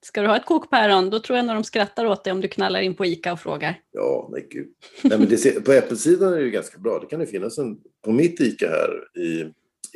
[0.06, 2.48] ska du ha ett kokpäron då tror jag nog de skrattar åt dig om du
[2.48, 3.80] knallar in på ICA och frågar.
[3.92, 4.68] Ja, nej gud.
[5.04, 7.00] Nej, men det, på äppelsidan är det ju ganska bra.
[7.00, 9.54] Det kan ju finnas en, på mitt ICA här i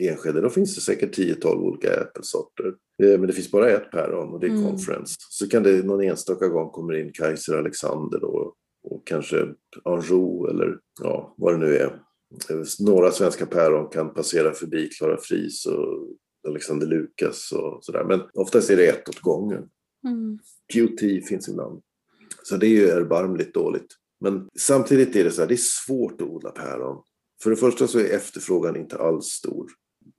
[0.07, 2.67] Enskede, då finns det säkert 10-12 olika äppelsorter.
[3.03, 4.63] Eh, men det finns bara ett päron och det är mm.
[4.63, 5.15] Conference.
[5.29, 8.53] Så kan det någon enstaka gång kommer in Kaiser Alexander då,
[8.83, 9.47] och kanske
[9.83, 11.99] Anjou eller ja, vad det nu är.
[12.79, 16.07] Några svenska päron kan passera förbi Klara Fris och
[16.47, 18.03] Alexander Lukas och sådär.
[18.03, 19.69] Men oftast är det ett åt gången.
[20.07, 20.39] Mm.
[20.73, 21.81] QT finns ibland.
[22.43, 23.95] Så det är ju erbarmligt dåligt.
[24.21, 27.03] Men samtidigt är det så här, det är svårt att odla päron.
[27.43, 29.67] För det första så är efterfrågan inte alls stor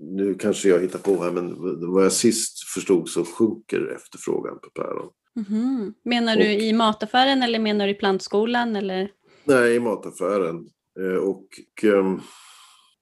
[0.01, 1.57] nu kanske jag hittar på här, men
[1.93, 5.11] vad jag sist förstod så sjunker efterfrågan på päron.
[5.49, 5.95] Mm.
[6.05, 8.77] Menar du och, i mataffären eller menar du i plantskolan?
[8.77, 9.11] Eller?
[9.45, 10.67] Nej, i mataffären.
[11.01, 11.47] Eh, och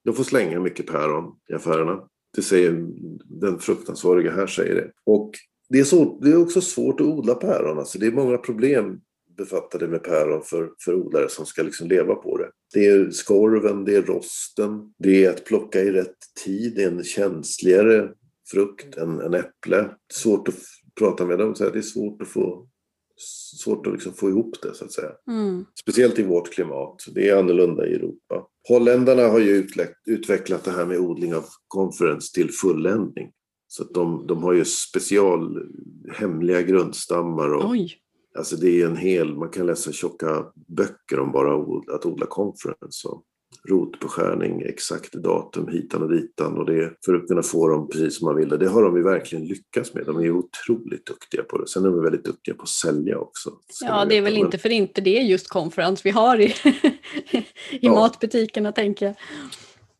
[0.02, 2.00] jag får slänga mycket päron i affärerna.
[2.36, 2.86] Det säger
[3.24, 4.90] den fruktansvariga här säger det.
[5.06, 5.32] Och
[5.68, 7.78] det är, så, det är också svårt att odla päron.
[7.78, 9.00] Alltså det är många problem
[9.36, 12.50] befattade med päron för, för odlare som ska liksom leva på det.
[12.74, 16.90] Det är skorven, det är rosten, det är att plocka i rätt tid, det är
[16.90, 18.08] en känsligare
[18.50, 19.90] frukt än, än äpple.
[20.12, 20.54] Svårt att
[20.98, 22.68] prata med dem, så det är svårt att få
[23.56, 25.10] svårt att liksom få ihop det så att säga.
[25.28, 25.64] Mm.
[25.80, 27.04] Speciellt i vårt klimat.
[27.14, 28.46] Det är annorlunda i Europa.
[28.68, 29.66] Holländarna har ju
[30.06, 33.30] utvecklat det här med odling av conference till fulländning.
[33.68, 35.62] Så att de, de har ju special
[36.14, 37.96] hemliga grundstammar och Oj.
[38.38, 41.54] Alltså det är en hel, man kan läsa tjocka böcker om bara
[41.94, 43.08] att odla conference.
[43.08, 43.24] Och
[43.68, 48.26] rotbeskärning, exakt datum hitan och ditan och det för att kunna få dem precis som
[48.26, 48.56] man ville.
[48.56, 50.06] Det har de ju verkligen lyckats med.
[50.06, 51.68] De är otroligt duktiga på det.
[51.68, 53.50] Sen är de väldigt duktiga på att sälja också.
[53.80, 56.44] Ja, det är väl inte för inte det är just conference vi har i,
[57.30, 57.44] i
[57.80, 57.94] ja.
[57.94, 59.14] matbutikerna tänker jag.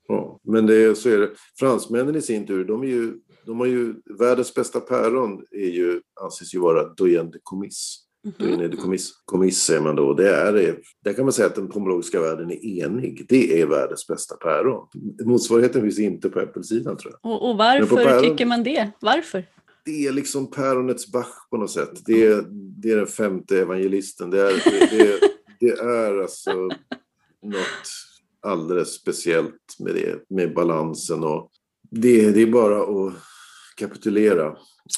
[0.08, 1.30] Ja, men det, så är det.
[1.58, 3.14] Fransmännen i sin tur, de, är ju,
[3.46, 8.07] de har ju, världens bästa päron är ju, anses ju vara Doyen de Comis.
[8.24, 9.10] Mm -hmm.
[9.24, 10.14] Kommiss säger man då.
[10.14, 13.26] Det är, där kan man säga att den pomologiska världen är enig.
[13.28, 14.88] Det är världens bästa päron.
[15.24, 17.32] Motsvarigheten finns inte på äppelsidan tror jag.
[17.32, 18.90] Och, och varför päron, tycker man det?
[19.00, 19.44] Varför?
[19.84, 22.02] Det är liksom päronets Bach på något sätt.
[22.06, 22.44] Det är,
[22.82, 24.30] det är den femte evangelisten.
[24.30, 25.20] Det är, det, det,
[25.60, 26.52] det är alltså
[27.42, 27.88] något
[28.42, 31.50] alldeles speciellt med det, med balansen och
[31.90, 33.14] det, det är bara att
[33.78, 34.56] kapitulera.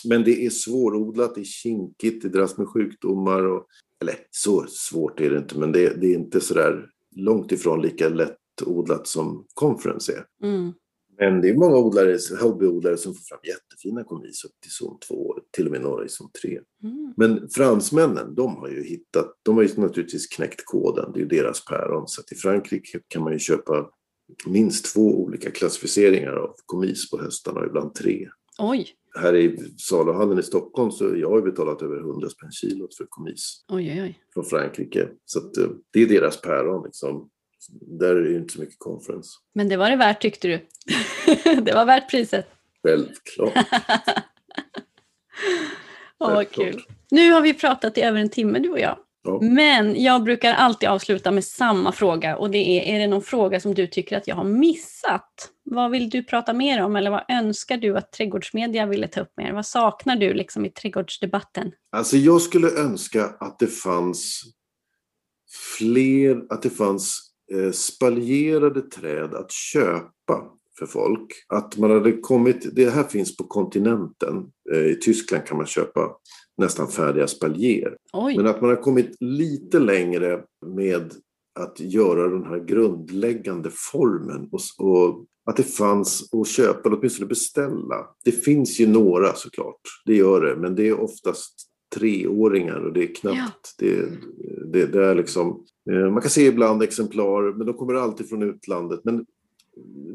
[0.09, 3.43] Men det är svårodlat, det är kinkigt, det dras med sjukdomar.
[3.43, 3.66] Och,
[4.02, 6.86] eller så svårt är det inte, men det, det är inte så där
[7.16, 10.47] långt ifrån lika lättodlat som Conference är.
[10.47, 10.73] Mm.
[11.19, 15.35] Men det är många odlare, hobbyodlare som får fram jättefina kommis upp till zon 2,
[15.51, 16.61] till och med några i zon 3.
[16.82, 17.15] Mm.
[17.16, 21.28] Men fransmännen, de har ju hittat, de har ju naturligtvis knäckt koden, det är ju
[21.28, 22.09] deras päron.
[22.09, 23.90] Så att i Frankrike kan man ju köpa
[24.47, 28.28] minst två olika klassificeringar av kommis på höstarna och ibland tre.
[28.61, 28.89] Oj!
[29.20, 33.65] Här i saluhallen i Stockholm så jag har betalat över 100 spänn kilot för komis.
[33.69, 34.19] Oj, oj, oj.
[34.35, 35.09] Från Frankrike.
[35.24, 37.31] Så att, eh, det är deras päron liksom.
[37.70, 39.31] Där är det inte så mycket conference.
[39.55, 40.61] Men det var det värt tyckte du?
[41.62, 42.47] det var värt priset?
[42.82, 43.53] Självklart.
[46.19, 46.82] Åh, vad kul.
[47.11, 48.99] Nu har vi pratat i över en timme du och jag.
[49.23, 49.39] Ja.
[49.43, 53.61] Men jag brukar alltid avsluta med samma fråga och det är, är det någon fråga
[53.61, 55.51] som du tycker att jag har missat?
[55.70, 59.32] Vad vill du prata mer om eller vad önskar du att trädgårdsmedia ville ta upp
[59.36, 59.52] mer?
[59.52, 61.72] Vad saknar du liksom i trädgårdsdebatten?
[61.92, 64.42] Alltså jag skulle önska att det fanns
[65.78, 70.44] fler, att det fanns eh, spaljerade träd att köpa
[70.78, 71.32] för folk.
[71.48, 74.47] Att man hade kommit, det här finns på kontinenten.
[74.72, 76.16] Eh, I Tyskland kan man köpa
[76.56, 77.97] nästan färdiga spaljer.
[78.12, 78.36] Oj.
[78.36, 81.12] Men att man har kommit lite längre med
[81.60, 87.28] att göra den här grundläggande formen och, och att det fanns att köpa, eller åtminstone
[87.28, 88.06] beställa.
[88.24, 91.55] Det finns ju några såklart, det gör det, men det är oftast
[91.94, 93.74] treåringar och det är knappt.
[93.78, 93.86] Ja.
[93.86, 94.09] Det,
[94.72, 98.43] det, det är liksom, eh, man kan se ibland exemplar, men de kommer alltid från
[98.43, 99.01] utlandet.
[99.05, 99.27] Men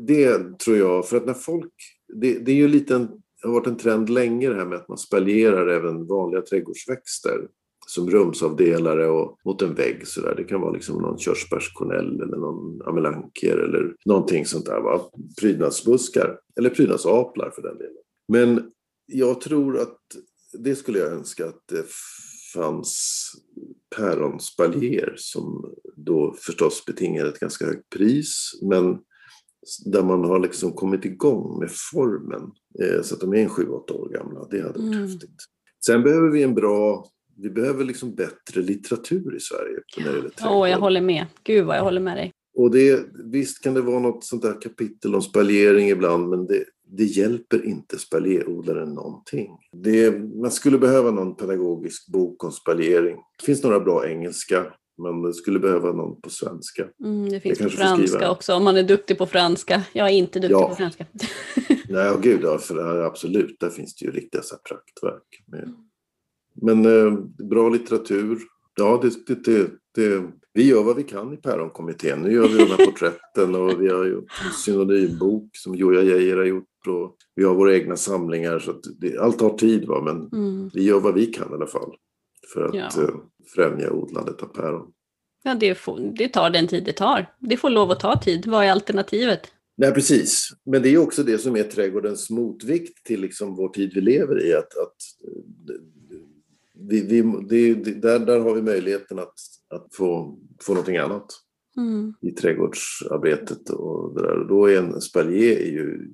[0.07, 1.73] det tror jag, för att när folk,
[2.13, 3.07] det, det är ju lite en,
[3.43, 7.47] har varit en trend länge det här med att man spaljerar även vanliga trädgårdsväxter
[7.87, 10.07] som rumsavdelare och mot en vägg.
[10.07, 10.35] Så där.
[10.35, 14.81] Det kan vara liksom någon körsbärskornell eller någon amelanker eller någonting sånt där.
[14.81, 15.01] Va?
[15.41, 17.93] Prydnadsbuskar eller prydnadsaplar för den delen.
[18.27, 18.71] Men
[19.05, 19.99] jag tror att
[20.53, 21.85] det skulle jag önska att det
[22.53, 23.21] fanns
[23.95, 28.97] päronspaljer som då förstås betingar ett ganska högt pris men
[29.85, 32.41] där man har liksom kommit igång med formen
[32.81, 34.47] eh, så att de är en 7-8 år gamla.
[34.51, 35.07] Det hade varit Mm.
[35.07, 35.35] häftigt.
[35.85, 40.31] Sen behöver vi en bra, vi behöver liksom bättre litteratur i Sverige när det gäller
[40.45, 41.25] Åh, jag håller med.
[41.43, 42.31] Gud vad jag håller med dig.
[42.57, 46.63] Och det, visst kan det vara något sånt där kapitel om spaljering ibland, men det,
[46.87, 49.51] det hjälper inte spaljerodlaren någonting.
[49.83, 53.17] Det, man skulle behöva någon pedagogisk bok om spaljering.
[53.39, 54.65] Det finns några bra engelska,
[55.03, 56.87] men det skulle behöva någon på svenska.
[57.03, 59.83] Mm, det finns på franska också, om man är duktig på franska.
[59.93, 60.69] Jag är inte duktig Ja.
[60.69, 61.05] på franska.
[61.89, 65.43] Nej, och gud, ja, för det här, absolut, där finns det ju riktiga så praktverk.
[65.47, 65.73] Med.
[66.61, 67.13] Men eh,
[67.49, 68.39] bra litteratur,
[68.75, 70.23] ja, det, det, det,
[70.53, 72.19] vi gör vad vi kan i Päronkommittén.
[72.21, 76.37] Nu gör vi de här porträtten och vi har gjort en synonymbok som Joja Geijer
[76.37, 78.59] har gjort och vi har våra egna samlingar.
[78.59, 80.01] Så det, allt tar tid, va?
[80.01, 80.69] men Mm.
[80.73, 81.95] vi gör vad vi kan i alla fall
[82.53, 83.03] för att Ja.
[83.03, 83.09] eh,
[83.55, 84.91] främja odlandet av päron.
[85.43, 87.33] Ja, det, får, det tar den tid det tar.
[87.39, 88.45] Det får lov att ta tid.
[88.47, 89.41] Vad är alternativet?
[89.77, 90.49] Nej, precis.
[90.65, 94.45] Men det är också det som är trädgårdens motvikt till liksom vår tid vi lever
[94.47, 94.53] i.
[94.53, 94.95] Att, att
[95.27, 95.73] eh,
[96.77, 99.33] vi, vi, det, det, där, där har vi möjligheten att,
[99.69, 101.25] att få, få någonting annat
[101.77, 102.13] Mm.
[102.21, 103.69] i trädgårdsarbetet.
[103.69, 104.39] Och det där.
[104.39, 106.09] Och då är en spaljer är ju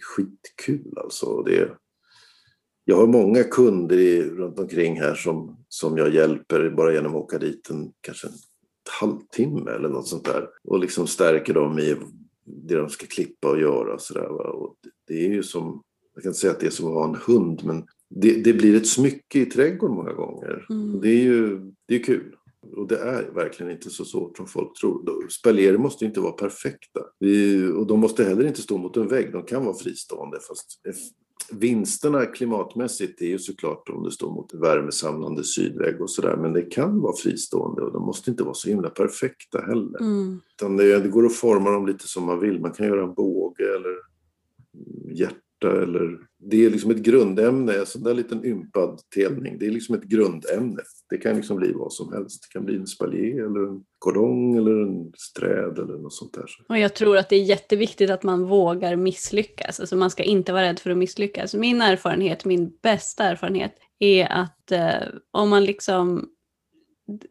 [0.00, 1.42] skitkul alltså.
[1.42, 1.76] Det,
[2.84, 7.22] jag har många kunder i, runt omkring här som, som jag hjälper bara genom att
[7.22, 8.32] åka dit en, kanske en
[9.00, 10.48] halvtimme eller något sånt där.
[10.64, 11.96] Och liksom stärker dem i
[12.44, 13.98] det de ska klippa och göra.
[13.98, 14.28] Så där?
[14.28, 15.82] Och det, det är ju som,
[16.14, 18.52] jag kan inte säga att det är som att ha en hund, men det, det
[18.52, 20.66] blir ett smycke i trädgården många gånger.
[20.70, 21.00] Mm.
[21.00, 22.36] Det är ju det är kul.
[22.76, 25.28] Och det är verkligen inte så svårt som folk tror.
[25.28, 27.00] Spaljer måste inte vara perfekta.
[27.18, 29.32] Vi, och de måste heller inte stå mot en vägg.
[29.32, 30.38] De kan vara fristående.
[30.48, 31.12] Fast eff-
[31.58, 36.36] vinsterna klimatmässigt är ju såklart om det står mot värmesamlande sydvägg och sådär.
[36.36, 40.00] Men det kan vara fristående och de måste inte vara så himla perfekta heller.
[40.00, 40.40] Mm.
[40.76, 42.60] Det, det går att forma dem lite som man vill.
[42.60, 43.96] Man kan göra en båge eller
[45.62, 46.18] hjärta eller...
[46.44, 49.58] Det är liksom ett grundämne, en sån där liten ympad telning.
[49.58, 50.82] Det är liksom ett grundämne.
[51.10, 52.42] Det kan liksom bli vad som helst.
[52.42, 56.44] Det kan bli en spaljer eller en kordong eller en sträd eller något sånt där.
[56.68, 59.80] Och jag tror att det är jätteviktigt att man vågar misslyckas.
[59.80, 61.54] Alltså man ska inte vara rädd för att misslyckas.
[61.54, 66.28] Min erfarenhet, min bästa erfarenhet, är att eh, om man liksom...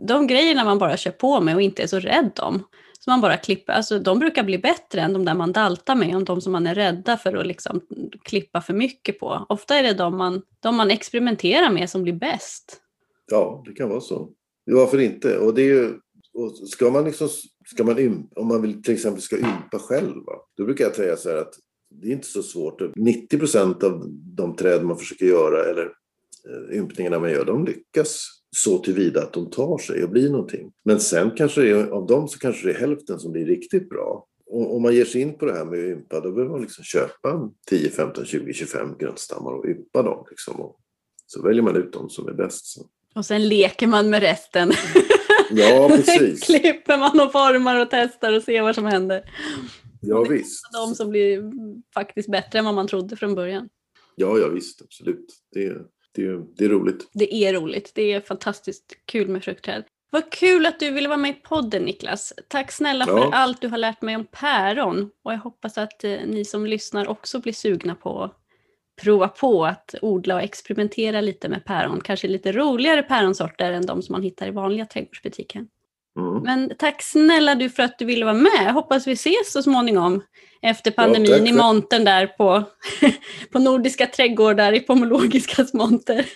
[0.07, 2.63] De grejerna man bara kör på med och inte är så rädd om,
[3.03, 6.15] som man bara klipper, alltså de brukar bli bättre än de där man daltar med,
[6.15, 7.81] om de som man är rädda för att liksom
[8.23, 9.45] klippa för mycket på.
[9.49, 12.81] Ofta är det de man, de man experimenterar med som blir bäst.
[13.31, 14.29] Ja, det kan vara så.
[14.65, 15.37] Varför inte?
[15.37, 15.93] Och det är ju,
[16.33, 17.29] och ska man liksom,
[17.65, 20.33] ska man ympa, om man vill till exempel ska ympa själv, va?
[20.57, 21.53] då brukar jag säga så här att
[21.89, 22.81] det är inte så svårt.
[22.95, 24.05] 90 procent av
[24.35, 25.85] de träd man försöker göra eller
[26.49, 30.71] eh, ympningarna man gör, de lyckas så tillvida att de tar sig och blir någonting.
[30.83, 33.89] Men sen kanske det är, av dem så kanske det är hälften som blir riktigt
[33.89, 34.27] bra.
[34.45, 36.61] Och om man ger sig in på det här med att ympa, då behöver man
[36.61, 40.25] liksom köpa 10, 15, 20, 25 grundstammar och ympa dem.
[40.29, 40.61] Liksom.
[40.61, 40.79] Och
[41.25, 42.65] så väljer man ut de som är bäst.
[42.65, 42.85] Så.
[43.15, 44.71] Och sen leker man med resten.
[45.53, 46.43] Ja, precis.
[46.45, 49.23] Klipper man och formar och testar och ser vad som händer.
[50.01, 50.61] Ja, det är visst.
[50.73, 51.51] De som blir
[51.93, 53.69] faktiskt bättre än vad man trodde från början.
[54.15, 55.25] Ja, ja visst, absolut.
[55.51, 55.75] Det,
[56.11, 57.09] det, det är roligt.
[57.13, 57.91] Det är roligt.
[57.95, 59.83] Det är fantastiskt kul med fruktträd.
[60.09, 62.33] Vad kul att du ville vara med i podden Niklas.
[62.47, 63.17] Tack snälla Ja.
[63.17, 65.09] för allt du har lärt mig om päron.
[65.23, 68.37] Och jag hoppas att eh, ni som lyssnar också blir sugna på att
[69.01, 72.01] prova på att odla och experimentera lite med päron.
[72.01, 75.67] Kanske lite roligare päronsorter än de som man hittar i vanliga trädgårdsbutiken.
[76.19, 76.43] Mm.
[76.43, 78.73] Men tack snälla du för att du ville vara med.
[78.73, 80.21] Hoppas vi ses så småningom
[80.61, 81.49] efter pandemin tack.
[81.49, 82.63] i montern där på,
[83.51, 86.25] på Nordiska trädgårdar i Pomologiskas monter.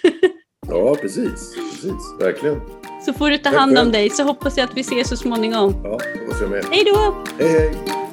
[0.67, 1.55] Ja, precis.
[1.55, 2.19] precis.
[2.19, 2.61] Verkligen.
[3.05, 5.81] Så får du ta hand om dig så hoppas jag att vi ses så småningom.
[5.83, 6.65] Ja, hoppas jag med.
[6.71, 7.23] Hej då!
[7.39, 8.04] Hej, hej!